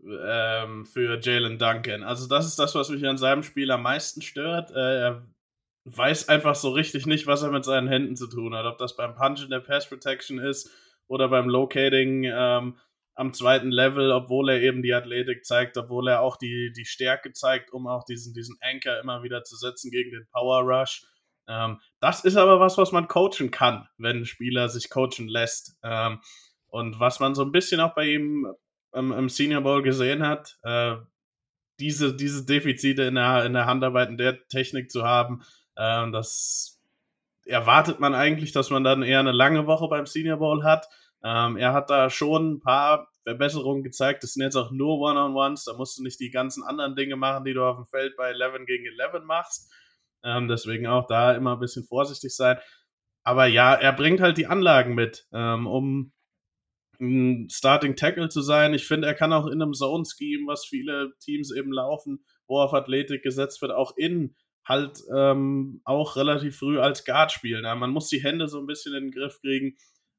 ähm, 0.04 0.84
für 0.84 1.18
Jalen 1.20 1.58
Duncan. 1.58 2.02
Also 2.02 2.28
das 2.28 2.46
ist 2.46 2.58
das, 2.58 2.74
was 2.74 2.90
mich 2.90 3.06
an 3.06 3.16
seinem 3.16 3.42
Spiel 3.42 3.70
am 3.70 3.82
meisten 3.82 4.20
stört. 4.20 4.70
Äh, 4.72 5.00
er 5.00 5.26
weiß 5.84 6.28
einfach 6.28 6.54
so 6.54 6.70
richtig 6.70 7.06
nicht, 7.06 7.26
was 7.26 7.42
er 7.42 7.50
mit 7.50 7.64
seinen 7.64 7.88
Händen 7.88 8.14
zu 8.14 8.26
tun 8.26 8.54
hat. 8.54 8.66
Ob 8.66 8.76
das 8.76 8.94
beim 8.94 9.14
Punch 9.14 9.42
in 9.42 9.50
der 9.50 9.60
Pass 9.60 9.88
Protection 9.88 10.38
ist 10.38 10.70
oder 11.06 11.28
beim 11.28 11.48
Locating 11.48 12.24
ähm, 12.24 12.76
am 13.20 13.34
zweiten 13.34 13.70
Level, 13.70 14.12
obwohl 14.12 14.48
er 14.48 14.62
eben 14.62 14.82
die 14.82 14.94
Athletik 14.94 15.44
zeigt, 15.44 15.76
obwohl 15.76 16.08
er 16.08 16.22
auch 16.22 16.38
die, 16.38 16.72
die 16.74 16.86
Stärke 16.86 17.34
zeigt, 17.34 17.70
um 17.70 17.86
auch 17.86 18.04
diesen, 18.04 18.32
diesen 18.32 18.56
Anker 18.62 18.98
immer 18.98 19.22
wieder 19.22 19.44
zu 19.44 19.56
setzen 19.56 19.90
gegen 19.90 20.10
den 20.10 20.26
Power 20.32 20.62
Rush. 20.62 21.04
Ähm, 21.46 21.80
das 22.00 22.24
ist 22.24 22.38
aber 22.38 22.60
was, 22.60 22.78
was 22.78 22.92
man 22.92 23.08
coachen 23.08 23.50
kann, 23.50 23.86
wenn 23.98 24.20
ein 24.20 24.24
Spieler 24.24 24.70
sich 24.70 24.88
coachen 24.88 25.28
lässt. 25.28 25.76
Ähm, 25.82 26.20
und 26.68 26.98
was 26.98 27.20
man 27.20 27.34
so 27.34 27.42
ein 27.42 27.52
bisschen 27.52 27.80
auch 27.80 27.94
bei 27.94 28.06
ihm 28.06 28.46
ähm, 28.94 29.12
im 29.12 29.28
Senior 29.28 29.60
Bowl 29.60 29.82
gesehen 29.82 30.26
hat, 30.26 30.58
äh, 30.62 30.96
diese, 31.78 32.16
diese 32.16 32.46
Defizite 32.46 33.02
in 33.02 33.16
der, 33.16 33.44
in 33.44 33.52
der 33.52 33.66
Handarbeit, 33.66 34.08
in 34.08 34.16
der 34.16 34.48
Technik 34.48 34.90
zu 34.90 35.04
haben, 35.04 35.42
äh, 35.76 36.10
das 36.10 36.80
erwartet 37.44 38.00
man 38.00 38.14
eigentlich, 38.14 38.52
dass 38.52 38.70
man 38.70 38.82
dann 38.82 39.02
eher 39.02 39.20
eine 39.20 39.32
lange 39.32 39.66
Woche 39.66 39.88
beim 39.88 40.06
Senior 40.06 40.38
Bowl 40.38 40.64
hat. 40.64 40.88
Ähm, 41.22 41.58
er 41.58 41.74
hat 41.74 41.90
da 41.90 42.08
schon 42.08 42.54
ein 42.54 42.60
paar 42.60 43.09
Verbesserungen 43.24 43.82
gezeigt. 43.82 44.22
Das 44.22 44.32
sind 44.32 44.42
jetzt 44.42 44.56
auch 44.56 44.70
nur 44.70 44.98
One-on-Ones. 44.98 45.64
Da 45.64 45.74
musst 45.76 45.98
du 45.98 46.02
nicht 46.02 46.20
die 46.20 46.30
ganzen 46.30 46.62
anderen 46.62 46.96
Dinge 46.96 47.16
machen, 47.16 47.44
die 47.44 47.54
du 47.54 47.62
auf 47.62 47.76
dem 47.76 47.86
Feld 47.86 48.16
bei 48.16 48.30
11 48.30 48.66
gegen 48.66 48.86
11 48.86 49.24
machst. 49.24 49.72
Ähm, 50.22 50.48
deswegen 50.48 50.86
auch 50.86 51.06
da 51.06 51.32
immer 51.32 51.54
ein 51.54 51.60
bisschen 51.60 51.84
vorsichtig 51.84 52.34
sein. 52.34 52.58
Aber 53.22 53.46
ja, 53.46 53.74
er 53.74 53.92
bringt 53.92 54.20
halt 54.20 54.38
die 54.38 54.46
Anlagen 54.46 54.94
mit, 54.94 55.26
ähm, 55.32 55.66
um 55.66 56.12
ein 57.00 57.48
Starting 57.50 57.96
Tackle 57.96 58.28
zu 58.28 58.42
sein. 58.42 58.74
Ich 58.74 58.86
finde, 58.86 59.08
er 59.08 59.14
kann 59.14 59.32
auch 59.32 59.46
in 59.46 59.62
einem 59.62 59.72
Zone-Scheme, 59.72 60.46
was 60.46 60.66
viele 60.66 61.12
Teams 61.20 61.52
eben 61.54 61.72
laufen, 61.72 62.24
wo 62.46 62.60
auf 62.60 62.74
Athletik 62.74 63.22
gesetzt 63.22 63.62
wird, 63.62 63.72
auch 63.72 63.96
in 63.96 64.34
halt 64.66 65.02
ähm, 65.14 65.80
auch 65.84 66.16
relativ 66.16 66.58
früh 66.58 66.78
als 66.78 67.04
Guard 67.04 67.32
spielen. 67.32 67.64
Ja, 67.64 67.74
man 67.74 67.90
muss 67.90 68.08
die 68.08 68.22
Hände 68.22 68.46
so 68.48 68.58
ein 68.58 68.66
bisschen 68.66 68.94
in 68.94 69.04
den 69.04 69.12
Griff 69.12 69.40
kriegen. 69.40 69.76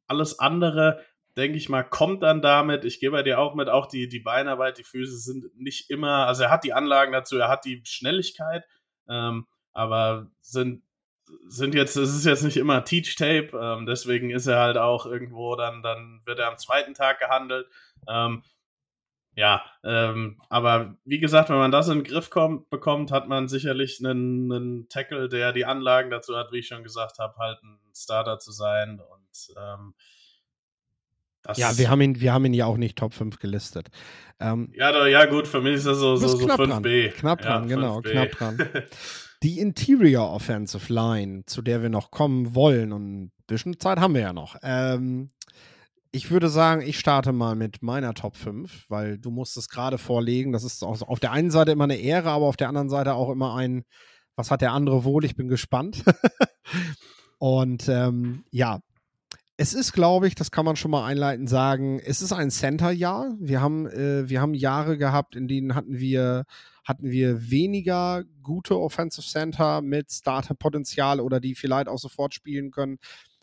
Alles 0.07 0.39
andere, 0.39 1.03
denke 1.37 1.57
ich 1.57 1.69
mal, 1.69 1.83
kommt 1.83 2.23
dann 2.23 2.41
damit. 2.41 2.85
Ich 2.85 2.99
gehe 2.99 3.11
bei 3.11 3.23
dir 3.23 3.39
auch 3.39 3.55
mit, 3.55 3.69
auch 3.69 3.87
die, 3.87 4.07
die 4.07 4.19
Beinarbeit, 4.19 4.77
die 4.77 4.83
Füße 4.83 5.17
sind 5.17 5.45
nicht 5.57 5.89
immer, 5.89 6.27
also 6.27 6.43
er 6.43 6.51
hat 6.51 6.63
die 6.63 6.73
Anlagen 6.73 7.11
dazu, 7.11 7.37
er 7.37 7.49
hat 7.49 7.65
die 7.65 7.81
Schnelligkeit. 7.85 8.65
Ähm, 9.09 9.47
aber 9.73 10.29
sind, 10.41 10.83
sind 11.47 11.75
jetzt, 11.75 11.95
es 11.95 12.13
ist 12.15 12.25
jetzt 12.25 12.43
nicht 12.43 12.57
immer 12.57 12.83
Teach-Tape, 12.83 13.51
ähm, 13.53 13.85
deswegen 13.85 14.31
ist 14.31 14.47
er 14.47 14.59
halt 14.59 14.77
auch 14.77 15.05
irgendwo, 15.05 15.55
dann, 15.55 15.81
dann 15.81 16.21
wird 16.25 16.39
er 16.39 16.49
am 16.49 16.57
zweiten 16.57 16.93
Tag 16.93 17.19
gehandelt. 17.19 17.67
Ähm, 18.07 18.43
ja, 19.35 19.63
ähm, 19.85 20.41
aber 20.49 20.97
wie 21.05 21.19
gesagt, 21.19 21.49
wenn 21.49 21.57
man 21.57 21.71
das 21.71 21.87
in 21.87 21.99
den 21.99 22.03
Griff 22.03 22.29
kommt, 22.29 22.69
bekommt, 22.69 23.11
hat 23.11 23.29
man 23.29 23.47
sicherlich 23.47 24.03
einen, 24.03 24.51
einen 24.51 24.89
Tackle, 24.89 25.29
der 25.29 25.53
die 25.53 25.65
Anlagen 25.65 26.09
dazu 26.09 26.35
hat, 26.35 26.51
wie 26.51 26.59
ich 26.59 26.67
schon 26.67 26.83
gesagt 26.83 27.17
habe, 27.17 27.37
halt 27.37 27.63
ein 27.63 27.79
Starter 27.95 28.39
zu 28.39 28.51
sein. 28.51 28.99
Und 28.99 29.55
ähm, 31.47 31.55
ja, 31.57 31.77
wir 31.77 31.89
haben 31.89 32.01
ihn, 32.01 32.19
wir 32.19 32.33
haben 32.33 32.45
ihn 32.45 32.53
ja 32.53 32.65
auch 32.65 32.77
nicht 32.77 32.97
Top 32.97 33.13
5 33.13 33.39
gelistet. 33.39 33.89
Ähm, 34.39 34.71
ja, 34.75 34.91
da, 34.91 35.07
ja, 35.07 35.25
gut, 35.25 35.47
für 35.47 35.61
mich 35.61 35.75
ist 35.75 35.87
das 35.87 35.99
so, 35.99 36.15
so, 36.15 36.27
so 36.27 36.47
5B. 36.47 37.09
Dran. 37.09 37.13
Knapp 37.13 37.41
dran, 37.41 37.69
ja, 37.69 37.75
genau, 37.75 37.99
5B. 37.99 38.11
knapp 38.11 38.31
dran. 38.31 38.57
Die 39.43 39.59
Interior 39.59 40.31
Offensive 40.31 40.93
Line, 40.93 41.43
zu 41.47 41.63
der 41.63 41.81
wir 41.81 41.89
noch 41.89 42.11
kommen 42.11 42.53
wollen, 42.53 42.91
und 42.91 43.23
ein 43.23 43.31
bisschen 43.47 43.79
Zeit 43.79 43.99
haben 43.99 44.13
wir 44.13 44.21
ja 44.21 44.33
noch. 44.33 44.55
Ähm, 44.61 45.31
ich 46.11 46.29
würde 46.29 46.49
sagen, 46.49 46.81
ich 46.81 46.99
starte 46.99 47.31
mal 47.31 47.55
mit 47.55 47.81
meiner 47.81 48.13
Top 48.13 48.35
5, 48.35 48.85
weil 48.89 49.17
du 49.17 49.31
musst 49.31 49.57
es 49.57 49.69
gerade 49.69 49.97
vorlegen. 49.97 50.51
Das 50.51 50.63
ist 50.63 50.83
auf 50.83 51.19
der 51.19 51.31
einen 51.31 51.51
Seite 51.51 51.71
immer 51.71 51.85
eine 51.85 51.95
Ehre, 51.95 52.29
aber 52.29 52.45
auf 52.45 52.57
der 52.57 52.67
anderen 52.67 52.89
Seite 52.89 53.13
auch 53.13 53.31
immer 53.31 53.55
ein, 53.55 53.83
was 54.35 54.51
hat 54.51 54.61
der 54.61 54.73
andere 54.73 55.05
wohl? 55.05 55.23
Ich 55.23 55.35
bin 55.35 55.47
gespannt. 55.47 56.03
und 57.37 57.87
ähm, 57.87 58.43
ja, 58.51 58.81
es 59.61 59.75
ist, 59.75 59.93
glaube 59.93 60.27
ich, 60.27 60.33
das 60.33 60.49
kann 60.49 60.65
man 60.65 60.75
schon 60.75 60.89
mal 60.89 61.05
einleitend 61.05 61.47
sagen, 61.47 61.99
es 62.03 62.23
ist 62.23 62.33
ein 62.33 62.49
Center-Jahr. 62.49 63.35
Wir 63.39 63.61
haben, 63.61 63.85
äh, 63.85 64.27
wir 64.27 64.41
haben 64.41 64.55
Jahre 64.55 64.97
gehabt, 64.97 65.35
in 65.35 65.47
denen 65.47 65.75
hatten 65.75 65.99
wir 65.99 66.45
hatten 66.83 67.11
wir 67.11 67.51
weniger 67.51 68.23
gute 68.41 68.79
Offensive 68.79 69.27
Center 69.27 69.81
mit 69.83 70.11
Starter-Potenzial 70.11 71.19
oder 71.19 71.39
die 71.39 71.53
vielleicht 71.53 71.87
auch 71.87 71.99
sofort 71.99 72.33
spielen 72.33 72.71
können 72.71 72.97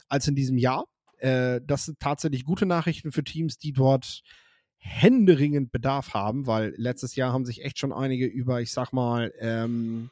als 0.09 0.27
in 0.27 0.35
diesem 0.35 0.59
Jahr. 0.59 0.87
Äh, 1.19 1.61
das 1.64 1.85
sind 1.85 2.01
tatsächlich 2.01 2.45
gute 2.45 2.66
Nachrichten 2.66 3.12
für 3.12 3.23
Teams, 3.23 3.57
die 3.57 3.73
dort 3.73 4.23
händeringend 4.79 5.71
Bedarf 5.71 6.14
haben, 6.14 6.49
weil 6.49 6.75
letztes 6.77 7.14
Jahr 7.14 7.33
haben 7.33 7.45
sich 7.45 7.64
echt 7.64 7.79
schon 7.79 7.93
einige 7.93 8.27
über, 8.27 8.61
ich 8.61 8.73
sag 8.73 8.93
mal, 8.93 9.33
ähm, 9.39 10.11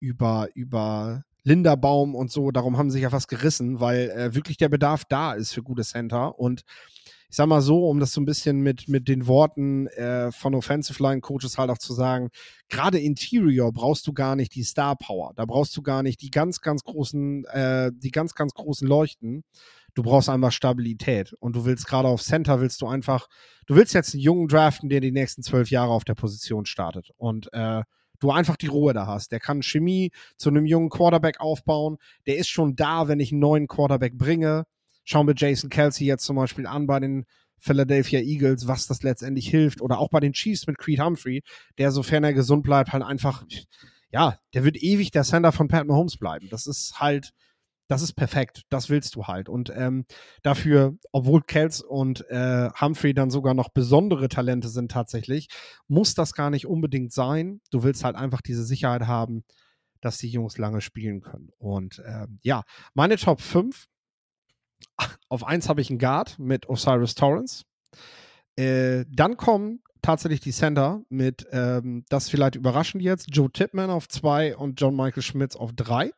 über, 0.00 0.48
über 0.54 1.22
Linderbaum 1.44 2.14
und 2.14 2.30
so, 2.30 2.50
darum 2.50 2.76
haben 2.76 2.90
sie 2.90 2.94
sich 2.94 3.02
ja 3.02 3.10
fast 3.10 3.28
gerissen, 3.28 3.80
weil 3.80 4.10
äh, 4.10 4.34
wirklich 4.34 4.56
der 4.56 4.68
Bedarf 4.68 5.04
da 5.04 5.32
ist 5.32 5.52
für 5.52 5.62
gute 5.62 5.82
Center 5.82 6.38
und 6.38 6.64
ich 7.30 7.36
sag 7.36 7.46
mal 7.46 7.60
so, 7.60 7.86
um 7.86 8.00
das 8.00 8.12
so 8.12 8.22
ein 8.22 8.24
bisschen 8.24 8.60
mit, 8.60 8.88
mit 8.88 9.06
den 9.06 9.26
Worten 9.26 9.86
äh, 9.88 10.32
von 10.32 10.54
Offensive 10.54 11.02
Line 11.02 11.20
Coaches 11.20 11.58
halt 11.58 11.68
auch 11.68 11.76
zu 11.76 11.92
sagen, 11.92 12.30
gerade 12.70 12.98
Interior 12.98 13.70
brauchst 13.70 14.06
du 14.06 14.14
gar 14.14 14.34
nicht 14.34 14.54
die 14.54 14.62
Star 14.62 14.96
Power. 14.96 15.32
Da 15.36 15.44
brauchst 15.44 15.76
du 15.76 15.82
gar 15.82 16.02
nicht 16.02 16.22
die 16.22 16.30
ganz, 16.30 16.62
ganz 16.62 16.84
großen, 16.84 17.44
äh, 17.44 17.92
die 17.94 18.12
ganz, 18.12 18.34
ganz 18.34 18.54
großen 18.54 18.88
Leuchten. 18.88 19.44
Du 19.94 20.02
brauchst 20.02 20.30
einfach 20.30 20.52
Stabilität. 20.52 21.34
Und 21.38 21.54
du 21.54 21.66
willst 21.66 21.86
gerade 21.86 22.08
auf 22.08 22.22
Center, 22.22 22.62
willst 22.62 22.80
du 22.80 22.86
einfach, 22.86 23.28
du 23.66 23.76
willst 23.76 23.92
jetzt 23.92 24.14
einen 24.14 24.22
Jungen 24.22 24.48
draften, 24.48 24.88
der 24.88 25.00
die 25.00 25.12
nächsten 25.12 25.42
zwölf 25.42 25.70
Jahre 25.70 25.92
auf 25.92 26.04
der 26.04 26.14
Position 26.14 26.64
startet. 26.64 27.10
Und 27.18 27.52
äh, 27.52 27.82
du 28.20 28.30
einfach 28.30 28.56
die 28.56 28.66
Ruhe 28.66 28.92
da 28.92 29.06
hast. 29.06 29.32
Der 29.32 29.40
kann 29.40 29.62
Chemie 29.62 30.10
zu 30.36 30.50
einem 30.50 30.66
jungen 30.66 30.90
Quarterback 30.90 31.40
aufbauen. 31.40 31.98
Der 32.26 32.36
ist 32.36 32.48
schon 32.48 32.76
da, 32.76 33.08
wenn 33.08 33.20
ich 33.20 33.32
einen 33.32 33.40
neuen 33.40 33.68
Quarterback 33.68 34.16
bringe. 34.16 34.64
Schauen 35.04 35.26
wir 35.26 35.34
Jason 35.36 35.70
Kelsey 35.70 36.06
jetzt 36.06 36.24
zum 36.24 36.36
Beispiel 36.36 36.66
an 36.66 36.86
bei 36.86 37.00
den 37.00 37.24
Philadelphia 37.58 38.20
Eagles, 38.20 38.68
was 38.68 38.86
das 38.86 39.02
letztendlich 39.02 39.48
hilft. 39.48 39.80
Oder 39.80 39.98
auch 39.98 40.10
bei 40.10 40.20
den 40.20 40.32
Chiefs 40.32 40.66
mit 40.66 40.78
Creed 40.78 41.00
Humphrey, 41.00 41.42
der, 41.78 41.90
sofern 41.92 42.24
er 42.24 42.34
gesund 42.34 42.62
bleibt, 42.62 42.92
halt 42.92 43.02
einfach, 43.02 43.44
ja, 44.10 44.38
der 44.54 44.64
wird 44.64 44.76
ewig 44.76 45.10
der 45.10 45.24
Sender 45.24 45.52
von 45.52 45.68
Pat 45.68 45.86
Mahomes 45.86 46.16
bleiben. 46.16 46.48
Das 46.50 46.66
ist 46.66 47.00
halt, 47.00 47.32
das 47.88 48.02
ist 48.02 48.12
perfekt. 48.12 48.62
Das 48.68 48.90
willst 48.90 49.16
du 49.16 49.24
halt. 49.24 49.48
Und 49.48 49.72
ähm, 49.74 50.04
dafür, 50.42 50.96
obwohl 51.10 51.42
Kels 51.42 51.80
und 51.80 52.28
äh, 52.30 52.70
Humphrey 52.80 53.14
dann 53.14 53.30
sogar 53.30 53.54
noch 53.54 53.70
besondere 53.70 54.28
Talente 54.28 54.68
sind 54.68 54.90
tatsächlich, 54.90 55.48
muss 55.88 56.14
das 56.14 56.34
gar 56.34 56.50
nicht 56.50 56.66
unbedingt 56.66 57.12
sein. 57.12 57.60
Du 57.70 57.82
willst 57.82 58.04
halt 58.04 58.14
einfach 58.14 58.42
diese 58.42 58.64
Sicherheit 58.64 59.06
haben, 59.06 59.44
dass 60.00 60.18
die 60.18 60.28
Jungs 60.28 60.58
lange 60.58 60.80
spielen 60.80 61.22
können. 61.22 61.50
Und 61.58 62.02
ähm, 62.06 62.38
ja, 62.42 62.62
meine 62.94 63.16
Top 63.16 63.40
5 63.40 63.86
auf 65.28 65.44
eins 65.44 65.68
habe 65.68 65.80
ich 65.80 65.90
einen 65.90 65.98
Guard 65.98 66.38
mit 66.38 66.68
Osiris 66.68 67.14
Torrance. 67.14 67.64
Äh, 68.56 69.06
dann 69.08 69.36
kommen 69.36 69.80
tatsächlich 70.02 70.40
die 70.40 70.52
Center 70.52 71.02
mit, 71.08 71.46
ähm, 71.52 72.04
das 72.08 72.28
vielleicht 72.28 72.54
überraschend 72.54 73.02
jetzt, 73.02 73.28
Joe 73.34 73.50
Tipman 73.50 73.90
auf 73.90 74.08
zwei 74.08 74.56
und 74.56 74.80
John 74.80 74.94
Michael 74.94 75.22
Schmitz 75.22 75.56
auf 75.56 75.72
drei. 75.74 76.12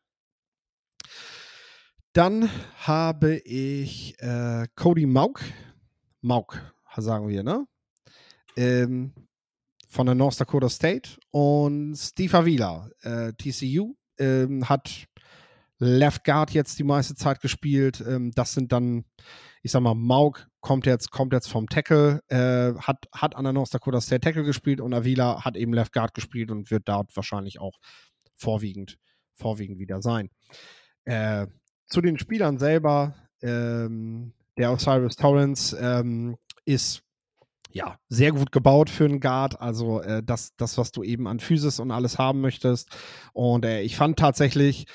Dann 2.12 2.50
habe 2.76 3.36
ich 3.36 4.20
äh, 4.20 4.66
Cody 4.74 5.06
Mauk, 5.06 5.42
Mauk 6.22 6.60
sagen 6.96 7.28
wir, 7.28 7.42
ne? 7.42 7.66
Ähm, 8.56 9.12
von 9.88 10.06
der 10.06 10.14
North 10.14 10.40
Dakota 10.40 10.68
State 10.68 11.18
und 11.30 11.96
Steve 11.96 12.36
Avila, 12.36 12.90
äh, 13.02 13.32
TCU, 13.32 13.94
ähm, 14.18 14.68
hat 14.68 15.06
Left 15.78 16.24
Guard 16.24 16.50
jetzt 16.50 16.78
die 16.78 16.84
meiste 16.84 17.14
Zeit 17.14 17.40
gespielt. 17.40 18.04
Ähm, 18.06 18.32
das 18.32 18.52
sind 18.52 18.72
dann, 18.72 19.04
ich 19.62 19.70
sag 19.70 19.80
mal, 19.80 19.94
Mauk 19.94 20.48
kommt 20.60 20.86
jetzt, 20.86 21.10
kommt 21.10 21.32
jetzt 21.32 21.48
vom 21.48 21.68
Tackle, 21.68 22.22
äh, 22.28 22.74
hat, 22.80 23.06
hat 23.12 23.34
an 23.34 23.44
der 23.44 23.52
North 23.52 23.72
Dakota 23.72 24.00
State 24.00 24.20
Tackle 24.20 24.44
gespielt 24.44 24.80
und 24.80 24.92
Avila 24.94 25.44
hat 25.44 25.56
eben 25.56 25.72
Left 25.72 25.92
Guard 25.92 26.14
gespielt 26.14 26.50
und 26.50 26.70
wird 26.70 26.88
dort 26.88 27.14
wahrscheinlich 27.16 27.60
auch 27.60 27.78
vorwiegend, 28.36 28.98
vorwiegend 29.34 29.78
wieder 29.78 30.02
sein. 30.02 30.28
Äh, 31.04 31.46
zu 31.90 32.00
den 32.00 32.18
Spielern 32.18 32.58
selber, 32.58 33.14
ähm, 33.42 34.32
der 34.56 34.72
Osiris 34.72 35.16
Torrance 35.16 35.76
ähm, 35.80 36.36
ist 36.64 37.02
ja, 37.72 37.96
sehr 38.08 38.32
gut 38.32 38.52
gebaut 38.52 38.90
für 38.90 39.04
einen 39.04 39.20
Guard. 39.20 39.60
Also 39.60 40.00
äh, 40.00 40.22
das, 40.22 40.54
das, 40.56 40.78
was 40.78 40.92
du 40.92 41.02
eben 41.02 41.28
an 41.28 41.40
Physis 41.40 41.78
und 41.78 41.90
alles 41.90 42.18
haben 42.18 42.40
möchtest. 42.40 42.90
Und 43.32 43.64
äh, 43.64 43.82
ich 43.82 43.96
fand 43.96 44.18
tatsächlich, 44.18 44.86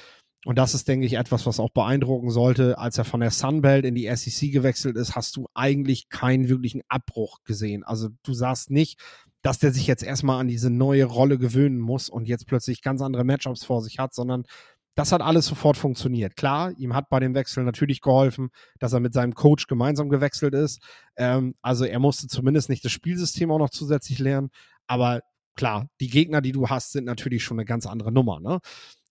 und 0.46 0.58
das 0.58 0.74
ist, 0.74 0.88
denke 0.88 1.06
ich, 1.06 1.14
etwas, 1.14 1.46
was 1.46 1.60
auch 1.60 1.72
beeindrucken 1.72 2.30
sollte. 2.30 2.78
Als 2.78 2.98
er 2.98 3.06
von 3.06 3.22
der 3.22 3.32
Sunbelt 3.32 3.86
in 3.86 3.96
die 3.96 4.14
SEC 4.14 4.52
gewechselt 4.52 4.98
ist, 4.98 5.16
hast 5.16 5.36
du 5.38 5.48
eigentlich 5.54 6.10
keinen 6.10 6.50
wirklichen 6.50 6.82
Abbruch 6.88 7.40
gesehen. 7.44 7.84
Also 7.84 8.10
du 8.24 8.34
sahst 8.34 8.70
nicht, 8.70 9.00
dass 9.42 9.60
der 9.60 9.72
sich 9.72 9.88
jetzt 9.88 10.04
erstmal 10.04 10.40
an 10.40 10.48
diese 10.48 10.70
neue 10.70 11.06
Rolle 11.06 11.38
gewöhnen 11.38 11.80
muss 11.80 12.10
und 12.10 12.28
jetzt 12.28 12.48
plötzlich 12.48 12.82
ganz 12.82 13.02
andere 13.02 13.24
Matchups 13.24 13.64
vor 13.64 13.82
sich 13.82 14.00
hat, 14.00 14.14
sondern 14.14 14.44
das 14.96 15.12
hat 15.12 15.22
alles 15.22 15.46
sofort 15.46 15.78
funktioniert. 15.78 16.36
Klar, 16.36 16.72
ihm 16.78 16.94
hat 16.96 17.10
bei 17.10 17.20
dem 17.20 17.36
Wechsel 17.36 17.64
natürlich 17.64 18.02
geholfen, 18.02 18.50
dass 18.80 18.94
er 18.94 19.02
mit 19.02 19.14
seinem 19.14 19.36
Coach 19.36 19.68
gemeinsam 19.68 20.10
gewechselt 20.10 20.54
ist. 20.54 20.82
Ähm, 21.18 21.56
also 21.62 21.86
er 21.86 22.00
musste 22.00 22.28
zumindest 22.28 22.70
nicht 22.70 22.84
das 22.84 22.94
Spielsystem 22.94 23.52
auch 23.52 23.60
noch 23.60 23.70
zusätzlich 23.70 24.20
lernen. 24.20 24.50
Aber 24.88 25.22
klar, 25.56 25.88
die 26.00 26.10
Gegner, 26.10 26.42
die 26.42 26.54
du 26.54 26.70
hast, 26.70 26.94
sind 26.94 27.06
natürlich 27.06 27.44
schon 27.44 27.60
eine 27.60 27.66
ganz 27.66 27.86
andere 27.86 28.12
Nummer. 28.12 28.40
Ne? 28.40 28.60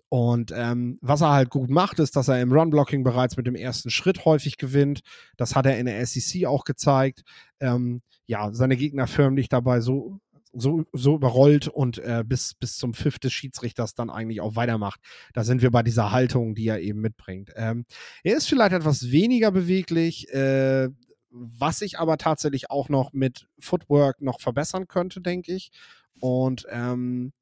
Und 0.09 0.53
ähm, 0.55 0.99
was 1.03 1.21
er 1.21 1.31
halt 1.31 1.51
gut 1.51 1.71
macht, 1.71 1.99
ist, 1.99 2.17
dass 2.17 2.29
er 2.29 2.41
im 2.41 2.53
Run-Blocking 2.53 3.05
bereits 3.05 3.37
mit 3.37 3.47
dem 3.47 3.57
ersten 3.57 3.91
Schritt 3.91 4.25
häufig 4.25 4.57
gewinnt. 4.57 5.01
Das 5.37 5.55
hat 5.55 5.67
er 5.67 5.79
in 5.79 5.87
der 5.87 6.07
SEC 6.07 6.47
auch 6.47 6.65
gezeigt. 6.65 7.23
Ähm, 7.61 8.01
ja, 8.27 8.55
seine 8.55 8.77
Gegner 8.77 9.07
förmlich 9.07 9.49
dabei 9.49 9.81
so, 9.81 10.21
so, 10.55 10.85
so 10.93 11.17
überrollt 11.17 11.69
und 11.69 11.99
äh, 11.99 12.25
bis, 12.27 12.55
bis 12.55 12.77
zum 12.77 12.95
Pfiff 12.95 13.19
des 13.19 13.33
Schiedsrichters 13.33 13.95
dann 13.95 14.11
eigentlich 14.11 14.41
auch 14.41 14.57
weitermacht. 14.57 15.01
Da 15.33 15.45
sind 15.45 15.63
wir 15.63 15.71
bei 15.71 15.83
dieser 15.83 16.13
Haltung, 16.13 16.55
die 16.55 16.69
er 16.69 16.81
eben 16.81 17.01
mitbringt. 17.01 17.51
Ähm, 17.57 17.85
er 18.23 18.37
ist 18.37 18.49
vielleicht 18.49 18.73
etwas 18.73 19.11
weniger 19.11 19.51
beweglich, 19.51 20.33
äh, 20.33 20.89
was 21.31 21.81
sich 21.81 21.99
aber 21.99 22.17
tatsächlich 22.17 22.71
auch 22.71 22.89
noch 22.89 23.13
mit 23.13 23.49
Footwork 23.59 24.21
noch 24.21 24.41
verbessern 24.41 24.87
könnte, 24.87 25.21
denke 25.21 25.53
ich. 25.53 25.71
Und 26.21 26.65
ähm, 26.71 27.33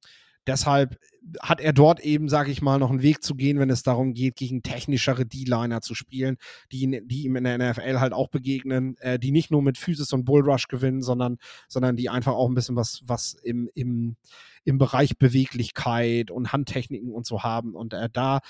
Deshalb 0.46 0.98
hat 1.40 1.60
er 1.60 1.72
dort 1.72 2.00
eben, 2.00 2.28
sage 2.28 2.50
ich 2.50 2.62
mal, 2.62 2.78
noch 2.78 2.90
einen 2.90 3.02
Weg 3.02 3.22
zu 3.22 3.34
gehen, 3.34 3.58
wenn 3.58 3.70
es 3.70 3.82
darum 3.82 4.12
geht, 4.12 4.36
gegen 4.36 4.62
technischere 4.62 5.24
D-Liner 5.24 5.80
zu 5.80 5.94
spielen, 5.94 6.36
die, 6.72 7.00
die 7.04 7.22
ihm 7.22 7.36
in 7.36 7.44
der 7.44 7.58
NFL 7.58 8.00
halt 8.00 8.12
auch 8.12 8.28
begegnen, 8.28 8.96
äh, 8.98 9.18
die 9.18 9.30
nicht 9.30 9.50
nur 9.50 9.62
mit 9.62 9.78
Physis 9.78 10.12
und 10.12 10.24
Bullrush 10.24 10.66
gewinnen, 10.66 11.00
sondern, 11.00 11.38
sondern 11.68 11.96
die 11.96 12.08
einfach 12.08 12.32
auch 12.32 12.48
ein 12.48 12.54
bisschen 12.54 12.76
was, 12.76 13.02
was 13.04 13.34
im, 13.34 13.70
im, 13.74 14.16
im 14.64 14.78
Bereich 14.78 15.16
Beweglichkeit 15.16 16.30
und 16.30 16.52
Handtechniken 16.52 17.12
und 17.12 17.24
so 17.24 17.42
haben. 17.42 17.74
Und 17.74 17.94
äh, 17.94 18.08
da, 18.12 18.40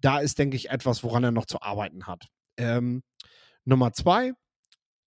da 0.00 0.18
ist, 0.18 0.38
denke 0.38 0.56
ich, 0.56 0.70
etwas, 0.70 1.02
woran 1.02 1.24
er 1.24 1.32
noch 1.32 1.46
zu 1.46 1.62
arbeiten 1.62 2.06
hat. 2.06 2.28
Ähm, 2.58 3.02
Nummer 3.64 3.92
zwei, 3.92 4.32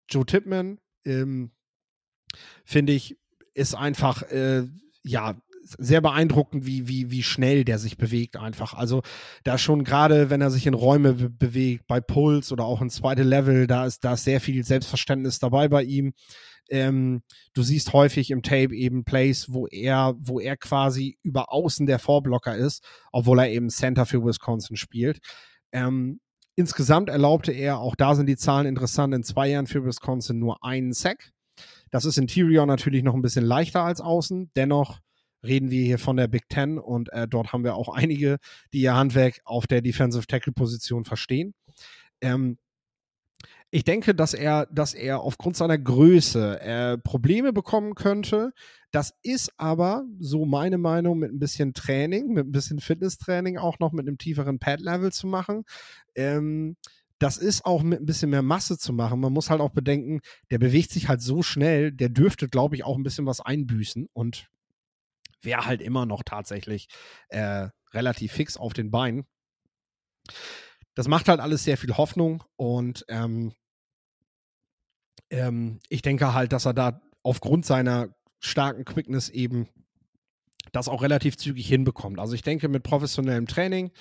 Joe 0.10 0.26
Tipman, 0.26 0.80
ähm, 1.06 1.52
finde 2.66 2.94
ich, 2.94 3.18
ist 3.54 3.76
einfach, 3.76 4.24
äh, 4.24 4.68
ja, 5.04 5.40
sehr 5.64 6.02
beeindruckend, 6.02 6.66
wie, 6.66 6.88
wie, 6.88 7.12
wie 7.12 7.24
schnell 7.24 7.64
der 7.64 7.80
sich 7.80 7.98
bewegt 7.98 8.38
einfach. 8.38 8.74
Also 8.74 9.02
da 9.44 9.58
schon 9.58 9.84
gerade, 9.84 10.30
wenn 10.30 10.42
er 10.42 10.52
sich 10.52 10.68
in 10.68 10.74
Räume 10.74 11.14
be 11.14 11.30
bewegt, 11.30 11.88
bei 11.88 12.02
Puls 12.02 12.52
oder 12.52 12.66
auch 12.66 12.82
in 12.82 12.90
zweite 12.90 13.24
Level, 13.24 13.68
da 13.68 13.86
ist, 13.86 14.04
da 14.04 14.14
ist 14.14 14.24
sehr 14.24 14.42
viel 14.42 14.64
Selbstverständnis 14.64 15.40
dabei 15.40 15.68
bei 15.68 15.84
ihm. 15.84 16.14
Ähm, 16.70 17.24
du 17.54 17.62
siehst 17.62 17.94
häufig 17.94 18.32
im 18.32 18.42
Tape 18.42 18.74
eben 18.74 19.04
Plays, 19.04 19.52
wo 19.52 19.68
er, 19.68 20.16
wo 20.18 20.40
er 20.40 20.58
quasi 20.58 21.18
über 21.22 21.52
außen 21.52 21.86
der 21.86 22.00
Vorblocker 22.00 22.56
ist, 22.56 22.84
obwohl 23.12 23.40
er 23.40 23.50
eben 23.50 23.70
Center 23.70 24.06
für 24.06 24.24
Wisconsin 24.24 24.78
spielt. 24.78 25.20
Ähm, 25.72 26.20
insgesamt 26.56 27.10
erlaubte 27.10 27.52
er, 27.52 27.80
auch 27.80 27.96
da 27.96 28.16
sind 28.16 28.28
die 28.28 28.38
Zahlen 28.38 28.68
interessant, 28.68 29.14
in 29.14 29.24
zwei 29.24 29.50
Jahren 29.50 29.68
für 29.68 29.86
Wisconsin 29.86 30.40
nur 30.40 30.64
einen 30.64 30.94
Sack. 30.94 31.32
Das 31.92 32.06
ist 32.06 32.18
Interior 32.18 32.66
natürlich 32.66 33.04
noch 33.04 33.14
ein 33.14 33.22
bisschen 33.22 33.46
leichter 33.46 33.84
als 33.84 34.02
außen. 34.02 34.52
Dennoch 34.56 35.00
reden 35.44 35.72
wir 35.72 35.84
hier 35.84 36.00
von 36.00 36.18
der 36.18 36.28
Big 36.28 36.50
Ten 36.50 36.78
und 36.80 37.12
äh, 37.14 37.28
dort 37.28 37.54
haben 37.54 37.64
wir 37.64 37.76
auch 37.76 37.90
einige, 37.90 38.38
die 38.74 38.82
ihr 38.82 38.96
Handwerk 38.96 39.42
auf 39.46 39.68
der 39.68 39.82
Defensive 39.82 40.28
Tackle 40.28 40.54
Position 40.54 41.06
verstehen. 41.06 41.54
Ähm, 42.22 42.58
ich 43.72 43.84
denke, 43.84 44.14
dass 44.14 44.36
er, 44.36 44.68
dass 44.68 44.94
er 44.94 45.22
aufgrund 45.22 45.58
seiner 45.58 45.80
Größe 45.80 46.62
äh, 46.62 46.98
Probleme 47.00 47.54
bekommen 47.54 47.96
könnte. 47.96 48.54
Das 48.92 49.16
ist 49.24 49.52
aber, 49.58 50.06
so 50.20 50.46
meine 50.46 50.78
Meinung, 50.78 51.18
mit 51.18 51.32
ein 51.32 51.40
bisschen 51.40 51.74
Training, 51.74 52.34
mit 52.34 52.46
ein 52.46 52.52
bisschen 52.52 52.80
Fitnesstraining 52.80 53.58
auch 53.58 53.80
noch 53.80 53.92
mit 53.92 54.08
einem 54.08 54.20
tieferen 54.20 54.60
Pad-Level 54.60 55.12
zu 55.12 55.26
machen. 55.26 55.64
Ähm, 56.14 56.76
das 57.18 57.38
ist 57.38 57.66
auch 57.66 57.82
mit 57.82 58.00
ein 58.00 58.06
bisschen 58.06 58.30
mehr 58.30 58.44
Masse 58.44 58.78
zu 58.78 58.94
machen. 58.94 59.20
Man 59.20 59.34
muss 59.34 59.50
halt 59.50 59.60
auch 59.60 59.72
bedenken, 59.72 60.20
der 60.52 60.60
bewegt 60.60 60.92
sich 60.92 61.08
halt 61.08 61.22
so 61.22 61.42
schnell, 61.42 61.92
der 61.92 62.10
dürfte, 62.10 62.50
glaube 62.50 62.76
ich, 62.76 62.84
auch 62.84 62.96
ein 62.96 63.04
bisschen 63.04 63.26
was 63.26 63.42
einbüßen. 63.42 64.08
Und 64.14 64.50
wäre 65.44 65.66
halt 65.66 65.82
immer 65.82 66.06
noch 66.06 66.24
tatsächlich 66.24 66.88
äh, 67.30 67.68
relativ 67.94 68.32
fix 68.32 68.58
auf 68.58 68.74
den 68.74 68.92
Beinen. 68.92 69.26
Das 70.96 71.08
macht 71.08 71.28
halt 71.28 71.40
alles 71.40 71.64
sehr 71.64 71.78
viel 71.78 71.98
Hoffnung 71.98 72.44
und 72.56 73.06
ähm, 73.10 73.54
ähm, 75.30 75.80
ich 75.90 76.02
denke 76.02 76.34
halt, 76.34 76.54
dass 76.54 76.66
er 76.66 76.74
da 76.74 77.02
aufgrund 77.24 77.66
seiner 77.66 78.16
starken 78.40 78.86
Quickness 78.86 79.30
eben 79.30 79.68
das 80.72 80.88
auch 80.88 81.02
relativ 81.02 81.38
zügig 81.38 81.68
hinbekommt. 81.68 82.20
Also 82.20 82.34
ich 82.34 82.42
denke, 82.42 82.68
mit 82.68 82.84
professionellem 82.84 83.48
Training 83.48 83.92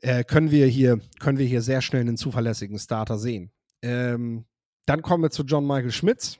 äh, 0.00 0.24
können 0.24 0.50
wir 0.50 0.66
hier 0.66 1.00
können 1.20 1.38
wir 1.38 1.46
hier 1.46 1.62
sehr 1.62 1.80
schnell 1.80 2.02
einen 2.02 2.16
zuverlässigen 2.16 2.78
Starter 2.78 3.18
sehen. 3.18 3.50
Ähm, 3.82 4.44
dann 4.86 5.02
kommen 5.02 5.22
wir 5.22 5.30
zu 5.30 5.44
John 5.44 5.66
Michael 5.66 5.92
Schmitz. 5.92 6.38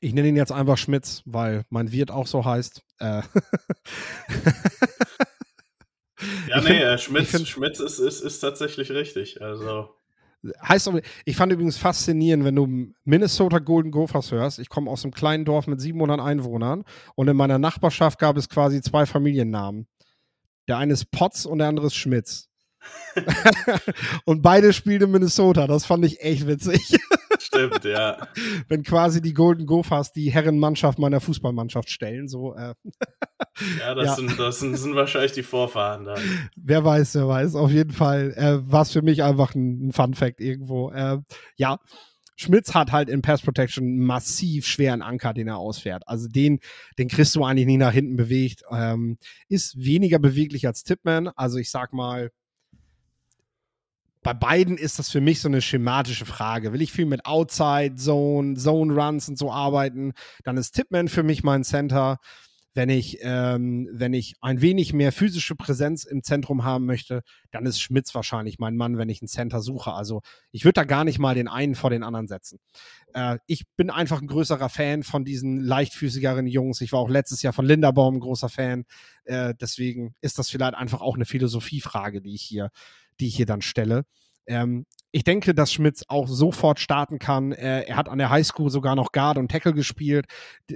Ich 0.00 0.12
nenne 0.12 0.28
ihn 0.28 0.36
jetzt 0.36 0.52
einfach 0.52 0.78
Schmitz, 0.78 1.22
weil 1.24 1.64
mein 1.70 1.92
Wirt 1.92 2.10
auch 2.10 2.26
so 2.26 2.44
heißt. 2.44 2.82
Äh 2.98 3.04
ja, 6.48 6.60
nee, 6.60 6.62
find, 6.62 6.80
äh, 6.80 6.98
Schmitz, 6.98 7.30
find, 7.30 7.48
Schmitz 7.48 7.80
ist, 7.80 7.98
ist, 7.98 8.20
ist 8.20 8.40
tatsächlich 8.40 8.90
richtig. 8.90 9.40
Also. 9.40 9.90
Heißt 10.62 10.90
ich 11.24 11.36
fand 11.36 11.52
übrigens 11.52 11.76
faszinierend, 11.76 12.44
wenn 12.44 12.54
du 12.54 12.92
Minnesota 13.04 13.58
Golden 13.58 13.90
Gophers 13.90 14.30
hörst. 14.30 14.58
Ich 14.58 14.68
komme 14.68 14.90
aus 14.90 15.02
einem 15.02 15.12
kleinen 15.12 15.44
Dorf 15.44 15.66
mit 15.66 15.80
700 15.80 16.20
Einwohnern 16.20 16.84
und 17.14 17.28
in 17.28 17.36
meiner 17.36 17.58
Nachbarschaft 17.58 18.18
gab 18.18 18.36
es 18.36 18.48
quasi 18.48 18.80
zwei 18.80 19.06
Familiennamen. 19.06 19.88
Der 20.68 20.78
eine 20.78 20.92
ist 20.92 21.10
Potts 21.10 21.46
und 21.46 21.58
der 21.58 21.68
andere 21.68 21.86
ist 21.86 21.96
Schmitz. 21.96 22.48
und 24.24 24.42
beide 24.42 24.72
spielen 24.72 25.02
in 25.02 25.10
Minnesota. 25.10 25.66
Das 25.66 25.86
fand 25.86 26.04
ich 26.04 26.20
echt 26.20 26.46
witzig. 26.46 26.96
Stimmt, 27.56 27.84
ja. 27.84 28.18
Wenn 28.68 28.82
quasi 28.82 29.20
die 29.20 29.34
Golden 29.34 29.66
Gophers 29.66 30.12
die 30.12 30.30
Herrenmannschaft 30.30 30.98
meiner 30.98 31.20
Fußballmannschaft 31.20 31.90
stellen, 31.90 32.28
so. 32.28 32.54
Äh. 32.54 32.74
Ja, 33.80 33.94
das, 33.94 34.04
ja. 34.04 34.14
Sind, 34.16 34.38
das 34.38 34.58
sind, 34.60 34.76
sind, 34.76 34.94
wahrscheinlich 34.96 35.32
die 35.32 35.42
Vorfahren 35.42 36.04
dann. 36.04 36.20
Wer 36.56 36.84
weiß, 36.84 37.14
wer 37.14 37.26
weiß. 37.26 37.54
Auf 37.54 37.70
jeden 37.70 37.92
Fall 37.92 38.34
äh, 38.36 38.70
war 38.70 38.82
es 38.82 38.92
für 38.92 39.00
mich 39.00 39.22
einfach 39.22 39.54
ein, 39.54 39.88
ein 39.88 39.92
Fun 39.92 40.12
Fact 40.12 40.40
irgendwo. 40.40 40.90
Äh, 40.90 41.18
ja, 41.56 41.78
Schmitz 42.36 42.74
hat 42.74 42.92
halt 42.92 43.08
in 43.08 43.22
Pass 43.22 43.40
Protection 43.40 43.98
massiv 43.98 44.66
schweren 44.66 45.00
Anker, 45.00 45.32
den 45.32 45.48
er 45.48 45.56
ausfährt. 45.56 46.02
Also 46.06 46.28
den, 46.28 46.60
den 46.98 47.08
kriegst 47.08 47.34
du 47.34 47.44
eigentlich 47.44 47.66
nie 47.66 47.78
nach 47.78 47.92
hinten 47.92 48.16
bewegt. 48.16 48.62
Ähm, 48.70 49.16
ist 49.48 49.82
weniger 49.82 50.18
beweglich 50.18 50.66
als 50.66 50.84
Tipman. 50.84 51.28
Also 51.28 51.58
ich 51.58 51.70
sag 51.70 51.94
mal, 51.94 52.30
bei 54.26 54.34
beiden 54.34 54.76
ist 54.76 54.98
das 54.98 55.08
für 55.08 55.20
mich 55.20 55.40
so 55.40 55.46
eine 55.46 55.62
schematische 55.62 56.26
Frage. 56.26 56.72
Will 56.72 56.82
ich 56.82 56.90
viel 56.90 57.06
mit 57.06 57.26
Outside, 57.26 57.94
Zone, 57.94 58.54
Zone 58.56 58.92
Runs 58.92 59.28
und 59.28 59.38
so 59.38 59.52
arbeiten, 59.52 60.14
dann 60.42 60.56
ist 60.56 60.72
Tipman 60.72 61.06
für 61.06 61.22
mich 61.22 61.44
mein 61.44 61.62
Center. 61.62 62.18
Wenn 62.74 62.88
ich, 62.88 63.18
ähm, 63.20 63.88
wenn 63.92 64.12
ich 64.14 64.34
ein 64.40 64.60
wenig 64.60 64.92
mehr 64.92 65.12
physische 65.12 65.54
Präsenz 65.54 66.02
im 66.02 66.24
Zentrum 66.24 66.64
haben 66.64 66.86
möchte, 66.86 67.22
dann 67.52 67.66
ist 67.66 67.80
Schmitz 67.80 68.16
wahrscheinlich 68.16 68.58
mein 68.58 68.76
Mann, 68.76 68.98
wenn 68.98 69.08
ich 69.08 69.22
einen 69.22 69.28
Center 69.28 69.60
suche. 69.60 69.92
Also 69.92 70.22
ich 70.50 70.64
würde 70.64 70.74
da 70.74 70.84
gar 70.84 71.04
nicht 71.04 71.20
mal 71.20 71.36
den 71.36 71.46
einen 71.46 71.76
vor 71.76 71.90
den 71.90 72.02
anderen 72.02 72.26
setzen. 72.26 72.58
Äh, 73.14 73.38
ich 73.46 73.62
bin 73.76 73.90
einfach 73.90 74.20
ein 74.20 74.26
größerer 74.26 74.68
Fan 74.68 75.04
von 75.04 75.24
diesen 75.24 75.60
leichtfüßigeren 75.60 76.48
Jungs. 76.48 76.80
Ich 76.80 76.90
war 76.90 76.98
auch 76.98 77.08
letztes 77.08 77.42
Jahr 77.42 77.52
von 77.52 77.64
Linderbaum 77.64 78.16
ein 78.16 78.20
großer 78.20 78.48
Fan. 78.48 78.86
Äh, 79.24 79.54
deswegen 79.60 80.16
ist 80.20 80.40
das 80.40 80.50
vielleicht 80.50 80.74
einfach 80.74 81.00
auch 81.00 81.14
eine 81.14 81.26
Philosophiefrage, 81.26 82.20
die 82.20 82.34
ich 82.34 82.42
hier 82.42 82.70
die 83.20 83.28
ich 83.28 83.36
hier 83.36 83.46
dann 83.46 83.62
stelle. 83.62 84.04
Ähm, 84.46 84.86
ich 85.12 85.24
denke, 85.24 85.54
dass 85.54 85.72
Schmitz 85.72 86.04
auch 86.08 86.28
sofort 86.28 86.78
starten 86.78 87.18
kann. 87.18 87.52
Äh, 87.52 87.82
er 87.82 87.96
hat 87.96 88.08
an 88.08 88.18
der 88.18 88.30
Highschool 88.30 88.70
sogar 88.70 88.94
noch 88.96 89.12
Guard 89.12 89.38
und 89.38 89.50
Tackle 89.50 89.72
gespielt. 89.72 90.26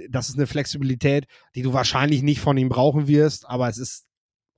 Das 0.09 0.29
ist 0.29 0.35
eine 0.35 0.47
Flexibilität, 0.47 1.25
die 1.55 1.61
du 1.61 1.73
wahrscheinlich 1.73 2.23
nicht 2.23 2.41
von 2.41 2.57
ihm 2.57 2.69
brauchen 2.69 3.07
wirst, 3.07 3.47
aber 3.47 3.69
es 3.69 3.77
ist 3.77 4.07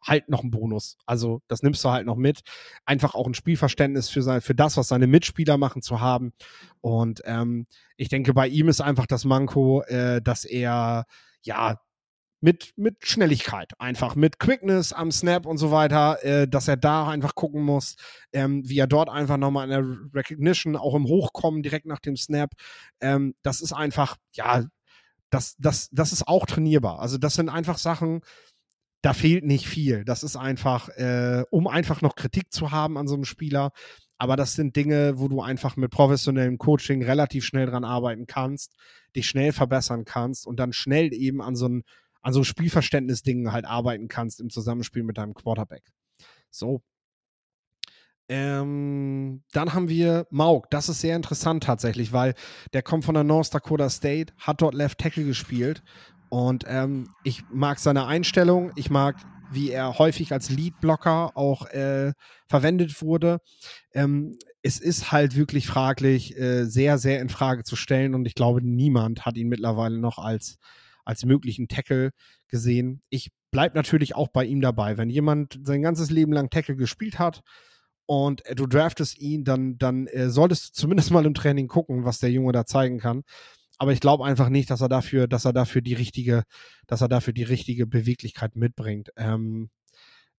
halt 0.05 0.29
noch 0.29 0.43
ein 0.43 0.51
Bonus. 0.51 0.97
Also 1.05 1.41
das 1.47 1.63
nimmst 1.63 1.83
du 1.83 1.89
halt 1.89 2.05
noch 2.05 2.15
mit. 2.17 2.41
Einfach 2.85 3.15
auch 3.15 3.27
ein 3.27 3.33
Spielverständnis 3.33 4.09
für, 4.09 4.21
sein, 4.21 4.41
für 4.41 4.55
das, 4.55 4.77
was 4.77 4.87
seine 4.87 5.07
Mitspieler 5.07 5.57
machen, 5.57 5.81
zu 5.81 6.01
haben. 6.01 6.33
Und 6.81 7.21
ähm, 7.25 7.67
ich 7.97 8.09
denke, 8.09 8.33
bei 8.33 8.47
ihm 8.47 8.67
ist 8.67 8.81
einfach 8.81 9.05
das 9.05 9.25
Manko, 9.25 9.81
äh, 9.83 10.21
dass 10.21 10.45
er 10.45 11.05
ja 11.41 11.79
mit, 12.43 12.73
mit 12.75 12.97
Schnelligkeit 13.07 13.71
einfach, 13.79 14.15
mit 14.15 14.37
Quickness 14.37 14.91
am 14.91 15.13
Snap 15.13 15.45
und 15.45 15.57
so 15.57 15.71
weiter, 15.71 16.21
äh, 16.25 16.45
dass 16.45 16.67
er 16.67 16.75
da 16.75 17.07
einfach 17.07 17.35
gucken 17.35 17.63
muss, 17.63 17.95
ähm, 18.33 18.67
wie 18.67 18.77
er 18.77 18.87
dort 18.87 19.07
einfach 19.07 19.37
nochmal 19.37 19.63
in 19.63 19.69
der 19.69 20.13
Recognition, 20.13 20.75
auch 20.75 20.93
im 20.93 21.05
Hochkommen 21.05 21.63
direkt 21.63 21.85
nach 21.85 22.01
dem 22.01 22.17
Snap, 22.17 22.51
ähm, 22.99 23.33
das 23.43 23.61
ist 23.61 23.71
einfach, 23.71 24.17
ja, 24.33 24.65
das, 25.29 25.55
das, 25.57 25.87
das 25.91 26.11
ist 26.11 26.27
auch 26.27 26.45
trainierbar. 26.45 26.99
Also 26.99 27.17
das 27.17 27.35
sind 27.35 27.47
einfach 27.47 27.77
Sachen, 27.77 28.19
da 29.01 29.13
fehlt 29.13 29.45
nicht 29.45 29.65
viel. 29.65 30.03
Das 30.03 30.21
ist 30.21 30.35
einfach, 30.35 30.89
äh, 30.89 31.45
um 31.49 31.67
einfach 31.67 32.01
noch 32.01 32.15
Kritik 32.15 32.51
zu 32.51 32.71
haben 32.71 32.97
an 32.97 33.07
so 33.07 33.15
einem 33.15 33.23
Spieler. 33.23 33.71
Aber 34.17 34.35
das 34.35 34.53
sind 34.53 34.75
Dinge, 34.75 35.17
wo 35.17 35.29
du 35.29 35.41
einfach 35.41 35.77
mit 35.77 35.91
professionellem 35.91 36.57
Coaching 36.57 37.03
relativ 37.03 37.45
schnell 37.45 37.67
dran 37.67 37.85
arbeiten 37.85 38.27
kannst, 38.27 38.75
dich 39.15 39.27
schnell 39.27 39.53
verbessern 39.53 40.03
kannst 40.03 40.45
und 40.45 40.59
dann 40.59 40.73
schnell 40.73 41.13
eben 41.13 41.41
an 41.41 41.55
so 41.55 41.69
ein, 41.69 41.83
an 42.23 42.33
so 42.33 42.43
Spielverständnisdingen 42.43 43.51
halt 43.51 43.65
arbeiten 43.65 44.07
kannst 44.07 44.41
im 44.41 44.49
Zusammenspiel 44.49 45.03
mit 45.03 45.17
deinem 45.17 45.35
Quarterback. 45.35 45.83
So. 46.49 46.81
Ähm, 48.29 49.43
dann 49.51 49.73
haben 49.73 49.89
wir 49.89 50.25
Mauk. 50.31 50.69
Das 50.71 50.89
ist 50.89 51.01
sehr 51.01 51.15
interessant 51.15 51.63
tatsächlich, 51.63 52.13
weil 52.13 52.33
der 52.71 52.81
kommt 52.81 53.05
von 53.05 53.13
der 53.13 53.25
North 53.25 53.53
Dakota 53.53 53.89
State, 53.89 54.33
hat 54.37 54.61
dort 54.61 54.73
Left 54.73 54.97
Tackle 54.97 55.25
gespielt 55.25 55.83
und 56.29 56.63
ähm, 56.67 57.09
ich 57.23 57.43
mag 57.51 57.79
seine 57.79 58.07
Einstellung, 58.07 58.71
ich 58.75 58.89
mag, 58.89 59.17
wie 59.51 59.69
er 59.69 59.99
häufig 59.99 60.31
als 60.31 60.49
Lead-Blocker 60.49 61.37
auch 61.37 61.67
äh, 61.67 62.13
verwendet 62.47 63.01
wurde. 63.01 63.39
Ähm, 63.93 64.37
es 64.63 64.79
ist 64.79 65.11
halt 65.11 65.35
wirklich 65.35 65.67
fraglich, 65.67 66.37
äh, 66.37 66.63
sehr, 66.63 66.97
sehr 66.97 67.19
in 67.19 67.29
Frage 67.29 67.63
zu 67.63 67.75
stellen 67.75 68.15
und 68.15 68.25
ich 68.25 68.33
glaube, 68.33 68.61
niemand 68.63 69.25
hat 69.25 69.35
ihn 69.35 69.49
mittlerweile 69.49 69.99
noch 69.99 70.17
als, 70.17 70.57
als 71.05 71.25
möglichen 71.25 71.67
Tackle 71.67 72.11
gesehen. 72.47 73.01
Ich 73.09 73.31
bleibe 73.51 73.75
natürlich 73.75 74.15
auch 74.15 74.29
bei 74.29 74.45
ihm 74.45 74.61
dabei. 74.61 74.97
Wenn 74.97 75.09
jemand 75.09 75.59
sein 75.63 75.81
ganzes 75.81 76.09
Leben 76.09 76.33
lang 76.33 76.49
Tackle 76.49 76.75
gespielt 76.75 77.19
hat, 77.19 77.41
und 78.05 78.45
äh, 78.45 78.53
du 78.53 78.67
draftest 78.67 79.17
ihn, 79.17 79.45
dann, 79.45 79.77
dann 79.77 80.07
äh, 80.07 80.29
solltest 80.29 80.69
du 80.69 80.81
zumindest 80.81 81.11
mal 81.11 81.25
im 81.25 81.33
Training 81.33 81.69
gucken, 81.69 82.03
was 82.03 82.19
der 82.19 82.31
Junge 82.31 82.51
da 82.51 82.65
zeigen 82.65 82.99
kann 82.99 83.23
aber 83.77 83.91
ich 83.91 83.99
glaube 83.99 84.25
einfach 84.25 84.49
nicht, 84.49 84.69
dass 84.69 84.81
er 84.81 84.89
dafür, 84.89 85.27
dass 85.27 85.45
er 85.45 85.53
dafür 85.53 85.81
die 85.81 85.93
richtige, 85.93 86.43
dass 86.87 87.01
er 87.01 87.09
dafür 87.09 87.33
die 87.33 87.43
richtige 87.43 87.87
Beweglichkeit 87.87 88.55
mitbringt, 88.55 89.11
ähm, 89.17 89.69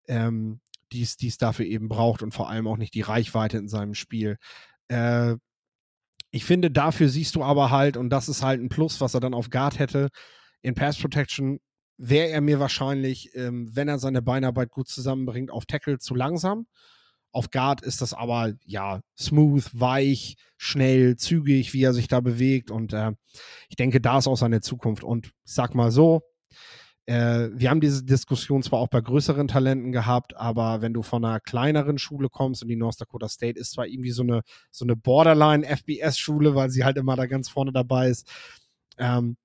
ähm, 0.08 0.60
die 0.92 1.02
es 1.02 1.38
dafür 1.38 1.66
eben 1.66 1.88
braucht 1.88 2.22
und 2.22 2.32
vor 2.32 2.48
allem 2.48 2.66
auch 2.66 2.76
nicht 2.76 2.94
die 2.94 3.02
Reichweite 3.02 3.58
in 3.58 3.68
seinem 3.68 3.94
Spiel. 3.94 4.38
Äh, 4.88 5.34
ich 6.30 6.44
finde, 6.44 6.70
dafür 6.70 7.08
siehst 7.08 7.34
du 7.34 7.42
aber 7.42 7.70
halt, 7.70 7.96
und 7.96 8.10
das 8.10 8.28
ist 8.28 8.42
halt 8.42 8.60
ein 8.60 8.68
Plus, 8.68 9.00
was 9.00 9.14
er 9.14 9.20
dann 9.20 9.34
auf 9.34 9.50
Guard 9.50 9.78
hätte, 9.78 10.08
in 10.64 10.74
Pass 10.74 10.98
Protection 10.98 11.60
wäre 11.98 12.28
er 12.28 12.40
mir 12.40 12.58
wahrscheinlich, 12.58 13.34
ähm, 13.36 13.68
wenn 13.76 13.86
er 13.86 13.98
seine 13.98 14.22
Beinarbeit 14.22 14.70
gut 14.70 14.88
zusammenbringt, 14.88 15.50
auf 15.50 15.66
Tackle 15.66 15.98
zu 15.98 16.14
langsam. 16.14 16.66
Auf 17.32 17.50
Guard 17.50 17.82
ist 17.82 18.00
das 18.00 18.14
aber 18.14 18.54
ja 18.64 19.00
smooth, 19.18 19.68
weich, 19.72 20.36
schnell, 20.56 21.16
zügig, 21.16 21.74
wie 21.74 21.82
er 21.82 21.92
sich 21.92 22.08
da 22.08 22.20
bewegt. 22.20 22.70
Und 22.70 22.94
äh, 22.94 23.12
ich 23.68 23.76
denke, 23.76 24.00
da 24.00 24.18
ist 24.18 24.26
auch 24.26 24.36
seine 24.36 24.62
Zukunft. 24.62 25.04
Und 25.04 25.26
ich 25.26 25.52
sag 25.52 25.74
mal 25.74 25.90
so, 25.90 26.22
äh, 27.06 27.50
wir 27.52 27.68
haben 27.68 27.80
diese 27.80 28.02
Diskussion 28.02 28.62
zwar 28.62 28.78
auch 28.78 28.88
bei 28.88 29.02
größeren 29.02 29.48
Talenten 29.48 29.92
gehabt, 29.92 30.34
aber 30.36 30.80
wenn 30.80 30.94
du 30.94 31.02
von 31.02 31.24
einer 31.24 31.40
kleineren 31.40 31.98
Schule 31.98 32.30
kommst 32.30 32.62
und 32.62 32.68
die 32.68 32.76
North 32.76 33.00
Dakota 33.00 33.28
State 33.28 33.60
ist 33.60 33.72
zwar 33.72 33.86
irgendwie 33.86 34.12
so 34.12 34.22
eine, 34.22 34.40
so 34.70 34.86
eine 34.86 34.96
Borderline-FBS-Schule, 34.96 36.54
weil 36.54 36.70
sie 36.70 36.84
halt 36.84 36.96
immer 36.96 37.16
da 37.16 37.26
ganz 37.26 37.50
vorne 37.50 37.72
dabei 37.72 38.08
ist. 38.08 38.26
Ähm, 38.96 39.36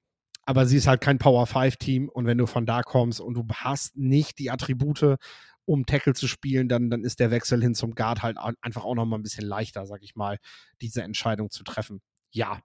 aber 0.49 0.65
sie 0.65 0.77
ist 0.77 0.87
halt 0.87 0.99
kein 0.99 1.19
Power 1.19 1.45
5 1.45 1.77
Team 1.77 2.09
und 2.09 2.25
wenn 2.25 2.39
du 2.39 2.47
von 2.47 2.65
da 2.65 2.81
kommst 2.81 3.21
und 3.21 3.35
du 3.35 3.45
hast 3.53 3.95
nicht 3.95 4.39
die 4.39 4.49
Attribute 4.49 5.17
um 5.65 5.85
Tackle 5.85 6.15
zu 6.15 6.27
spielen, 6.27 6.67
dann, 6.67 6.89
dann 6.89 7.03
ist 7.03 7.19
der 7.19 7.29
Wechsel 7.29 7.61
hin 7.61 7.75
zum 7.75 7.93
Guard 7.93 8.23
halt 8.23 8.37
einfach 8.61 8.83
auch 8.83 8.95
noch 8.95 9.05
mal 9.05 9.19
ein 9.19 9.21
bisschen 9.21 9.45
leichter, 9.45 9.85
sag 9.85 10.01
ich 10.01 10.15
mal, 10.15 10.39
diese 10.81 11.03
Entscheidung 11.03 11.51
zu 11.51 11.63
treffen. 11.63 12.01
Ja. 12.31 12.63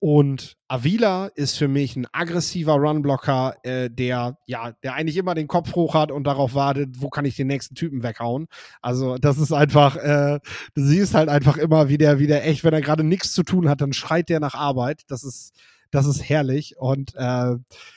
Und 0.00 0.56
Avila 0.66 1.28
ist 1.36 1.56
für 1.56 1.68
mich 1.68 1.94
ein 1.94 2.08
aggressiver 2.10 2.74
Runblocker, 2.74 3.54
äh, 3.62 3.88
der 3.88 4.38
ja, 4.48 4.72
der 4.82 4.94
eigentlich 4.94 5.16
immer 5.16 5.36
den 5.36 5.46
Kopf 5.46 5.76
hoch 5.76 5.94
hat 5.94 6.10
und 6.10 6.24
darauf 6.24 6.56
wartet, 6.56 7.00
wo 7.00 7.08
kann 7.08 7.24
ich 7.24 7.36
den 7.36 7.46
nächsten 7.46 7.76
Typen 7.76 8.02
weghauen. 8.02 8.48
Also 8.80 9.16
das 9.16 9.38
ist 9.38 9.52
einfach, 9.52 9.94
äh, 9.94 10.40
du 10.74 10.82
siehst 10.82 11.14
halt 11.14 11.28
einfach 11.28 11.56
immer, 11.56 11.88
wie 11.88 11.98
der, 11.98 12.18
wie 12.18 12.26
der 12.26 12.44
echt, 12.48 12.64
wenn 12.64 12.74
er 12.74 12.80
gerade 12.80 13.04
nichts 13.04 13.32
zu 13.32 13.44
tun 13.44 13.68
hat, 13.68 13.80
dann 13.80 13.92
schreit 13.92 14.28
der 14.28 14.40
nach 14.40 14.54
Arbeit. 14.54 15.02
Das 15.06 15.22
ist, 15.22 15.52
das 15.92 16.06
ist 16.06 16.28
herrlich. 16.28 16.76
Und 16.78 17.14
äh, 17.14 17.54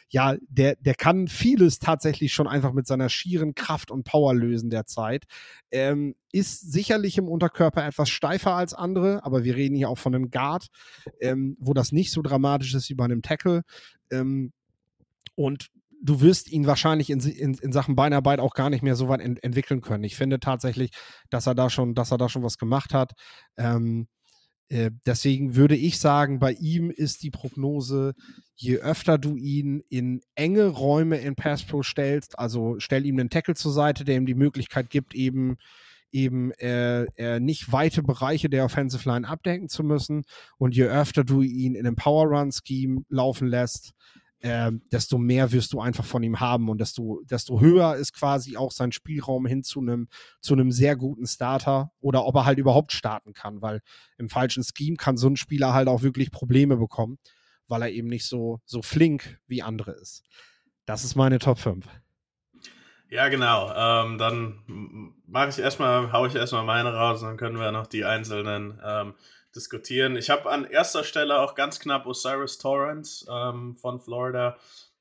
ja, 0.10 0.36
der, 0.48 0.76
der 0.76 0.94
kann 0.94 1.28
vieles 1.28 1.80
tatsächlich 1.80 2.34
schon 2.34 2.48
einfach 2.48 2.74
mit 2.74 2.86
seiner 2.86 3.10
schieren 3.10 3.56
Kraft 3.56 3.90
und 3.90 4.04
Power 4.04 4.36
lösen 4.36 4.70
derzeit. 4.70 5.24
Ähm, 5.72 6.14
ist 6.32 6.72
sicherlich 6.72 7.18
im 7.18 7.30
Unterkörper 7.30 7.86
etwas 7.86 8.10
steifer 8.10 8.54
als 8.54 8.74
andere, 8.74 9.24
aber 9.24 9.44
wir 9.46 9.56
reden 9.56 9.76
hier 9.76 9.90
auch 9.90 9.98
von 9.98 10.14
einem 10.14 10.30
Guard, 10.30 10.68
ähm, 11.22 11.56
wo 11.60 11.74
das 11.74 11.94
nicht 11.94 12.12
so 12.12 12.22
dramatisch 12.22 12.76
ist 12.76 12.90
wie 12.90 12.96
bei 12.96 13.06
einem 13.06 13.22
Tackle. 13.22 13.64
Ähm, 14.12 14.52
und 15.36 15.70
du 16.02 16.20
wirst 16.20 16.52
ihn 16.52 16.68
wahrscheinlich 16.68 17.10
in, 17.10 17.22
in, 17.22 17.54
in, 17.54 17.72
Sachen 17.72 17.96
Beinarbeit 17.96 18.40
auch 18.42 18.54
gar 18.54 18.70
nicht 18.70 18.84
mehr 18.84 18.96
so 18.96 19.08
weit 19.08 19.22
ent 19.22 19.42
entwickeln 19.42 19.80
können. 19.80 20.04
Ich 20.04 20.18
finde 20.18 20.42
tatsächlich, 20.42 20.92
dass 21.30 21.48
er 21.48 21.56
da 21.56 21.70
schon, 21.70 21.96
dass 21.96 22.12
er 22.12 22.18
da 22.18 22.28
schon 22.28 22.44
was 22.44 22.58
gemacht 22.58 22.94
hat. 22.94 23.14
Ähm, 23.58 24.08
äh, 24.70 24.92
deswegen 25.06 25.56
würde 25.56 25.76
ich 25.76 26.00
sagen, 26.00 26.40
bei 26.40 26.54
ihm 26.54 26.90
ist 26.90 27.24
die 27.24 27.32
Prognose, 27.32 28.14
je 28.56 28.78
öfter 28.78 29.18
du 29.18 29.36
ihn 29.36 29.84
in 29.90 30.22
enge 30.36 30.68
Räume 30.68 31.18
in 31.18 31.36
Pass 31.36 31.64
Pro 31.64 31.84
stellst, 31.84 32.40
also 32.40 32.76
stell 32.80 33.06
ihm 33.06 33.20
einen 33.20 33.30
Tackle 33.30 33.56
zur 33.56 33.74
Seite, 33.74 34.06
der 34.06 34.18
ihm 34.18 34.26
die 34.26 34.36
Möglichkeit 34.36 34.90
gibt, 34.90 35.14
eben 35.14 35.58
eben 36.12 36.52
äh, 36.54 37.04
äh, 37.18 37.40
nicht 37.42 37.72
weite 37.74 38.02
Bereiche 38.02 38.50
der 38.50 38.64
Offensive 38.64 39.08
Line 39.08 39.28
abdecken 39.28 39.68
zu 39.68 39.84
müssen. 39.84 40.24
Und 40.58 40.74
je 40.74 40.86
öfter 40.86 41.26
du 41.26 41.42
ihn 41.42 41.76
in 41.76 41.86
einem 41.86 41.98
Power 41.98 42.28
Run 42.28 42.52
Scheme 42.52 43.02
laufen 43.10 43.50
lässt, 43.50 43.94
äh, 44.46 44.72
desto 44.92 45.18
mehr 45.18 45.52
wirst 45.52 45.74
du 45.74 45.82
einfach 45.82 46.06
von 46.06 46.22
ihm 46.22 46.40
haben 46.40 46.70
und 46.70 46.80
desto, 46.80 47.24
desto 47.26 47.62
höher 47.62 47.96
ist 47.96 48.14
quasi 48.14 48.58
auch 48.58 48.72
sein 48.72 48.92
Spielraum 48.92 49.48
hin 49.48 49.64
zu 49.64 49.80
einem 49.80 50.08
zu 50.40 50.56
sehr 50.70 50.96
guten 50.96 51.26
Starter 51.26 51.92
oder 52.00 52.26
ob 52.26 52.36
er 52.36 52.46
halt 52.46 52.60
überhaupt 52.60 52.92
starten 52.92 53.34
kann, 53.34 53.64
weil 53.64 53.82
im 54.20 54.30
falschen 54.30 54.64
Scheme 54.64 54.98
kann 54.98 55.18
so 55.18 55.28
ein 55.28 55.36
Spieler 55.36 55.74
halt 55.74 55.88
auch 55.88 56.04
wirklich 56.04 56.30
Probleme 56.30 56.78
bekommen, 56.78 57.18
weil 57.68 57.82
er 57.82 57.90
eben 57.90 58.08
nicht 58.08 58.28
so, 58.28 58.62
so 58.66 58.84
flink 58.84 59.40
wie 59.48 59.64
andere 59.64 59.94
ist. 59.94 60.24
Das 60.86 61.04
ist 61.04 61.16
meine 61.16 61.40
Top 61.40 61.58
5. 61.58 61.88
Ja, 63.10 63.30
genau. 63.30 63.72
Ähm, 63.76 64.20
dann 64.20 65.16
mache 65.26 65.50
ich 65.50 65.58
erstmal, 65.58 66.12
haue 66.12 66.28
ich 66.28 66.36
erstmal 66.36 66.64
meine 66.64 66.94
raus 66.94 67.22
dann 67.22 67.38
können 67.38 67.60
wir 67.60 67.72
noch 67.72 67.88
die 67.88 68.06
einzelnen 68.06 68.80
ähm, 68.86 69.16
diskutieren. 69.56 70.18
Ich 70.18 70.30
habe 70.30 70.50
an 70.50 70.66
erster 70.66 71.04
Stelle 71.04 71.40
auch 71.40 71.56
ganz 71.56 71.80
knapp 71.80 72.06
Osiris 72.06 72.58
Torrance 72.58 73.26
ähm, 73.30 73.76
von 73.78 74.00
Florida. 74.00 74.58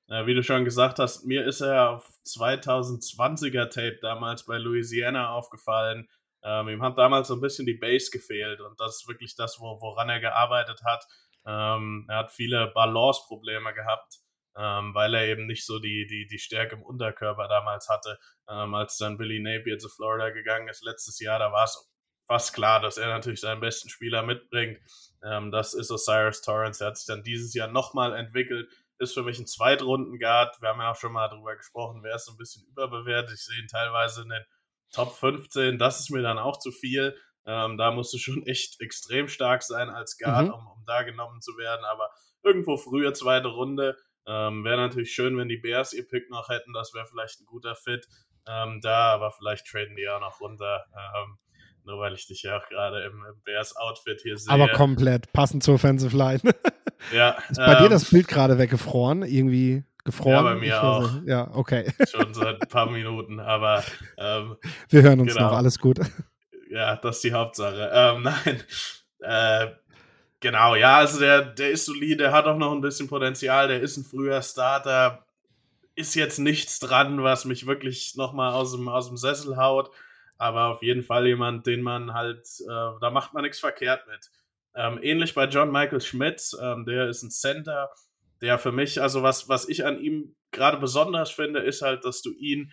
Äh, 0.08 0.26
wie 0.26 0.34
du 0.34 0.42
schon 0.42 0.64
gesagt 0.64 0.98
hast, 0.98 1.24
mir 1.24 1.44
ist 1.46 1.60
er 1.60 1.90
auf 1.90 2.08
2020er 2.26 3.68
Tape 3.68 3.98
damals 4.00 4.44
bei 4.44 4.58
Louisiana 4.58 5.30
aufgefallen. 5.30 6.08
Ähm, 6.42 6.68
ihm 6.68 6.82
hat 6.82 6.98
damals 6.98 7.28
so 7.28 7.34
ein 7.34 7.40
bisschen 7.40 7.66
die 7.66 7.74
Base 7.74 8.10
gefehlt 8.10 8.60
und 8.60 8.78
das 8.78 8.96
ist 8.96 9.08
wirklich 9.08 9.34
das, 9.34 9.60
wo, 9.60 9.80
woran 9.80 10.10
er 10.10 10.20
gearbeitet 10.20 10.82
hat. 10.84 11.06
Ähm, 11.46 12.06
er 12.08 12.18
hat 12.18 12.32
viele 12.32 12.68
Balance-Probleme 12.68 13.72
gehabt, 13.72 14.20
ähm, 14.56 14.94
weil 14.94 15.14
er 15.14 15.26
eben 15.26 15.46
nicht 15.46 15.64
so 15.64 15.78
die, 15.78 16.06
die, 16.06 16.26
die 16.26 16.38
Stärke 16.38 16.76
im 16.76 16.82
Unterkörper 16.82 17.48
damals 17.48 17.88
hatte. 17.88 18.18
Ähm, 18.48 18.74
als 18.74 18.98
dann 18.98 19.16
Billy 19.16 19.40
Napier 19.40 19.78
zu 19.78 19.88
Florida 19.88 20.30
gegangen 20.30 20.68
ist 20.68 20.84
letztes 20.84 21.18
Jahr, 21.18 21.38
da 21.38 21.50
war 21.50 21.64
es 21.64 21.93
fast 22.26 22.54
klar, 22.54 22.80
dass 22.80 22.98
er 22.98 23.08
natürlich 23.08 23.40
seinen 23.40 23.60
besten 23.60 23.88
Spieler 23.88 24.22
mitbringt. 24.22 24.78
Ähm, 25.22 25.50
das 25.50 25.74
ist 25.74 25.90
Osiris 25.90 26.42
Torrance. 26.42 26.78
Der 26.78 26.88
hat 26.88 26.98
sich 26.98 27.06
dann 27.06 27.22
dieses 27.22 27.54
Jahr 27.54 27.68
nochmal 27.68 28.14
entwickelt. 28.14 28.70
Ist 28.98 29.14
für 29.14 29.22
mich 29.22 29.38
ein 29.38 29.46
Zweitrunden-Guard. 29.46 30.60
Wir 30.60 30.68
haben 30.68 30.80
ja 30.80 30.92
auch 30.92 30.96
schon 30.96 31.12
mal 31.12 31.28
darüber 31.28 31.56
gesprochen, 31.56 32.02
wer 32.02 32.14
ist 32.14 32.26
so 32.26 32.32
ein 32.32 32.38
bisschen 32.38 32.64
überbewertet. 32.68 33.34
Ich 33.34 33.44
sehe 33.44 33.60
ihn 33.60 33.68
teilweise 33.68 34.22
in 34.22 34.28
den 34.28 34.44
Top 34.92 35.14
15. 35.16 35.78
Das 35.78 36.00
ist 36.00 36.10
mir 36.10 36.22
dann 36.22 36.38
auch 36.38 36.58
zu 36.58 36.70
viel. 36.70 37.16
Ähm, 37.46 37.76
da 37.76 37.90
musst 37.90 38.14
du 38.14 38.18
schon 38.18 38.42
echt 38.46 38.80
extrem 38.80 39.28
stark 39.28 39.62
sein 39.62 39.90
als 39.90 40.16
Guard, 40.18 40.46
mhm. 40.46 40.54
um, 40.54 40.66
um, 40.66 40.84
da 40.86 41.02
genommen 41.02 41.40
zu 41.40 41.56
werden. 41.58 41.84
Aber 41.84 42.10
irgendwo 42.42 42.76
früher 42.76 43.14
zweite 43.14 43.48
Runde. 43.48 43.96
Ähm, 44.26 44.64
wäre 44.64 44.78
natürlich 44.78 45.12
schön, 45.12 45.36
wenn 45.36 45.48
die 45.48 45.58
Bears 45.58 45.92
ihr 45.92 46.06
Pick 46.08 46.30
noch 46.30 46.48
hätten. 46.48 46.72
Das 46.72 46.94
wäre 46.94 47.06
vielleicht 47.06 47.40
ein 47.40 47.46
guter 47.46 47.74
Fit 47.74 48.08
ähm, 48.46 48.80
da, 48.80 49.12
aber 49.12 49.32
vielleicht 49.32 49.66
traden 49.66 49.96
die 49.96 50.08
auch 50.08 50.20
noch 50.20 50.40
runter. 50.40 50.84
Nur 51.84 51.98
weil 51.98 52.14
ich 52.14 52.26
dich 52.26 52.42
ja 52.42 52.56
auch 52.56 52.66
gerade 52.68 53.04
im, 53.04 53.12
im 53.12 53.42
Bears-Outfit 53.44 54.22
hier 54.22 54.38
sehe. 54.38 54.52
Aber 54.52 54.68
komplett, 54.68 55.30
passend 55.32 55.62
zur 55.62 55.74
Offensive 55.74 56.16
Line. 56.16 56.40
ja. 57.12 57.36
Ist 57.50 57.58
bei 57.58 57.74
ähm, 57.74 57.82
dir 57.82 57.88
das 57.90 58.10
Bild 58.10 58.26
gerade 58.26 58.58
weggefroren? 58.58 59.22
Irgendwie 59.22 59.84
gefroren? 60.02 60.32
Ja, 60.32 60.42
bei 60.42 60.54
mir 60.54 60.82
auch. 60.82 61.10
Ja, 61.26 61.50
okay. 61.52 61.92
Schon 62.10 62.32
seit 62.32 62.62
ein 62.62 62.68
paar 62.68 62.90
Minuten, 62.90 63.38
aber. 63.38 63.84
Ähm, 64.16 64.56
Wir 64.88 65.02
hören 65.02 65.20
uns 65.20 65.34
genau. 65.34 65.50
noch, 65.50 65.56
alles 65.58 65.78
gut. 65.78 66.00
Ja, 66.70 66.96
das 66.96 67.16
ist 67.16 67.24
die 67.24 67.34
Hauptsache. 67.34 67.90
Ähm, 67.92 68.22
nein. 68.22 68.62
Äh, 69.20 69.72
genau, 70.40 70.76
ja, 70.76 70.96
also 70.96 71.20
der, 71.20 71.42
der 71.42 71.70
ist 71.70 71.84
solide, 71.84 72.32
hat 72.32 72.46
auch 72.46 72.56
noch 72.56 72.72
ein 72.72 72.80
bisschen 72.80 73.08
Potenzial, 73.08 73.68
der 73.68 73.80
ist 73.80 73.98
ein 73.98 74.04
früher 74.04 74.40
Starter. 74.40 75.26
Ist 75.96 76.14
jetzt 76.14 76.38
nichts 76.38 76.80
dran, 76.80 77.22
was 77.22 77.44
mich 77.44 77.66
wirklich 77.66 78.14
nochmal 78.16 78.52
aus 78.52 78.72
dem, 78.72 78.88
aus 78.88 79.08
dem 79.08 79.18
Sessel 79.18 79.58
haut 79.58 79.90
aber 80.38 80.66
auf 80.66 80.82
jeden 80.82 81.02
Fall 81.02 81.26
jemand, 81.26 81.66
den 81.66 81.82
man 81.82 82.12
halt, 82.14 82.46
äh, 82.62 82.98
da 83.00 83.10
macht 83.10 83.34
man 83.34 83.42
nichts 83.42 83.60
verkehrt 83.60 84.06
mit. 84.06 84.30
Ähm, 84.74 84.98
ähnlich 85.02 85.34
bei 85.34 85.46
John 85.46 85.70
Michael 85.70 86.00
Schmidt, 86.00 86.42
ähm, 86.60 86.84
der 86.84 87.08
ist 87.08 87.22
ein 87.22 87.30
Center, 87.30 87.90
der 88.40 88.58
für 88.58 88.72
mich, 88.72 89.00
also 89.00 89.22
was, 89.22 89.48
was 89.48 89.68
ich 89.68 89.84
an 89.86 90.00
ihm 90.00 90.36
gerade 90.50 90.78
besonders 90.78 91.30
finde, 91.30 91.60
ist 91.60 91.82
halt, 91.82 92.04
dass 92.04 92.22
du 92.22 92.32
ihn 92.32 92.72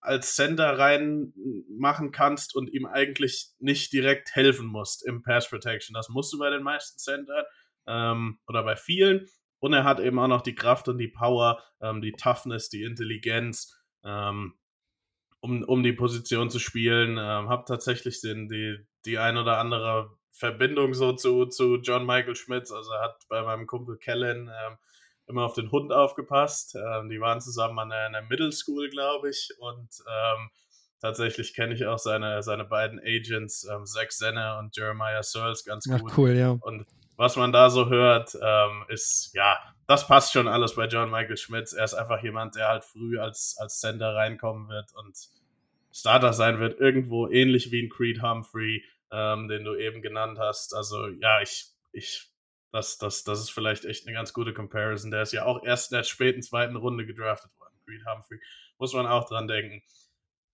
als 0.00 0.34
Center 0.34 0.78
reinmachen 0.78 2.10
kannst 2.10 2.54
und 2.54 2.72
ihm 2.72 2.86
eigentlich 2.86 3.50
nicht 3.58 3.92
direkt 3.92 4.34
helfen 4.34 4.66
musst 4.66 5.06
im 5.06 5.22
Pass 5.22 5.48
Protection. 5.48 5.94
Das 5.94 6.08
musst 6.08 6.32
du 6.32 6.38
bei 6.38 6.50
den 6.50 6.62
meisten 6.62 6.98
Centern 6.98 7.44
ähm, 7.86 8.38
oder 8.46 8.62
bei 8.62 8.76
vielen. 8.76 9.26
Und 9.58 9.74
er 9.74 9.84
hat 9.84 10.00
eben 10.00 10.18
auch 10.18 10.28
noch 10.28 10.40
die 10.40 10.54
Kraft 10.54 10.88
und 10.88 10.96
die 10.96 11.08
Power, 11.08 11.62
ähm, 11.82 12.00
die 12.00 12.12
Toughness, 12.12 12.70
die 12.70 12.82
Intelligenz, 12.82 13.76
ähm, 14.04 14.54
um, 15.40 15.62
um 15.64 15.82
die 15.82 15.92
Position 15.92 16.50
zu 16.50 16.58
spielen. 16.58 17.12
Ähm, 17.18 17.48
hab 17.48 17.66
tatsächlich 17.66 18.20
den, 18.20 18.48
die, 18.48 18.78
die 19.04 19.18
ein 19.18 19.36
oder 19.36 19.58
andere 19.58 20.10
Verbindung 20.32 20.94
so 20.94 21.12
zu, 21.12 21.46
zu 21.46 21.76
John 21.76 22.06
Michael 22.06 22.36
Schmitz. 22.36 22.70
Also 22.72 22.92
er 22.92 23.02
hat 23.02 23.26
bei 23.28 23.42
meinem 23.42 23.66
Kumpel 23.66 23.96
Kellen 23.96 24.48
ähm, 24.48 24.78
immer 25.26 25.44
auf 25.44 25.54
den 25.54 25.70
Hund 25.70 25.92
aufgepasst. 25.92 26.74
Ähm, 26.74 27.08
die 27.08 27.20
waren 27.20 27.40
zusammen 27.40 27.78
an 27.78 27.90
der, 27.90 28.10
der 28.10 28.22
Middle 28.22 28.52
School, 28.52 28.90
glaube 28.90 29.30
ich. 29.30 29.50
Und 29.58 29.88
ähm, 30.06 30.50
tatsächlich 31.00 31.54
kenne 31.54 31.74
ich 31.74 31.86
auch 31.86 31.98
seine, 31.98 32.42
seine 32.42 32.64
beiden 32.64 33.00
Agents, 33.00 33.64
ähm, 33.64 33.86
Zach 33.86 34.08
Zenner 34.08 34.58
und 34.58 34.76
Jeremiah 34.76 35.22
Searles, 35.22 35.64
ganz 35.64 35.84
gut. 35.84 36.02
Ach, 36.04 36.18
cool, 36.18 36.36
ja. 36.36 36.50
Und 36.60 36.86
was 37.20 37.36
man 37.36 37.52
da 37.52 37.68
so 37.68 37.90
hört, 37.90 38.34
ähm, 38.40 38.86
ist, 38.88 39.32
ja, 39.34 39.58
das 39.86 40.06
passt 40.06 40.32
schon 40.32 40.48
alles 40.48 40.74
bei 40.74 40.86
John 40.86 41.10
Michael 41.10 41.36
Schmitz. 41.36 41.74
Er 41.74 41.84
ist 41.84 41.92
einfach 41.92 42.22
jemand, 42.22 42.54
der 42.54 42.68
halt 42.68 42.82
früh 42.82 43.18
als, 43.18 43.58
als 43.58 43.78
Center 43.78 44.14
reinkommen 44.14 44.70
wird 44.70 44.94
und 44.94 45.14
Starter 45.92 46.32
sein 46.32 46.60
wird, 46.60 46.80
irgendwo 46.80 47.28
ähnlich 47.28 47.70
wie 47.70 47.82
ein 47.82 47.90
Creed 47.90 48.22
Humphrey, 48.22 48.82
ähm, 49.12 49.48
den 49.48 49.64
du 49.64 49.74
eben 49.74 50.00
genannt 50.00 50.38
hast. 50.38 50.74
Also 50.74 51.08
ja, 51.08 51.42
ich, 51.42 51.66
ich 51.92 52.30
das, 52.72 52.96
das, 52.96 53.22
das 53.22 53.40
ist 53.40 53.50
vielleicht 53.50 53.84
echt 53.84 54.06
eine 54.06 54.16
ganz 54.16 54.32
gute 54.32 54.54
Comparison. 54.54 55.10
Der 55.10 55.20
ist 55.20 55.34
ja 55.34 55.44
auch 55.44 55.62
erst 55.62 55.92
in 55.92 55.96
der 55.98 56.04
späten 56.04 56.40
zweiten 56.40 56.76
Runde 56.76 57.04
gedraftet 57.04 57.50
worden. 57.60 57.74
Creed 57.84 58.00
Humphrey. 58.06 58.40
Muss 58.78 58.94
man 58.94 59.06
auch 59.06 59.28
dran 59.28 59.46
denken. 59.46 59.82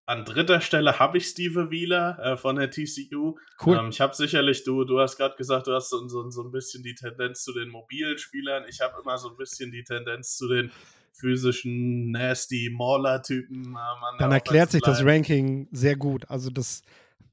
An 0.09 0.24
dritter 0.24 0.61
Stelle 0.61 1.00
habe 1.00 1.18
ich 1.18 1.26
Steve 1.26 1.70
Wheeler 1.70 2.18
äh, 2.20 2.36
von 2.36 2.57
der 2.57 2.70
TCU. 2.70 3.36
Cool. 3.64 3.76
Ähm, 3.76 3.88
ich 3.88 4.00
habe 4.00 4.14
sicherlich, 4.14 4.62
du, 4.62 4.84
du 4.84 5.00
hast 5.00 5.16
gerade 5.16 5.34
gesagt, 5.36 5.66
du 5.66 5.72
hast 5.72 5.90
so, 5.90 6.07
so, 6.07 6.30
so 6.30 6.44
ein 6.44 6.52
bisschen 6.52 6.84
die 6.84 6.94
Tendenz 6.94 7.42
zu 7.42 7.52
den 7.52 7.70
mobilen 7.70 8.16
Spielern. 8.16 8.64
Ich 8.68 8.80
habe 8.80 8.94
immer 9.02 9.18
so 9.18 9.30
ein 9.30 9.36
bisschen 9.36 9.72
die 9.72 9.82
Tendenz 9.82 10.36
zu 10.36 10.46
den 10.46 10.70
physischen, 11.11 12.12
nasty 12.12 12.70
Mauler-Typen. 12.72 13.74
Äh, 13.74 14.18
Dann 14.18 14.30
erklärt 14.30 14.70
sich 14.70 14.82
das 14.82 15.04
Ranking 15.04 15.66
sehr 15.72 15.96
gut. 15.96 16.30
Also 16.30 16.50
das 16.50 16.82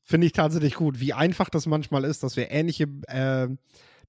finde 0.01 0.25
ich 0.25 0.33
tatsächlich 0.33 0.73
gut, 0.73 0.99
wie 0.99 1.13
einfach 1.13 1.49
das 1.49 1.67
manchmal 1.67 2.05
ist, 2.05 2.23
dass 2.23 2.35
wir 2.37 2.49
ähnliche 2.49 2.87
äh, 3.07 3.49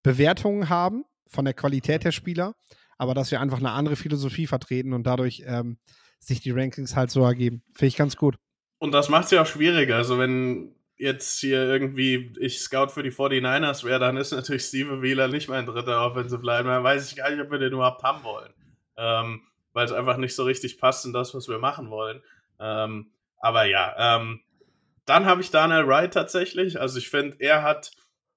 Bewertungen 0.02 0.70
haben 0.70 1.04
von 1.26 1.44
der 1.44 1.54
Qualität 1.54 2.04
der 2.04 2.12
Spieler, 2.12 2.54
aber 2.96 3.12
dass 3.12 3.30
wir 3.30 3.40
einfach 3.40 3.58
eine 3.58 3.72
andere 3.72 3.96
Philosophie 3.96 4.46
vertreten 4.46 4.94
und 4.94 5.06
dadurch 5.06 5.42
ähm, 5.46 5.76
sich 6.18 6.40
die 6.40 6.50
Rankings 6.50 6.96
halt 6.96 7.10
so 7.10 7.22
ergeben. 7.24 7.62
Finde 7.72 7.88
ich 7.88 7.96
ganz 7.96 8.16
gut. 8.16 8.36
Und 8.84 8.92
das 8.92 9.08
macht 9.08 9.24
es 9.24 9.30
ja 9.30 9.40
auch 9.40 9.46
schwieriger. 9.46 9.96
Also 9.96 10.18
wenn 10.18 10.74
jetzt 10.98 11.40
hier 11.40 11.62
irgendwie 11.62 12.34
ich 12.38 12.60
Scout 12.60 12.88
für 12.88 13.02
die 13.02 13.10
49ers 13.10 13.82
wäre, 13.82 13.98
dann 13.98 14.18
ist 14.18 14.32
natürlich 14.32 14.64
Steve 14.64 15.00
Wheeler 15.00 15.26
nicht 15.26 15.48
mein 15.48 15.64
dritter 15.64 16.04
Offensive 16.04 16.44
Lineman. 16.44 16.84
Weiß 16.84 17.10
ich 17.10 17.16
gar 17.16 17.30
nicht, 17.30 17.40
ob 17.40 17.50
wir 17.50 17.58
den 17.58 17.72
überhaupt 17.72 18.02
haben 18.02 18.22
wollen. 18.24 18.52
Ähm, 18.98 19.40
weil 19.72 19.86
es 19.86 19.92
einfach 19.92 20.18
nicht 20.18 20.34
so 20.34 20.44
richtig 20.44 20.78
passt 20.78 21.06
in 21.06 21.14
das, 21.14 21.34
was 21.34 21.48
wir 21.48 21.58
machen 21.58 21.88
wollen. 21.88 22.22
Ähm, 22.60 23.10
aber 23.38 23.64
ja, 23.64 24.18
ähm, 24.18 24.42
dann 25.06 25.24
habe 25.24 25.40
ich 25.40 25.50
Daniel 25.50 25.88
Wright 25.88 26.12
tatsächlich. 26.12 26.78
Also 26.78 26.98
ich 26.98 27.08
finde, 27.08 27.36
er 27.38 27.62
hat 27.62 27.92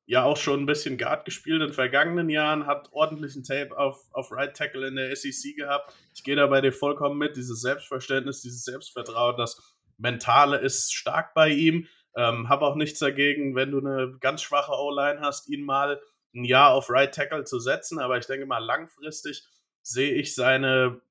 ja 0.05 0.23
auch 0.23 0.37
schon 0.37 0.61
ein 0.61 0.65
bisschen 0.65 0.97
Guard 0.97 1.25
gespielt 1.25 1.61
in 1.61 1.73
vergangenen 1.73 2.29
Jahren, 2.29 2.67
hat 2.67 2.87
ordentlichen 2.93 3.43
Tape 3.43 3.77
auf, 3.77 4.05
auf 4.13 4.31
Right 4.31 4.55
Tackle 4.55 4.87
in 4.87 4.95
der 4.95 5.13
SEC 5.13 5.57
gehabt. 5.57 5.93
Ich 6.15 6.23
gehe 6.23 6.37
da 6.37 6.47
bei 6.47 6.61
dir 6.61 6.71
vollkommen 6.71 7.17
mit, 7.17 7.35
dieses 7.35 7.59
Selbstverständnis, 7.59 8.41
dieses 8.41 8.63
Selbstvertrauen, 8.63 9.35
das 9.35 9.76
Mentale 9.97 10.57
ist 10.57 10.93
stark 10.93 11.33
bei 11.33 11.49
ihm. 11.49 11.87
Ähm, 12.15 12.49
habe 12.49 12.65
auch 12.65 12.75
nichts 12.75 12.99
dagegen, 12.99 13.55
wenn 13.55 13.71
du 13.71 13.79
eine 13.79 14.17
ganz 14.19 14.41
schwache 14.41 14.71
O-Line 14.71 15.19
hast, 15.19 15.49
ihn 15.49 15.63
mal 15.63 16.01
ein 16.33 16.45
Jahr 16.45 16.71
auf 16.71 16.89
Right 16.89 17.13
Tackle 17.13 17.43
zu 17.43 17.59
setzen. 17.59 17.99
Aber 17.99 18.17
ich 18.17 18.25
denke 18.25 18.45
mal, 18.45 18.59
langfristig 18.59 19.43
sehe 19.81 20.13
ich 20.13 20.33
seine 20.33 21.01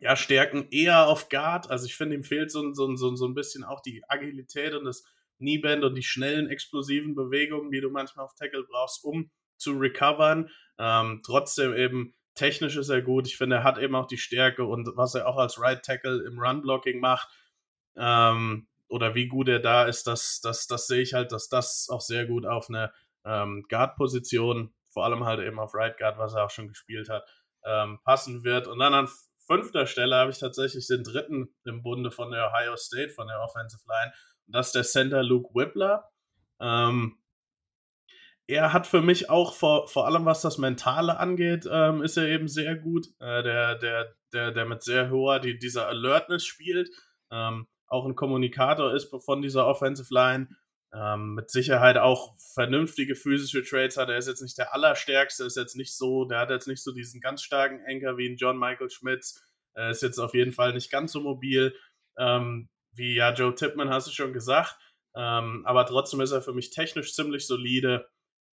ja, 0.00 0.16
Stärken 0.16 0.68
eher 0.70 1.06
auf 1.06 1.28
Guard. 1.28 1.70
Also 1.70 1.86
ich 1.86 1.96
finde, 1.96 2.16
ihm 2.16 2.24
fehlt 2.24 2.50
so, 2.50 2.72
so, 2.72 2.94
so, 2.96 3.16
so 3.16 3.26
ein 3.26 3.34
bisschen 3.34 3.64
auch 3.64 3.80
die 3.80 4.02
Agilität 4.08 4.74
und 4.74 4.84
das 4.84 5.04
Knieband 5.38 5.84
und 5.84 5.94
die 5.94 6.02
schnellen, 6.02 6.48
explosiven 6.48 7.14
Bewegungen, 7.14 7.70
die 7.70 7.80
du 7.80 7.90
manchmal 7.90 8.24
auf 8.24 8.34
Tackle 8.34 8.64
brauchst, 8.64 9.04
um 9.04 9.30
zu 9.56 9.72
recovern. 9.78 10.50
Ähm, 10.78 11.22
trotzdem 11.24 11.74
eben 11.74 12.14
technisch 12.34 12.76
ist 12.76 12.88
er 12.88 13.02
gut. 13.02 13.26
Ich 13.26 13.36
finde, 13.36 13.56
er 13.56 13.64
hat 13.64 13.78
eben 13.78 13.94
auch 13.94 14.06
die 14.06 14.18
Stärke 14.18 14.64
und 14.64 14.88
was 14.94 15.14
er 15.14 15.26
auch 15.26 15.36
als 15.36 15.60
Right 15.60 15.82
Tackle 15.82 16.24
im 16.24 16.38
Run-Blocking 16.38 17.00
macht 17.00 17.28
ähm, 17.98 18.68
oder 18.88 19.14
wie 19.14 19.28
gut 19.28 19.48
er 19.48 19.58
da 19.58 19.84
ist, 19.84 20.06
das, 20.06 20.40
das, 20.40 20.66
das 20.66 20.86
sehe 20.86 21.02
ich 21.02 21.14
halt, 21.14 21.32
dass 21.32 21.48
das 21.48 21.88
auch 21.90 22.00
sehr 22.00 22.26
gut 22.26 22.46
auf 22.46 22.68
eine 22.68 22.92
ähm, 23.24 23.64
Guard-Position, 23.68 24.72
vor 24.88 25.04
allem 25.04 25.24
halt 25.24 25.40
eben 25.40 25.58
auf 25.58 25.74
Right 25.74 25.98
Guard, 25.98 26.18
was 26.18 26.34
er 26.34 26.44
auch 26.44 26.50
schon 26.50 26.68
gespielt 26.68 27.08
hat, 27.08 27.24
ähm, 27.64 27.98
passen 28.04 28.44
wird. 28.44 28.66
Und 28.66 28.78
dann 28.78 28.94
an 28.94 29.08
fünfter 29.46 29.86
Stelle 29.86 30.16
habe 30.16 30.30
ich 30.30 30.38
tatsächlich 30.38 30.86
den 30.86 31.02
dritten 31.02 31.54
im 31.64 31.82
Bunde 31.82 32.10
von 32.10 32.30
der 32.30 32.48
Ohio 32.48 32.76
State, 32.76 33.10
von 33.10 33.26
der 33.26 33.40
Offensive 33.40 33.82
Line. 33.86 34.12
Das 34.46 34.66
ist 34.68 34.74
der 34.74 34.84
Center 34.84 35.22
Luke 35.22 35.54
Whippler. 35.54 36.08
Ähm, 36.60 37.18
er 38.46 38.72
hat 38.72 38.86
für 38.86 39.02
mich 39.02 39.28
auch 39.28 39.54
vor, 39.54 39.88
vor 39.88 40.06
allem, 40.06 40.24
was 40.24 40.40
das 40.40 40.56
Mentale 40.56 41.18
angeht, 41.18 41.68
ähm, 41.70 42.02
ist 42.02 42.16
er 42.16 42.28
eben 42.28 42.48
sehr 42.48 42.76
gut. 42.76 43.08
Äh, 43.20 43.42
der, 43.42 43.74
der, 43.74 44.14
der, 44.32 44.52
der 44.52 44.64
mit 44.64 44.82
sehr 44.82 45.10
hoher, 45.10 45.38
die, 45.38 45.58
dieser 45.58 45.86
Alertness 45.86 46.46
spielt. 46.46 46.90
Ähm, 47.30 47.66
auch 47.88 48.06
ein 48.06 48.14
Kommunikator 48.14 48.94
ist 48.94 49.14
von 49.24 49.42
dieser 49.42 49.66
Offensive 49.66 50.12
Line. 50.12 50.48
Ähm, 50.94 51.34
mit 51.34 51.50
Sicherheit 51.50 51.98
auch 51.98 52.34
vernünftige 52.54 53.14
physische 53.14 53.62
Trades 53.62 53.98
hat. 53.98 54.08
Er 54.08 54.16
ist 54.16 54.26
jetzt 54.26 54.40
nicht 54.40 54.56
der 54.56 54.72
allerstärkste, 54.72 55.44
ist 55.44 55.56
jetzt 55.56 55.76
nicht 55.76 55.94
so, 55.94 56.24
der 56.24 56.38
hat 56.38 56.48
jetzt 56.48 56.66
nicht 56.66 56.82
so 56.82 56.92
diesen 56.92 57.20
ganz 57.20 57.42
starken 57.42 57.82
Anker 57.86 58.16
wie 58.16 58.26
ein 58.26 58.38
John 58.38 58.58
Michael 58.58 58.88
Schmitz. 58.88 59.42
Er 59.74 59.90
ist 59.90 60.02
jetzt 60.02 60.18
auf 60.18 60.32
jeden 60.32 60.52
Fall 60.52 60.72
nicht 60.72 60.90
ganz 60.90 61.12
so 61.12 61.20
mobil. 61.20 61.74
Ähm, 62.16 62.70
wie 62.92 63.14
ja 63.14 63.34
Joe 63.34 63.54
Tippmann, 63.54 63.90
hast 63.90 64.06
du 64.06 64.12
schon 64.12 64.32
gesagt. 64.32 64.76
Ähm, 65.14 65.62
aber 65.66 65.84
trotzdem 65.84 66.20
ist 66.20 66.32
er 66.32 66.42
für 66.42 66.52
mich 66.54 66.70
technisch 66.70 67.14
ziemlich 67.14 67.46
solide 67.46 68.08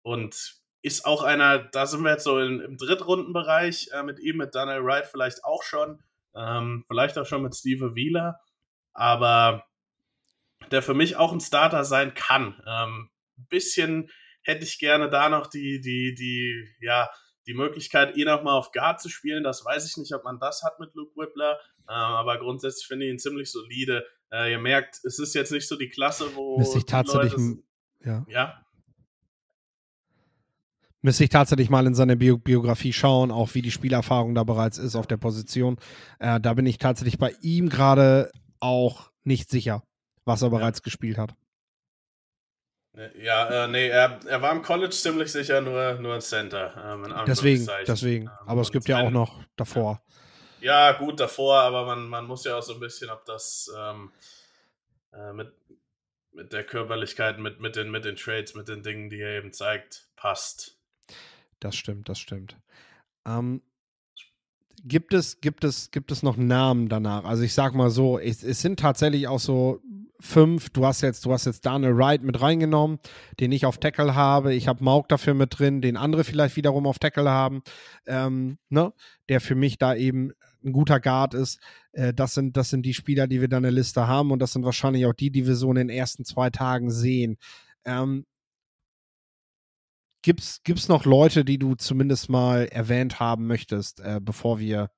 und 0.04 0.56
ist 0.82 1.06
auch 1.06 1.24
einer, 1.24 1.60
da 1.60 1.86
sind 1.86 2.04
wir 2.04 2.12
jetzt 2.12 2.26
so 2.26 2.40
in, 2.40 2.60
im 2.60 2.78
Drittrundenbereich 2.78 3.90
äh, 3.94 4.04
mit 4.04 4.20
ihm, 4.20 4.38
mit 4.38 4.54
Daniel 4.54 4.84
Wright 4.84 5.08
vielleicht 5.08 5.44
auch 5.46 5.64
schon, 5.64 6.04
ähm, 6.36 6.84
vielleicht 6.88 7.18
auch 7.18 7.26
schon 7.26 7.42
mit 7.42 7.56
Steve 7.56 7.96
Wheeler, 7.96 8.40
aber 8.94 9.66
der 10.72 10.82
für 10.82 10.94
mich 10.94 11.16
auch 11.16 11.32
ein 11.32 11.42
Starter 11.42 11.84
sein 11.84 12.14
kann. 12.14 12.62
Ähm, 12.66 13.10
ein 13.38 13.48
bisschen 13.50 14.10
hätte 14.42 14.64
ich 14.64 14.80
gerne 14.80 15.10
da 15.10 15.30
noch 15.30 15.48
die, 15.48 15.82
die, 15.82 16.14
die, 16.14 16.68
ja, 16.80 17.10
die 17.48 17.54
Möglichkeit, 17.54 18.16
ihn 18.16 18.30
auch 18.30 18.44
mal 18.44 18.54
auf 18.54 18.72
Guard 18.72 19.02
zu 19.02 19.10
spielen. 19.10 19.44
Das 19.44 19.66
weiß 19.66 19.90
ich 19.90 19.98
nicht, 19.98 20.14
ob 20.14 20.24
man 20.24 20.40
das 20.40 20.64
hat 20.64 20.80
mit 20.80 20.94
Luke 20.96 21.16
Whippler. 21.16 21.60
Ähm, 21.90 21.96
aber 21.96 22.38
grundsätzlich 22.38 22.88
finde 22.88 23.06
ich 23.06 23.12
ihn 23.12 23.20
ziemlich 23.20 23.52
solide. 23.52 24.06
Äh, 24.32 24.52
ihr 24.52 24.60
merkt, 24.60 25.00
es 25.04 25.20
ist 25.20 25.36
jetzt 25.36 25.52
nicht 25.52 25.68
so 25.68 25.78
die 25.78 25.90
Klasse, 25.90 26.36
wo. 26.36 26.58
Müsste 26.58 26.78
ich 26.78 26.86
tatsächlich. 26.86 27.34
Leute, 27.34 27.64
ja. 28.06 28.26
ja. 28.28 28.66
Müsste 31.02 31.26
ich 31.26 31.30
tatsächlich 31.30 31.70
mal 31.70 31.86
in 31.86 31.96
seine 31.96 32.16
Bio 32.16 32.38
Biografie 32.38 32.94
schauen, 32.94 33.30
auch 33.30 33.54
wie 33.56 33.62
die 33.62 33.72
Spielerfahrung 33.72 34.36
da 34.36 34.46
bereits 34.46 34.78
ist 34.78 34.96
auf 34.96 35.06
der 35.06 35.18
Position. 35.18 35.78
Äh, 36.20 36.40
da 36.40 36.54
bin 36.54 36.66
ich 36.66 36.78
tatsächlich 36.78 37.18
bei 37.18 37.36
ihm 37.42 37.68
gerade 37.68 38.32
auch 38.64 39.12
nicht 39.24 39.50
sicher, 39.50 39.84
was 40.26 40.42
er 40.42 40.50
bereits 40.50 40.82
gespielt 40.82 41.18
hat. 41.18 41.36
Ja, 43.20 43.66
äh, 43.66 43.68
nee, 43.68 43.88
er, 43.88 44.20
er 44.26 44.42
war 44.42 44.52
im 44.52 44.62
College 44.62 44.94
ziemlich 44.94 45.32
sicher 45.32 45.62
nur, 45.62 45.96
nur 45.96 46.14
ein 46.14 46.22
Center. 46.22 46.74
Ähm, 46.78 47.26
deswegen, 47.26 47.68
deswegen. 47.88 48.26
Ähm, 48.26 48.32
aber 48.46 48.62
es 48.62 48.72
gibt 48.72 48.88
ja 48.88 49.02
auch 49.02 49.10
noch 49.10 49.44
davor. 49.56 50.02
Ja, 50.62 50.92
gut, 50.94 51.20
davor, 51.20 51.60
aber 51.60 51.86
man, 51.86 52.08
man 52.08 52.26
muss 52.26 52.46
ja 52.46 52.58
auch 52.58 52.62
so 52.62 52.76
ein 52.76 52.80
bisschen, 52.80 53.10
ob 53.10 53.26
das 53.26 53.72
ähm, 53.76 54.12
äh, 55.12 55.34
mit, 55.34 55.52
mit 56.32 56.54
der 56.54 56.64
Körperlichkeit, 56.64 57.40
mit, 57.40 57.60
mit, 57.60 57.76
den, 57.76 57.90
mit 57.90 58.06
den 58.06 58.16
Trades, 58.16 58.54
mit 58.54 58.68
den 58.68 58.84
Dingen, 58.84 59.10
die 59.10 59.20
er 59.20 59.38
eben 59.38 59.52
zeigt, 59.52 60.08
passt. 60.16 60.78
Das 61.60 61.76
stimmt, 61.76 62.10
das 62.10 62.20
stimmt. 62.20 62.58
Ähm, 63.26 63.64
gibt 64.84 65.14
es, 65.14 65.40
gibt 65.42 65.64
es, 65.64 65.92
gibt 65.92 66.12
es 66.12 66.24
noch 66.24 66.38
Namen 66.38 66.90
danach? 66.90 67.24
Also 67.24 67.44
ich 67.44 67.54
sag 67.54 67.74
mal 67.74 67.90
so, 67.90 68.20
es, 68.20 68.44
es 68.44 68.62
sind 68.62 68.80
tatsächlich 68.80 69.28
auch 69.28 69.40
so 69.40 69.82
fünf. 70.20 70.70
Du 70.70 70.86
hast 70.86 71.02
jetzt, 71.02 71.26
du 71.26 71.34
hast 71.34 71.46
jetzt 71.46 71.66
Daniel 71.66 71.98
Wright 71.98 72.24
mit 72.24 72.42
reingenommen, 72.42 73.00
den 73.40 73.52
ich 73.52 73.66
auf 73.66 73.78
Tackle 73.78 74.16
habe. 74.16 74.54
Ich 74.54 74.68
habe 74.68 74.84
Mauk 74.84 75.10
dafür 75.10 75.34
mit 75.34 75.60
drin, 75.60 75.82
den 75.82 75.98
andere 75.98 76.24
vielleicht 76.24 76.56
wiederum 76.56 76.88
auf 76.88 77.00
Tackle 77.00 77.30
haben, 77.30 77.62
ähm, 78.08 78.58
ne? 78.70 78.94
der 79.30 79.42
für 79.42 79.56
mich 79.56 79.78
da 79.78 79.96
eben 79.96 80.32
ein 80.64 80.72
guter 80.72 81.00
Guard 81.00 81.34
ist. 81.34 81.60
Äh, 81.92 82.14
das, 82.14 82.34
sind, 82.34 82.56
das 82.56 82.70
sind 82.70 82.86
die 82.86 82.94
Spieler, 82.94 83.28
die 83.28 83.42
wir 83.42 83.50
da 83.50 83.58
in 83.58 83.64
der 83.64 83.72
Liste 83.72 84.08
haben 84.08 84.32
und 84.32 84.40
das 84.40 84.54
sind 84.54 84.64
wahrscheinlich 84.64 85.06
auch 85.06 85.14
die, 85.14 85.32
die 85.32 85.46
wir 85.46 85.56
so 85.56 85.70
in 85.70 85.76
den 85.76 85.90
ersten 85.90 86.24
zwei 86.24 86.50
Tagen 86.50 86.90
sehen. 86.90 87.38
Ähm, 87.86 88.26
Gibt 90.24 90.42
es 90.42 90.90
noch 90.90 91.06
Leute, 91.06 91.46
die 91.46 91.60
du 91.60 91.76
zumindest 91.76 92.30
mal 92.30 92.66
erwähnt 92.66 93.20
haben 93.20 93.46
möchtest, 93.46 94.00
äh, 94.00 94.20
bevor 94.22 94.58
wir 94.58 94.90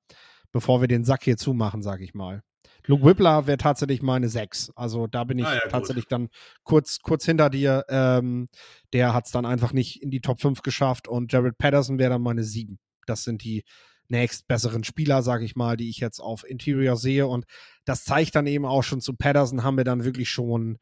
bevor 0.56 0.80
wir 0.80 0.88
den 0.88 1.04
Sack 1.04 1.24
hier 1.24 1.36
zumachen, 1.36 1.82
sage 1.82 2.02
ich 2.02 2.14
mal? 2.14 2.42
Luke 2.86 3.04
Whippler 3.04 3.46
wäre 3.46 3.58
tatsächlich 3.58 4.00
meine 4.00 4.30
6. 4.30 4.72
Also 4.74 5.06
da 5.06 5.24
bin 5.24 5.38
ich 5.38 5.44
ah, 5.44 5.54
ja, 5.54 5.68
tatsächlich 5.68 6.06
dann 6.06 6.28
kurz, 6.64 7.00
kurz 7.00 7.26
hinter 7.26 7.50
dir. 7.50 7.84
Ähm, 7.90 8.46
der 8.94 9.12
hat 9.12 9.26
es 9.26 9.32
dann 9.32 9.44
einfach 9.44 9.74
nicht 9.74 10.02
in 10.02 10.10
die 10.10 10.22
Top 10.22 10.40
5 10.40 10.62
geschafft 10.62 11.08
und 11.08 11.30
Jared 11.30 11.58
Patterson 11.58 11.98
wäre 11.98 12.10
dann 12.10 12.22
meine 12.22 12.42
7. 12.42 12.78
Das 13.06 13.22
sind 13.22 13.44
die 13.44 13.64
nächst 14.08 14.48
besseren 14.48 14.82
Spieler, 14.82 15.22
sage 15.22 15.44
ich 15.44 15.56
mal, 15.56 15.76
die 15.76 15.90
ich 15.90 15.98
jetzt 15.98 16.20
auf 16.20 16.48
Interior 16.48 16.96
sehe. 16.96 17.26
Und 17.26 17.44
das 17.84 18.04
zeigt 18.04 18.34
dann 18.34 18.46
eben 18.46 18.64
auch 18.64 18.82
schon 18.82 19.02
zu 19.02 19.14
Patterson, 19.14 19.62
haben 19.62 19.76
wir 19.76 19.84
dann 19.84 20.04
wirklich 20.04 20.30
schon 20.30 20.78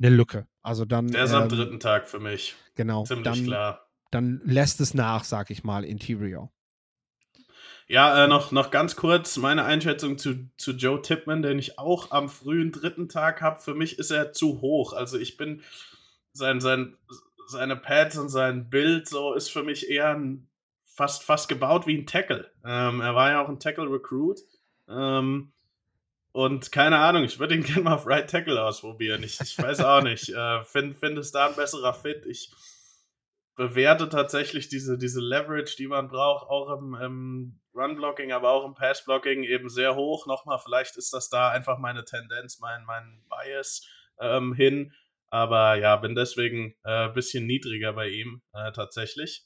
eine 0.00 0.14
Lücke. 0.14 0.46
Also 0.62 0.86
dann. 0.86 1.08
Der 1.08 1.24
ist 1.24 1.32
ähm, 1.32 1.42
am 1.42 1.48
dritten 1.50 1.80
Tag 1.80 2.08
für 2.08 2.20
mich. 2.20 2.54
Genau. 2.76 3.04
Ziemlich 3.04 3.24
dann, 3.24 3.44
klar. 3.44 3.87
Dann 4.10 4.40
lässt 4.44 4.80
es 4.80 4.94
nach, 4.94 5.24
sag 5.24 5.50
ich 5.50 5.64
mal, 5.64 5.84
Interior. 5.84 6.50
Ja, 7.88 8.24
äh, 8.24 8.28
noch, 8.28 8.52
noch 8.52 8.70
ganz 8.70 8.96
kurz 8.96 9.38
meine 9.38 9.64
Einschätzung 9.64 10.18
zu, 10.18 10.50
zu 10.58 10.72
Joe 10.72 11.00
Tipman, 11.00 11.40
den 11.40 11.58
ich 11.58 11.78
auch 11.78 12.10
am 12.10 12.28
frühen 12.28 12.70
dritten 12.70 13.08
Tag 13.08 13.40
habe. 13.40 13.60
Für 13.60 13.74
mich 13.74 13.98
ist 13.98 14.10
er 14.10 14.32
zu 14.32 14.60
hoch. 14.60 14.92
Also 14.92 15.18
ich 15.18 15.38
bin 15.38 15.62
sein, 16.34 16.60
sein, 16.60 16.96
seine 17.46 17.76
Pads 17.76 18.18
und 18.18 18.28
sein 18.28 18.68
Bild 18.68 19.08
so 19.08 19.32
ist 19.32 19.48
für 19.48 19.62
mich 19.62 19.88
eher 19.88 20.14
ein, 20.14 20.48
fast, 20.84 21.24
fast 21.24 21.48
gebaut 21.48 21.86
wie 21.86 21.96
ein 21.96 22.06
Tackle. 22.06 22.50
Ähm, 22.62 23.00
er 23.00 23.14
war 23.14 23.30
ja 23.30 23.42
auch 23.42 23.48
ein 23.48 23.58
Tackle-Recruit. 23.58 24.40
Ähm, 24.86 25.52
und 26.32 26.70
keine 26.70 26.98
Ahnung, 26.98 27.24
ich 27.24 27.38
würde 27.38 27.54
ihn 27.54 27.62
gerne 27.64 27.82
mal 27.82 27.94
auf 27.94 28.06
Right 28.06 28.28
Tackle 28.28 28.62
ausprobieren. 28.62 29.22
Ich, 29.22 29.40
ich 29.40 29.56
weiß 29.56 29.80
auch 29.80 30.02
nicht. 30.02 30.28
Äh, 30.28 30.62
Finde 30.64 30.94
find 30.94 31.16
es 31.16 31.32
da 31.32 31.46
ein 31.46 31.56
besserer 31.56 31.94
Fit. 31.94 32.26
Ich 32.26 32.50
bewerte 33.58 34.08
tatsächlich 34.08 34.68
diese, 34.68 34.96
diese 34.96 35.20
Leverage, 35.20 35.74
die 35.76 35.88
man 35.88 36.06
braucht, 36.06 36.48
auch 36.48 36.78
im, 36.78 36.94
im 36.94 37.60
Run-Blocking, 37.74 38.30
aber 38.30 38.52
auch 38.52 38.64
im 38.64 38.74
Pass-Blocking 38.74 39.42
eben 39.42 39.68
sehr 39.68 39.96
hoch. 39.96 40.28
Nochmal, 40.28 40.60
vielleicht 40.64 40.96
ist 40.96 41.12
das 41.12 41.28
da 41.28 41.50
einfach 41.50 41.76
meine 41.78 42.04
Tendenz, 42.04 42.60
mein, 42.60 42.84
mein 42.84 43.20
Bias 43.28 43.84
ähm, 44.20 44.54
hin. 44.54 44.92
Aber 45.30 45.74
ja, 45.74 45.96
bin 45.96 46.14
deswegen 46.14 46.76
ein 46.84 47.10
äh, 47.10 47.12
bisschen 47.12 47.46
niedriger 47.46 47.92
bei 47.92 48.08
ihm 48.08 48.42
äh, 48.52 48.70
tatsächlich. 48.70 49.44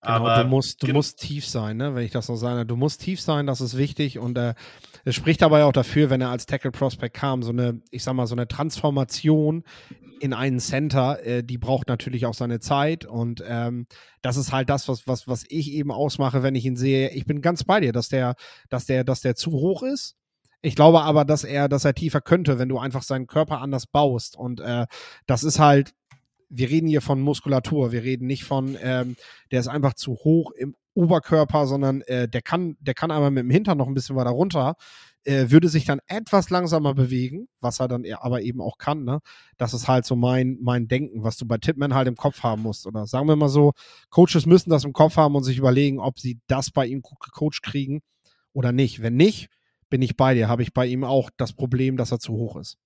Genau, 0.00 0.14
aber 0.14 0.42
du 0.42 0.48
musst, 0.48 0.82
du 0.82 0.90
musst 0.90 1.20
tief 1.20 1.46
sein, 1.46 1.76
ne? 1.76 1.94
wenn 1.94 2.04
ich 2.04 2.12
das 2.12 2.26
so 2.26 2.36
sage. 2.36 2.64
Du 2.64 2.74
musst 2.74 3.02
tief 3.02 3.20
sein, 3.20 3.46
das 3.46 3.60
ist 3.60 3.76
wichtig. 3.76 4.18
Und 4.18 4.38
äh, 4.38 4.54
es 5.04 5.14
spricht 5.14 5.42
aber 5.42 5.64
auch 5.64 5.72
dafür, 5.72 6.10
wenn 6.10 6.20
er 6.20 6.30
als 6.30 6.46
Tackle 6.46 6.70
Prospect 6.70 7.16
kam, 7.16 7.42
so 7.42 7.50
eine, 7.50 7.80
ich 7.90 8.02
sag 8.04 8.14
mal, 8.14 8.26
so 8.26 8.34
eine 8.34 8.48
Transformation 8.48 9.64
in 10.20 10.34
einen 10.34 10.60
Center, 10.60 11.24
äh, 11.24 11.42
die 11.42 11.58
braucht 11.58 11.88
natürlich 11.88 12.26
auch 12.26 12.34
seine 12.34 12.60
Zeit. 12.60 13.06
Und 13.06 13.42
ähm, 13.46 13.86
das 14.22 14.36
ist 14.36 14.52
halt 14.52 14.68
das, 14.68 14.86
was, 14.86 15.06
was, 15.06 15.26
was 15.26 15.44
ich 15.48 15.72
eben 15.72 15.90
ausmache, 15.90 16.42
wenn 16.42 16.54
ich 16.54 16.66
ihn 16.66 16.76
sehe. 16.76 17.10
Ich 17.10 17.24
bin 17.24 17.40
ganz 17.40 17.64
bei 17.64 17.80
dir, 17.80 17.92
dass 17.92 18.08
der, 18.08 18.34
dass 18.68 18.86
der, 18.86 19.02
dass 19.02 19.22
der 19.22 19.34
zu 19.34 19.52
hoch 19.52 19.82
ist. 19.82 20.16
Ich 20.62 20.76
glaube 20.76 21.00
aber, 21.02 21.24
dass 21.24 21.42
er, 21.42 21.68
dass 21.68 21.86
er 21.86 21.94
tiefer 21.94 22.20
könnte, 22.20 22.58
wenn 22.58 22.68
du 22.68 22.78
einfach 22.78 23.02
seinen 23.02 23.26
Körper 23.26 23.62
anders 23.62 23.86
baust. 23.86 24.36
Und 24.36 24.60
äh, 24.60 24.86
das 25.26 25.42
ist 25.42 25.58
halt, 25.58 25.94
wir 26.50 26.68
reden 26.68 26.88
hier 26.88 27.00
von 27.00 27.20
Muskulatur, 27.20 27.92
wir 27.92 28.02
reden 28.02 28.26
nicht 28.26 28.44
von, 28.44 28.76
ähm, 28.82 29.16
der 29.50 29.60
ist 29.60 29.68
einfach 29.68 29.94
zu 29.94 30.12
hoch 30.16 30.50
im 30.50 30.74
Oberkörper, 31.00 31.66
sondern 31.66 32.02
äh, 32.02 32.28
der 32.28 32.42
kann, 32.42 32.76
der 32.80 32.94
kann 32.94 33.10
einmal 33.10 33.30
mit 33.30 33.44
dem 33.44 33.50
Hintern 33.50 33.78
noch 33.78 33.86
ein 33.86 33.94
bisschen 33.94 34.16
weiter 34.16 34.30
runter, 34.30 34.76
äh, 35.24 35.50
würde 35.50 35.68
sich 35.68 35.84
dann 35.84 36.00
etwas 36.06 36.50
langsamer 36.50 36.94
bewegen, 36.94 37.48
was 37.60 37.80
er 37.80 37.88
dann 37.88 38.04
aber 38.20 38.42
eben 38.42 38.60
auch 38.60 38.78
kann. 38.78 39.04
Ne? 39.04 39.20
Das 39.56 39.74
ist 39.74 39.88
halt 39.88 40.04
so 40.04 40.14
mein, 40.14 40.58
mein 40.60 40.88
Denken, 40.88 41.22
was 41.22 41.36
du 41.36 41.46
bei 41.46 41.58
Tipman 41.58 41.94
halt 41.94 42.08
im 42.08 42.16
Kopf 42.16 42.42
haben 42.42 42.62
musst. 42.62 42.86
Oder 42.86 43.06
sagen 43.06 43.28
wir 43.28 43.36
mal 43.36 43.48
so, 43.48 43.72
Coaches 44.10 44.46
müssen 44.46 44.70
das 44.70 44.84
im 44.84 44.92
Kopf 44.92 45.16
haben 45.16 45.34
und 45.34 45.44
sich 45.44 45.58
überlegen, 45.58 45.98
ob 45.98 46.18
sie 46.18 46.38
das 46.46 46.70
bei 46.70 46.86
ihm 46.86 47.02
gut 47.02 47.20
gecoacht 47.20 47.62
kriegen 47.62 48.00
oder 48.52 48.72
nicht. 48.72 49.02
Wenn 49.02 49.16
nicht, 49.16 49.48
bin 49.88 50.02
ich 50.02 50.16
bei 50.16 50.34
dir, 50.34 50.48
habe 50.48 50.62
ich 50.62 50.72
bei 50.72 50.86
ihm 50.86 51.04
auch 51.04 51.30
das 51.36 51.54
Problem, 51.54 51.96
dass 51.96 52.12
er 52.12 52.18
zu 52.18 52.32
hoch 52.32 52.56
ist. 52.56 52.78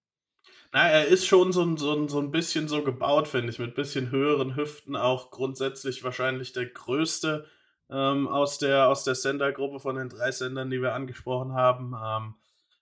Na, 0.72 0.88
er 0.88 1.06
ist 1.06 1.26
schon 1.26 1.52
so 1.52 1.76
so 1.76 2.08
so 2.08 2.18
ein 2.18 2.32
bisschen 2.32 2.66
so 2.66 2.82
gebaut, 2.82 3.28
finde 3.28 3.50
ich, 3.50 3.60
mit 3.60 3.76
bisschen 3.76 4.10
höheren 4.10 4.56
Hüften, 4.56 4.96
auch 4.96 5.30
grundsätzlich 5.30 6.02
wahrscheinlich 6.02 6.52
der 6.52 6.66
größte 6.66 7.46
ähm, 7.90 8.28
aus 8.28 8.58
der, 8.58 8.88
aus 8.88 9.04
der 9.04 9.14
Sender-Gruppe 9.14 9.80
von 9.80 9.96
den 9.96 10.08
drei 10.08 10.30
Sendern, 10.30 10.70
die 10.70 10.80
wir 10.80 10.94
angesprochen 10.94 11.52
haben. 11.52 11.94
Ähm, 11.94 12.34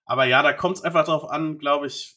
aber 0.04 0.24
ja, 0.24 0.42
da 0.42 0.52
kommt 0.52 0.76
es 0.76 0.82
einfach 0.82 1.04
darauf 1.04 1.30
an, 1.30 1.58
glaube 1.58 1.86
ich, 1.86 2.16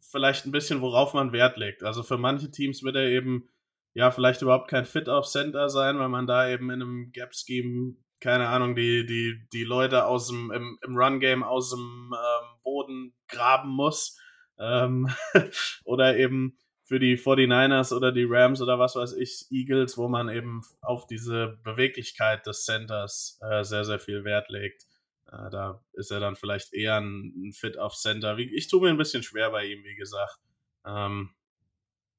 vielleicht 0.00 0.46
ein 0.46 0.52
bisschen, 0.52 0.80
worauf 0.82 1.14
man 1.14 1.32
Wert 1.32 1.56
legt. 1.56 1.82
Also 1.82 2.02
für 2.02 2.18
manche 2.18 2.50
Teams 2.50 2.82
wird 2.82 2.96
er 2.96 3.08
eben 3.08 3.48
ja 3.94 4.10
vielleicht 4.10 4.42
überhaupt 4.42 4.68
kein 4.68 4.84
Fit 4.84 5.08
auf 5.08 5.26
Center 5.26 5.68
sein, 5.68 5.98
weil 5.98 6.08
man 6.08 6.26
da 6.26 6.48
eben 6.48 6.70
in 6.70 6.82
einem 6.82 7.12
Gap-Scheme, 7.12 7.96
keine 8.20 8.48
Ahnung, 8.48 8.76
die, 8.76 9.04
die, 9.06 9.46
die 9.52 9.64
Leute 9.64 10.06
aus 10.06 10.28
dem, 10.28 10.50
im, 10.52 10.78
im 10.82 10.96
Run-Game 10.96 11.42
aus 11.42 11.70
dem 11.70 12.12
ähm, 12.14 12.60
Boden 12.62 13.14
graben 13.28 13.70
muss. 13.70 14.18
Ähm, 14.58 15.08
oder 15.84 16.16
eben 16.16 16.58
für 16.84 16.98
die 16.98 17.16
49ers 17.16 17.94
oder 17.94 18.12
die 18.12 18.26
Rams 18.28 18.60
oder 18.60 18.78
was 18.78 18.96
weiß 18.96 19.14
ich, 19.14 19.46
Eagles, 19.50 19.96
wo 19.96 20.08
man 20.08 20.28
eben 20.28 20.62
auf 20.80 21.06
diese 21.06 21.58
Beweglichkeit 21.62 22.46
des 22.46 22.64
Centers 22.64 23.40
äh, 23.42 23.62
sehr, 23.62 23.84
sehr 23.84 23.98
viel 23.98 24.24
Wert 24.24 24.50
legt. 24.50 24.86
Äh, 25.30 25.50
da 25.50 25.82
ist 25.92 26.10
er 26.10 26.20
dann 26.20 26.36
vielleicht 26.36 26.72
eher 26.74 26.96
ein, 26.96 27.32
ein, 27.36 27.52
Fit 27.52 27.78
auf 27.78 27.94
Center. 27.94 28.36
Wie, 28.36 28.54
ich 28.54 28.68
tue 28.68 28.80
mir 28.80 28.90
ein 28.90 28.98
bisschen 28.98 29.22
schwer 29.22 29.50
bei 29.50 29.64
ihm, 29.66 29.84
wie 29.84 29.94
gesagt. 29.94 30.38
Ähm, 30.84 31.30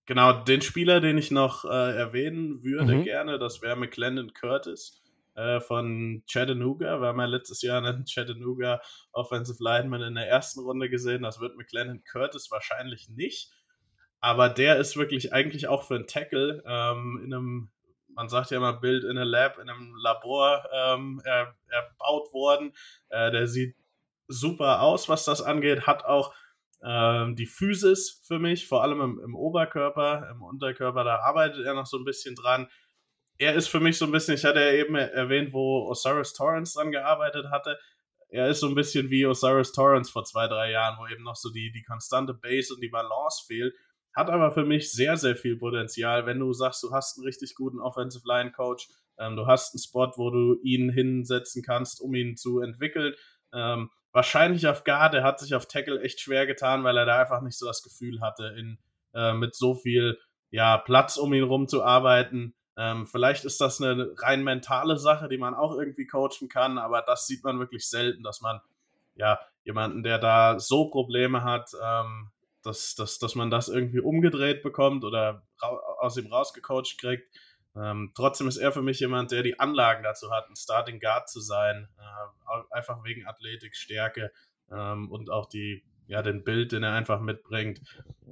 genau, 0.05 0.43
den 0.43 0.61
Spieler, 0.61 1.01
den 1.01 1.17
ich 1.17 1.29
noch 1.29 1.65
äh, 1.65 1.97
erwähnen 1.97 2.63
würde 2.63 2.95
mhm. 2.95 3.03
gerne, 3.03 3.39
das 3.39 3.61
wäre 3.61 3.75
McClendon 3.75 4.33
Curtis 4.33 5.03
äh, 5.35 5.59
von 5.59 6.23
Chattanooga. 6.31 7.01
Wir 7.01 7.07
haben 7.07 7.19
ja 7.19 7.25
letztes 7.25 7.61
Jahr 7.61 7.83
einen 7.83 8.05
Chattanooga 8.11 8.81
Offensive 9.11 9.61
Lineman 9.61 10.01
in 10.01 10.15
der 10.15 10.27
ersten 10.27 10.61
Runde 10.61 10.89
gesehen. 10.89 11.23
Das 11.23 11.39
wird 11.39 11.57
McLennan 11.57 12.03
Curtis 12.03 12.51
wahrscheinlich 12.51 13.09
nicht. 13.09 13.51
Aber 14.23 14.47
der 14.47 14.77
ist 14.77 14.95
wirklich 14.95 15.33
eigentlich 15.33 15.67
auch 15.67 15.83
für 15.83 15.95
einen 15.95 16.07
Tackle 16.07 16.63
ähm, 16.65 17.21
in 17.25 17.33
einem, 17.33 17.71
man 18.07 18.29
sagt 18.29 18.51
ja 18.51 18.57
immer 18.57 18.73
Bild 18.73 19.03
in 19.03 19.17
a 19.17 19.23
Lab, 19.23 19.57
in 19.57 19.69
einem 19.69 19.93
Labor 19.95 20.63
ähm, 20.73 21.21
er, 21.25 21.55
erbaut 21.67 22.31
worden. 22.31 22.73
Äh, 23.09 23.31
der 23.31 23.47
sieht 23.47 23.75
super 24.27 24.81
aus, 24.81 25.09
was 25.09 25.25
das 25.25 25.41
angeht, 25.41 25.85
hat 25.87 26.05
auch 26.05 26.33
ähm, 26.83 27.35
die 27.35 27.45
Physis 27.45 28.23
für 28.25 28.39
mich, 28.39 28.67
vor 28.67 28.81
allem 28.83 29.01
im, 29.01 29.19
im 29.19 29.35
Oberkörper, 29.35 30.29
im 30.31 30.41
Unterkörper, 30.41 31.03
da 31.03 31.17
arbeitet 31.17 31.65
er 31.65 31.73
noch 31.73 31.85
so 31.85 31.97
ein 31.97 32.05
bisschen 32.05 32.35
dran 32.35 32.69
er 33.37 33.55
ist 33.55 33.67
für 33.67 33.79
mich 33.79 33.97
so 33.97 34.05
ein 34.05 34.11
bisschen, 34.11 34.35
ich 34.35 34.45
hatte 34.45 34.59
ja 34.59 34.71
eben 34.71 34.95
erwähnt, 34.95 35.53
wo 35.53 35.89
Osiris 35.89 36.33
Torrance 36.33 36.77
dran 36.77 36.91
gearbeitet 36.91 37.47
hatte. 37.49 37.79
Er 38.29 38.47
ist 38.47 38.61
so 38.61 38.67
ein 38.67 38.75
bisschen 38.75 39.09
wie 39.09 39.25
Osiris 39.25 39.73
Torrance 39.73 40.11
vor 40.11 40.23
zwei, 40.23 40.47
drei 40.47 40.71
Jahren, 40.71 40.97
wo 40.99 41.07
eben 41.07 41.23
noch 41.23 41.35
so 41.35 41.51
die, 41.51 41.71
die 41.71 41.83
konstante 41.83 42.33
Base 42.33 42.73
und 42.73 42.81
die 42.81 42.89
Balance 42.89 43.43
fehlt. 43.45 43.75
Hat 44.13 44.29
aber 44.29 44.51
für 44.51 44.65
mich 44.65 44.91
sehr, 44.91 45.17
sehr 45.17 45.35
viel 45.35 45.57
Potenzial, 45.57 46.25
wenn 46.25 46.39
du 46.39 46.53
sagst, 46.53 46.83
du 46.83 46.91
hast 46.91 47.17
einen 47.17 47.25
richtig 47.25 47.55
guten 47.55 47.79
Offensive 47.79 48.27
Line 48.27 48.51
Coach, 48.51 48.87
ähm, 49.17 49.35
du 49.35 49.47
hast 49.47 49.73
einen 49.73 49.81
Spot, 49.81 50.11
wo 50.17 50.29
du 50.29 50.59
ihn 50.63 50.89
hinsetzen 50.89 51.63
kannst, 51.63 52.01
um 52.01 52.13
ihn 52.13 52.37
zu 52.37 52.59
entwickeln. 52.59 53.13
Ähm, 53.53 53.89
wahrscheinlich 54.11 54.67
auf 54.67 54.83
Guard, 54.83 55.13
er 55.15 55.23
hat 55.23 55.39
sich 55.39 55.55
auf 55.55 55.67
Tackle 55.67 56.01
echt 56.01 56.19
schwer 56.19 56.45
getan, 56.45 56.83
weil 56.83 56.97
er 56.97 57.05
da 57.05 57.19
einfach 57.19 57.41
nicht 57.41 57.57
so 57.57 57.65
das 57.65 57.83
Gefühl 57.83 58.21
hatte, 58.21 58.55
in, 58.57 58.77
äh, 59.13 59.33
mit 59.33 59.55
so 59.55 59.73
viel 59.73 60.17
ja, 60.49 60.77
Platz 60.77 61.17
um 61.17 61.33
ihn 61.33 61.43
rum 61.43 61.67
zu 61.67 61.83
arbeiten. 61.83 62.55
Ähm, 62.77 63.07
vielleicht 63.07 63.45
ist 63.45 63.61
das 63.61 63.81
eine 63.81 64.13
rein 64.17 64.43
mentale 64.43 64.97
Sache, 64.97 65.27
die 65.27 65.37
man 65.37 65.55
auch 65.55 65.75
irgendwie 65.77 66.05
coachen 66.05 66.47
kann, 66.47 66.77
aber 66.77 67.01
das 67.01 67.25
sieht 67.27 67.43
man 67.43 67.59
wirklich 67.59 67.87
selten, 67.89 68.23
dass 68.23 68.41
man 68.41 68.61
ja 69.15 69.39
jemanden, 69.63 70.03
der 70.03 70.19
da 70.19 70.59
so 70.59 70.89
Probleme 70.89 71.43
hat, 71.43 71.71
ähm, 71.81 72.31
dass, 72.63 72.95
dass, 72.95 73.19
dass 73.19 73.35
man 73.35 73.49
das 73.49 73.69
irgendwie 73.69 73.99
umgedreht 73.99 74.63
bekommt 74.63 75.03
oder 75.03 75.43
aus 75.99 76.17
ihm 76.17 76.31
rausgecoacht 76.31 76.97
kriegt. 76.97 77.27
Ähm, 77.75 78.11
trotzdem 78.15 78.47
ist 78.47 78.57
er 78.57 78.71
für 78.71 78.81
mich 78.81 78.99
jemand, 78.99 79.31
der 79.31 79.43
die 79.43 79.59
Anlagen 79.59 80.03
dazu 80.03 80.31
hat, 80.31 80.49
ein 80.49 80.55
Starting 80.55 80.99
Guard 80.99 81.29
zu 81.29 81.39
sein, 81.39 81.89
äh, 81.97 82.61
einfach 82.71 83.03
wegen 83.03 83.25
Athletik, 83.27 83.75
Stärke 83.75 84.31
ähm, 84.71 85.09
und 85.11 85.29
auch 85.29 85.47
die 85.47 85.83
ja, 86.07 86.21
den 86.21 86.43
Bild, 86.43 86.71
den 86.71 86.83
er 86.83 86.93
einfach 86.93 87.19
mitbringt. 87.19 87.81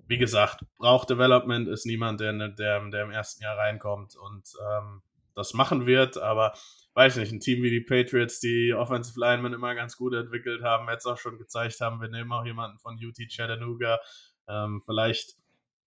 Wie 0.07 0.17
gesagt, 0.17 0.65
braucht 0.77 1.09
Development, 1.09 1.67
ist 1.67 1.85
niemand, 1.85 2.19
der, 2.19 2.33
der, 2.49 2.89
der 2.89 3.03
im 3.03 3.11
ersten 3.11 3.43
Jahr 3.43 3.57
reinkommt 3.57 4.15
und 4.15 4.43
ähm, 4.69 5.01
das 5.35 5.53
machen 5.53 5.85
wird, 5.85 6.17
aber 6.17 6.53
weiß 6.93 7.17
nicht, 7.17 7.31
ein 7.31 7.39
Team 7.39 7.63
wie 7.63 7.69
die 7.69 7.81
Patriots, 7.81 8.39
die 8.39 8.73
Offensive 8.73 9.19
Linemen 9.19 9.53
immer 9.53 9.75
ganz 9.75 9.97
gut 9.97 10.13
entwickelt 10.13 10.63
haben, 10.63 10.89
jetzt 10.89 11.05
auch 11.05 11.17
schon 11.17 11.37
gezeigt 11.37 11.79
haben, 11.79 12.01
wir 12.01 12.09
nehmen 12.09 12.31
auch 12.31 12.45
jemanden 12.45 12.79
von 12.79 12.95
UT 12.95 13.17
Chattanooga. 13.29 13.99
Ähm, 14.47 14.81
vielleicht 14.85 15.35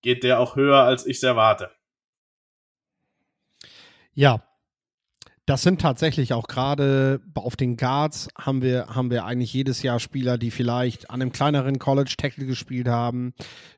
geht 0.03 0.23
der 0.23 0.41
auch 0.41 0.57
höher, 0.57 0.83
als 0.83 1.07
ich 1.07 1.17
es 1.17 1.23
erwarte. 1.23 1.71
Ja, 4.13 4.43
das 5.47 5.61
sind 5.61 5.81
tatsächlich 5.81 6.33
auch 6.33 6.47
gerade 6.47 7.21
auf 7.35 7.55
den 7.55 7.77
Guards 7.77 8.29
haben 8.39 8.63
wir, 8.63 8.87
haben 8.87 9.11
wir 9.11 9.27
eigentlich 9.27 9.53
jedes 9.53 9.83
Jahr 9.83 10.01
Spieler, 10.01 10.39
die 10.39 10.51
vielleicht 10.51 11.11
an 11.11 11.21
einem 11.21 11.33
kleineren 11.33 11.79
College 11.79 12.15
Tackle 12.17 12.47
gespielt 12.47 12.89
haben, 12.89 13.35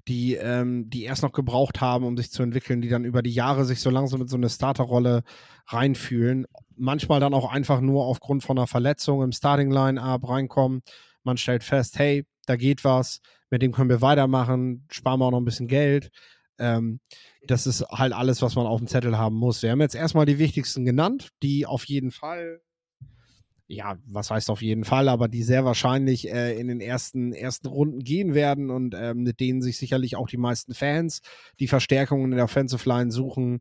die, 0.07 0.35
ähm, 0.35 0.89
die 0.91 1.03
erst 1.03 1.25
noch 1.25 1.33
gebraucht 1.33 1.81
haben, 1.81 2.05
um 2.05 2.17
sich 2.17 2.31
zu 2.31 2.45
entwickeln, 2.45 2.83
die 2.83 2.89
dann 2.89 3.05
über 3.05 3.21
die 3.21 3.33
Jahre 3.33 3.65
sich 3.65 3.81
so 3.81 3.91
langsam 3.91 4.21
mit 4.21 4.31
so 4.31 4.37
eine 4.37 4.49
Starterrolle 4.49 5.25
reinfühlen. 5.67 6.47
Manchmal 6.77 7.21
dann 7.21 7.35
auch 7.35 7.51
einfach 7.51 7.81
nur 7.81 8.05
aufgrund 8.05 8.43
von 8.43 8.59
einer 8.59 8.67
Verletzung 8.67 9.23
im 9.23 9.33
Starting 9.33 9.71
Line-Up 9.71 10.29
reinkommen. 10.29 10.83
Man 11.25 11.37
stellt 11.37 11.65
fest, 11.65 11.99
hey, 11.99 12.25
da 12.47 12.57
geht 12.57 12.85
was, 12.85 13.21
mit 13.51 13.63
dem 13.63 13.73
können 13.73 13.91
wir 13.91 14.01
weitermachen, 14.01 14.87
sparen 14.91 15.21
wir 15.21 15.27
auch 15.27 15.31
noch 15.33 15.41
ein 15.41 15.45
bisschen 15.45 15.69
Geld. 15.69 16.11
Ähm, 16.59 17.01
das 17.47 17.67
ist 17.67 17.83
halt 17.91 18.13
alles, 18.13 18.43
was 18.43 18.55
man 18.57 18.67
auf 18.67 18.79
dem 18.79 18.89
Zettel 18.89 19.19
haben 19.19 19.37
muss. 19.37 19.63
Wir 19.63 19.71
haben 19.71 19.81
jetzt 19.81 19.95
erstmal 19.95 20.27
die 20.27 20.39
wichtigsten 20.39 20.85
genannt, 20.85 21.31
die 21.43 21.67
auf 21.67 21.85
jeden 21.85 22.11
Fall, 22.11 22.61
ja, 23.69 23.99
was 24.07 24.31
heißt 24.31 24.51
auf 24.51 24.63
jeden 24.63 24.85
Fall, 24.85 25.09
aber 25.09 25.29
die 25.29 25.43
sehr 25.43 25.65
wahrscheinlich 25.65 26.31
äh, 26.33 26.59
in 26.59 26.69
den 26.69 26.81
ersten, 26.81 27.33
ersten 27.33 27.67
Runden 27.67 28.01
gehen 28.01 28.35
werden 28.35 28.71
und 28.71 28.95
ähm, 28.97 29.23
mit 29.23 29.41
denen 29.41 29.63
sich 29.63 29.77
sicherlich 29.77 30.17
auch 30.17 30.29
die 30.29 30.37
meisten 30.39 30.75
Fans, 30.75 31.21
die 31.61 31.69
Verstärkungen 31.69 32.33
in 32.33 32.37
der 32.37 32.45
Offensive 32.45 32.89
Line 32.89 33.11
suchen, 33.11 33.61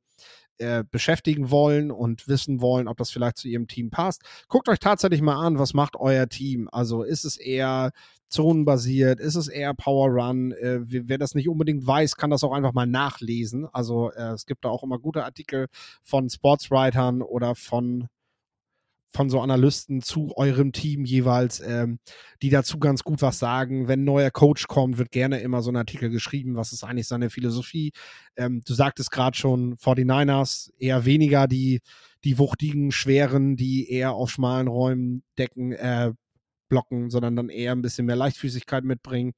äh, 0.57 0.83
beschäftigen 0.89 1.51
wollen 1.51 1.91
und 1.91 2.27
wissen 2.27 2.61
wollen, 2.61 2.87
ob 2.87 2.97
das 2.97 3.11
vielleicht 3.11 3.37
zu 3.37 3.47
ihrem 3.47 3.67
Team 3.67 3.89
passt. 3.89 4.23
Guckt 4.47 4.69
euch 4.69 4.79
tatsächlich 4.79 5.21
mal 5.21 5.35
an, 5.35 5.59
was 5.59 5.73
macht 5.73 5.95
euer 5.95 6.27
Team? 6.27 6.69
Also 6.71 7.03
ist 7.03 7.25
es 7.25 7.37
eher 7.37 7.91
zonenbasiert? 8.29 9.19
Ist 9.19 9.35
es 9.35 9.47
eher 9.47 9.73
Power 9.73 10.09
Run? 10.09 10.51
Äh, 10.51 10.79
wer 10.83 11.17
das 11.17 11.35
nicht 11.35 11.49
unbedingt 11.49 11.85
weiß, 11.85 12.15
kann 12.15 12.29
das 12.29 12.43
auch 12.43 12.53
einfach 12.53 12.73
mal 12.73 12.87
nachlesen. 12.87 13.67
Also 13.71 14.11
äh, 14.11 14.33
es 14.33 14.45
gibt 14.45 14.65
da 14.65 14.69
auch 14.69 14.83
immer 14.83 14.99
gute 14.99 15.23
Artikel 15.23 15.67
von 16.03 16.29
Sportswritern 16.29 17.21
oder 17.21 17.55
von 17.55 18.07
von 19.15 19.29
so 19.29 19.39
Analysten 19.39 20.01
zu 20.01 20.33
eurem 20.35 20.73
Team 20.73 21.05
jeweils, 21.05 21.61
ähm, 21.61 21.99
die 22.41 22.49
dazu 22.49 22.79
ganz 22.79 23.03
gut 23.03 23.21
was 23.21 23.39
sagen. 23.39 23.87
Wenn 23.87 24.01
ein 24.01 24.05
neuer 24.05 24.29
Coach 24.29 24.67
kommt, 24.67 24.97
wird 24.97 25.11
gerne 25.11 25.39
immer 25.39 25.61
so 25.61 25.71
ein 25.71 25.77
Artikel 25.77 26.09
geschrieben, 26.09 26.55
was 26.55 26.73
ist 26.73 26.83
eigentlich 26.83 27.07
seine 27.07 27.29
Philosophie. 27.29 27.93
Ähm, 28.35 28.61
du 28.65 28.73
sagtest 28.73 29.11
gerade 29.11 29.37
schon, 29.37 29.77
49ers 29.77 30.71
eher 30.77 31.05
weniger 31.05 31.47
die, 31.47 31.81
die 32.23 32.37
wuchtigen, 32.37 32.91
schweren, 32.91 33.55
die 33.55 33.89
eher 33.89 34.13
auf 34.13 34.29
schmalen 34.31 34.67
Räumen 34.67 35.23
decken, 35.37 35.71
äh, 35.71 36.11
blocken, 36.67 37.09
sondern 37.09 37.35
dann 37.35 37.49
eher 37.49 37.71
ein 37.71 37.81
bisschen 37.81 38.05
mehr 38.05 38.17
Leichtfüßigkeit 38.17 38.83
mitbringen. 38.83 39.33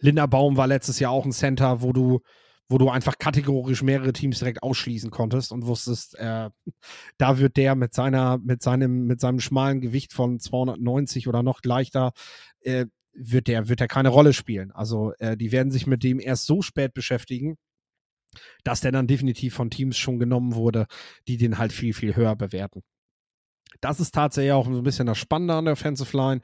Linda 0.00 0.26
Baum 0.26 0.56
war 0.56 0.66
letztes 0.66 0.98
Jahr 0.98 1.12
auch 1.12 1.24
ein 1.24 1.32
Center, 1.32 1.80
wo 1.80 1.92
du 1.92 2.20
wo 2.68 2.78
du 2.78 2.88
einfach 2.88 3.18
kategorisch 3.18 3.82
mehrere 3.82 4.12
Teams 4.12 4.38
direkt 4.38 4.62
ausschließen 4.62 5.10
konntest 5.10 5.52
und 5.52 5.66
wusstest, 5.66 6.18
äh, 6.18 6.50
da 7.18 7.38
wird 7.38 7.56
der 7.56 7.74
mit 7.74 7.94
seiner, 7.94 8.38
mit 8.38 8.62
seinem, 8.62 9.06
mit 9.06 9.20
seinem 9.20 9.40
schmalen 9.40 9.80
Gewicht 9.80 10.12
von 10.12 10.40
290 10.40 11.28
oder 11.28 11.42
noch 11.42 11.60
leichter, 11.64 12.12
äh, 12.60 12.86
wird 13.12 13.46
der, 13.46 13.68
wird 13.68 13.80
der 13.80 13.88
keine 13.88 14.08
Rolle 14.08 14.32
spielen. 14.32 14.72
Also 14.72 15.12
äh, 15.18 15.36
die 15.36 15.52
werden 15.52 15.70
sich 15.70 15.86
mit 15.86 16.02
dem 16.02 16.18
erst 16.18 16.46
so 16.46 16.62
spät 16.62 16.94
beschäftigen, 16.94 17.56
dass 18.64 18.80
der 18.80 18.92
dann 18.92 19.06
definitiv 19.06 19.54
von 19.54 19.70
Teams 19.70 19.96
schon 19.96 20.18
genommen 20.18 20.54
wurde, 20.54 20.86
die 21.28 21.36
den 21.36 21.58
halt 21.58 21.72
viel, 21.72 21.94
viel 21.94 22.16
höher 22.16 22.34
bewerten. 22.34 22.82
Das 23.80 24.00
ist 24.00 24.12
tatsächlich 24.12 24.52
auch 24.52 24.66
so 24.66 24.78
ein 24.78 24.82
bisschen 24.82 25.06
das 25.06 25.18
Spannende 25.18 25.54
an 25.54 25.66
der 25.66 25.72
Offensive 25.72 26.16
Line. 26.16 26.40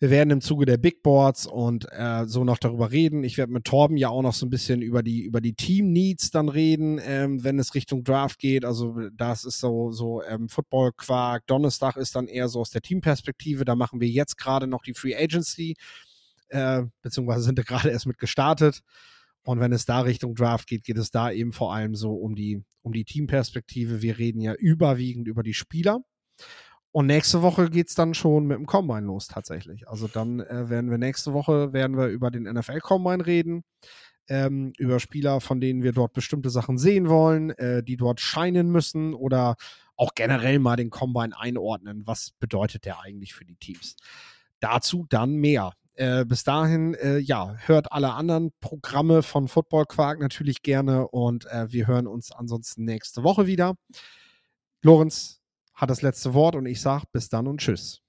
Wir 0.00 0.10
werden 0.10 0.30
im 0.30 0.40
Zuge 0.40 0.66
der 0.66 0.76
Big 0.76 1.02
Boards 1.02 1.46
und 1.46 1.86
äh, 1.92 2.26
so 2.26 2.42
noch 2.42 2.58
darüber 2.58 2.90
reden. 2.90 3.22
Ich 3.22 3.38
werde 3.38 3.52
mit 3.52 3.64
Torben 3.64 3.96
ja 3.96 4.08
auch 4.08 4.22
noch 4.22 4.34
so 4.34 4.44
ein 4.44 4.50
bisschen 4.50 4.82
über 4.82 5.02
die, 5.02 5.22
über 5.22 5.40
die 5.40 5.54
Team-Needs 5.54 6.30
dann 6.30 6.48
reden, 6.48 7.00
ähm, 7.02 7.44
wenn 7.44 7.58
es 7.60 7.74
Richtung 7.74 8.02
Draft 8.02 8.40
geht. 8.40 8.64
Also 8.64 9.08
das 9.12 9.44
ist 9.44 9.60
so, 9.60 9.92
so 9.92 10.22
ähm, 10.24 10.48
Football-Quark. 10.48 11.46
Donnerstag 11.46 11.96
ist 11.96 12.16
dann 12.16 12.26
eher 12.26 12.48
so 12.48 12.60
aus 12.60 12.70
der 12.70 12.82
Teamperspektive. 12.82 13.64
Da 13.64 13.76
machen 13.76 14.00
wir 14.00 14.08
jetzt 14.08 14.36
gerade 14.36 14.66
noch 14.66 14.82
die 14.82 14.94
Free 14.94 15.14
Agency, 15.14 15.76
äh, 16.48 16.82
beziehungsweise 17.00 17.44
sind 17.44 17.56
wir 17.56 17.64
gerade 17.64 17.90
erst 17.90 18.06
mit 18.06 18.18
gestartet. 18.18 18.82
Und 19.44 19.60
wenn 19.60 19.72
es 19.72 19.84
da 19.84 20.00
Richtung 20.00 20.34
Draft 20.34 20.66
geht, 20.66 20.84
geht 20.84 20.98
es 20.98 21.10
da 21.10 21.30
eben 21.30 21.52
vor 21.52 21.72
allem 21.72 21.94
so 21.94 22.14
um 22.14 22.34
die, 22.34 22.64
um 22.82 22.92
die 22.92 23.04
Teamperspektive. 23.04 24.02
Wir 24.02 24.18
reden 24.18 24.40
ja 24.40 24.54
überwiegend 24.54 25.28
über 25.28 25.42
die 25.42 25.54
Spieler. 25.54 26.00
Und 26.94 27.06
nächste 27.06 27.42
Woche 27.42 27.70
geht 27.70 27.88
es 27.88 27.96
dann 27.96 28.14
schon 28.14 28.46
mit 28.46 28.56
dem 28.56 28.66
Combine 28.66 29.00
los 29.00 29.26
tatsächlich. 29.26 29.88
Also 29.88 30.06
dann 30.06 30.38
äh, 30.38 30.70
werden 30.70 30.92
wir 30.92 30.98
nächste 30.98 31.32
Woche 31.32 31.72
werden 31.72 31.96
wir 31.96 32.06
über 32.06 32.30
den 32.30 32.44
NFL 32.44 32.78
Combine 32.78 33.26
reden, 33.26 33.64
ähm, 34.28 34.72
über 34.78 35.00
Spieler, 35.00 35.40
von 35.40 35.60
denen 35.60 35.82
wir 35.82 35.90
dort 35.90 36.12
bestimmte 36.12 36.50
Sachen 36.50 36.78
sehen 36.78 37.08
wollen, 37.08 37.50
äh, 37.50 37.82
die 37.82 37.96
dort 37.96 38.20
scheinen 38.20 38.70
müssen 38.70 39.12
oder 39.12 39.56
auch 39.96 40.14
generell 40.14 40.60
mal 40.60 40.76
den 40.76 40.90
Combine 40.90 41.36
einordnen. 41.36 42.06
Was 42.06 42.30
bedeutet 42.38 42.84
der 42.84 43.00
eigentlich 43.00 43.34
für 43.34 43.44
die 43.44 43.56
Teams? 43.56 43.96
Dazu 44.60 45.04
dann 45.08 45.34
mehr. 45.34 45.72
Äh, 45.94 46.24
bis 46.24 46.44
dahin, 46.44 46.94
äh, 46.94 47.18
ja, 47.18 47.56
hört 47.66 47.90
alle 47.90 48.12
anderen 48.12 48.52
Programme 48.60 49.24
von 49.24 49.48
Football 49.48 49.86
Quark 49.86 50.20
natürlich 50.20 50.62
gerne 50.62 51.08
und 51.08 51.46
äh, 51.46 51.72
wir 51.72 51.88
hören 51.88 52.06
uns 52.06 52.30
ansonsten 52.30 52.84
nächste 52.84 53.24
Woche 53.24 53.48
wieder. 53.48 53.74
Lorenz, 54.82 55.40
hat 55.74 55.90
das 55.90 56.02
letzte 56.02 56.34
Wort 56.34 56.54
und 56.56 56.66
ich 56.66 56.80
sage 56.80 57.04
bis 57.12 57.28
dann 57.28 57.46
und 57.46 57.60
tschüss. 57.60 58.04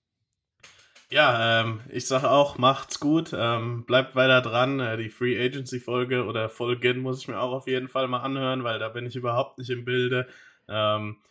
Ja, 1.12 1.62
ähm, 1.62 1.82
ich 1.90 2.08
sage 2.08 2.30
auch, 2.32 2.58
macht's 2.58 3.00
gut, 3.00 3.32
ähm, 3.38 3.86
bleibt 3.86 4.16
weiter 4.16 4.42
dran. 4.42 4.80
Äh, 4.80 4.98
die 4.98 5.10
Free 5.10 5.40
Agency 5.40 5.80
Folge 5.80 6.26
oder 6.26 6.50
Folgen 6.50 7.00
muss 7.00 7.22
ich 7.22 7.28
mir 7.28 7.40
auch 7.40 7.52
auf 7.52 7.68
jeden 7.68 7.88
Fall 7.88 8.08
mal 8.08 8.22
anhören, 8.22 8.64
weil 8.64 8.80
da 8.80 8.90
bin 8.90 9.06
ich 9.06 9.16
überhaupt 9.16 9.60
nicht 9.60 9.70
im 9.70 9.86
Bilde. 9.86 10.28
Ähm, 10.68 11.22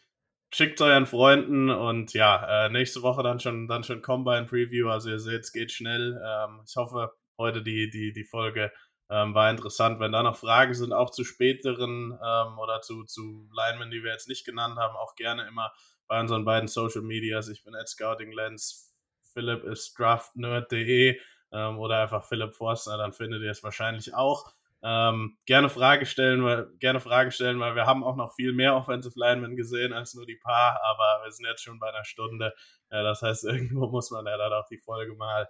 schickt 0.53 0.81
euren 0.81 1.07
Freunden 1.07 1.71
und 1.71 2.15
ja, 2.15 2.67
äh, 2.67 2.71
nächste 2.71 3.03
Woche 3.03 3.25
dann 3.25 3.41
schon, 3.41 3.67
dann 3.67 3.83
schon 3.83 4.01
Combine 4.01 4.47
Preview. 4.47 4.89
Also 4.89 5.11
ihr 5.11 5.19
seht, 5.19 5.41
es 5.41 5.53
geht 5.53 5.73
schnell. 5.73 6.21
Ähm, 6.25 6.61
ich 6.67 6.77
hoffe, 6.77 7.13
heute 7.37 7.63
die, 7.63 7.91
die, 7.91 8.13
die 8.13 8.25
Folge 8.25 8.73
ähm, 9.11 9.35
war 9.35 9.51
interessant. 9.51 9.99
Wenn 9.99 10.13
da 10.13 10.23
noch 10.23 10.37
Fragen 10.37 10.75
sind, 10.75 10.93
auch 10.93 11.11
zu 11.11 11.25
späteren 11.25 12.13
ähm, 12.13 12.59
oder 12.59 12.81
zu, 12.81 13.03
zu 13.05 13.51
Linemen, 13.53 13.91
die 13.91 14.05
wir 14.05 14.13
jetzt 14.13 14.29
nicht 14.29 14.45
genannt 14.45 14.77
haben, 14.79 14.97
auch 14.97 15.17
gerne 15.17 15.47
immer 15.49 15.73
bei 16.07 16.21
unseren 16.21 16.45
beiden 16.45 16.69
Social 16.69 17.03
Medias. 17.03 17.49
Ich 17.49 17.65
bin 17.65 17.75
at 17.75 17.89
Scouting 17.89 18.33
Lens, 18.33 18.95
Philipp 19.33 19.65
ist 19.65 19.99
draftnerd.de 19.99 21.19
ähm, 21.53 21.79
oder 21.79 22.03
einfach 22.03 22.25
Philipp 22.25 22.55
Forster, 22.55 22.97
dann 22.99 23.13
findet 23.13 23.43
ihr 23.43 23.51
es 23.51 23.63
wahrscheinlich 23.63 24.15
auch. 24.15 24.53
Ähm, 24.87 25.39
gerne 25.47 25.71
Frage 25.71 26.05
stellen, 26.05 26.45
weil, 26.45 26.67
gerne 26.79 27.01
Fragen 27.01 27.31
stellen, 27.31 27.59
weil 27.59 27.75
wir 27.75 27.87
haben 27.87 28.05
auch 28.05 28.17
noch 28.17 28.35
viel 28.35 28.53
mehr 28.53 28.77
Offensive 28.77 29.19
Linemen 29.19 29.57
gesehen 29.57 29.95
als 29.95 30.13
nur 30.15 30.27
die 30.27 30.37
paar, 30.37 30.79
aber 30.85 31.25
wir 31.25 31.33
sind 31.33 31.47
jetzt 31.47 31.63
schon 31.63 31.79
bei 31.79 31.89
einer 31.89 32.05
Stunde. 32.05 32.55
Äh, 32.91 33.03
das 33.03 33.23
heißt, 33.23 33.45
irgendwo 33.45 33.87
muss 33.87 34.11
man 34.11 34.27
ja 34.27 34.37
dann 34.37 34.53
auch 34.53 34.67
die 34.67 34.79
Folge 34.79 35.15
mal 35.15 35.49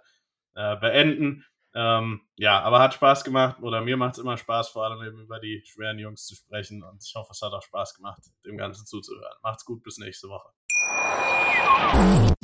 äh, 0.55 0.77
beenden. 0.77 1.45
Ähm, 1.77 2.21
ja, 2.37 2.61
aber 2.61 2.79
hat 2.79 2.93
Spaß 2.93 3.25
gemacht 3.25 3.61
oder 3.61 3.81
mir 3.81 3.97
macht 3.97 4.13
es 4.13 4.19
immer 4.19 4.37
Spaß, 4.37 4.69
vor 4.69 4.85
allem 4.85 5.05
eben 5.05 5.19
über 5.19 5.39
die 5.39 5.61
schweren 5.65 5.99
Jungs 5.99 6.25
zu 6.25 6.33
sprechen 6.33 6.81
und 6.83 7.03
ich 7.03 7.13
hoffe, 7.15 7.31
es 7.31 7.41
hat 7.41 7.51
auch 7.51 7.63
Spaß 7.63 7.95
gemacht, 7.95 8.21
dem 8.45 8.57
Ganzen 8.57 8.85
zuzuhören. 8.85 9.35
Macht's 9.43 9.65
gut, 9.65 9.83
bis 9.83 9.97
nächste 9.97 10.29
Woche. 10.29 10.49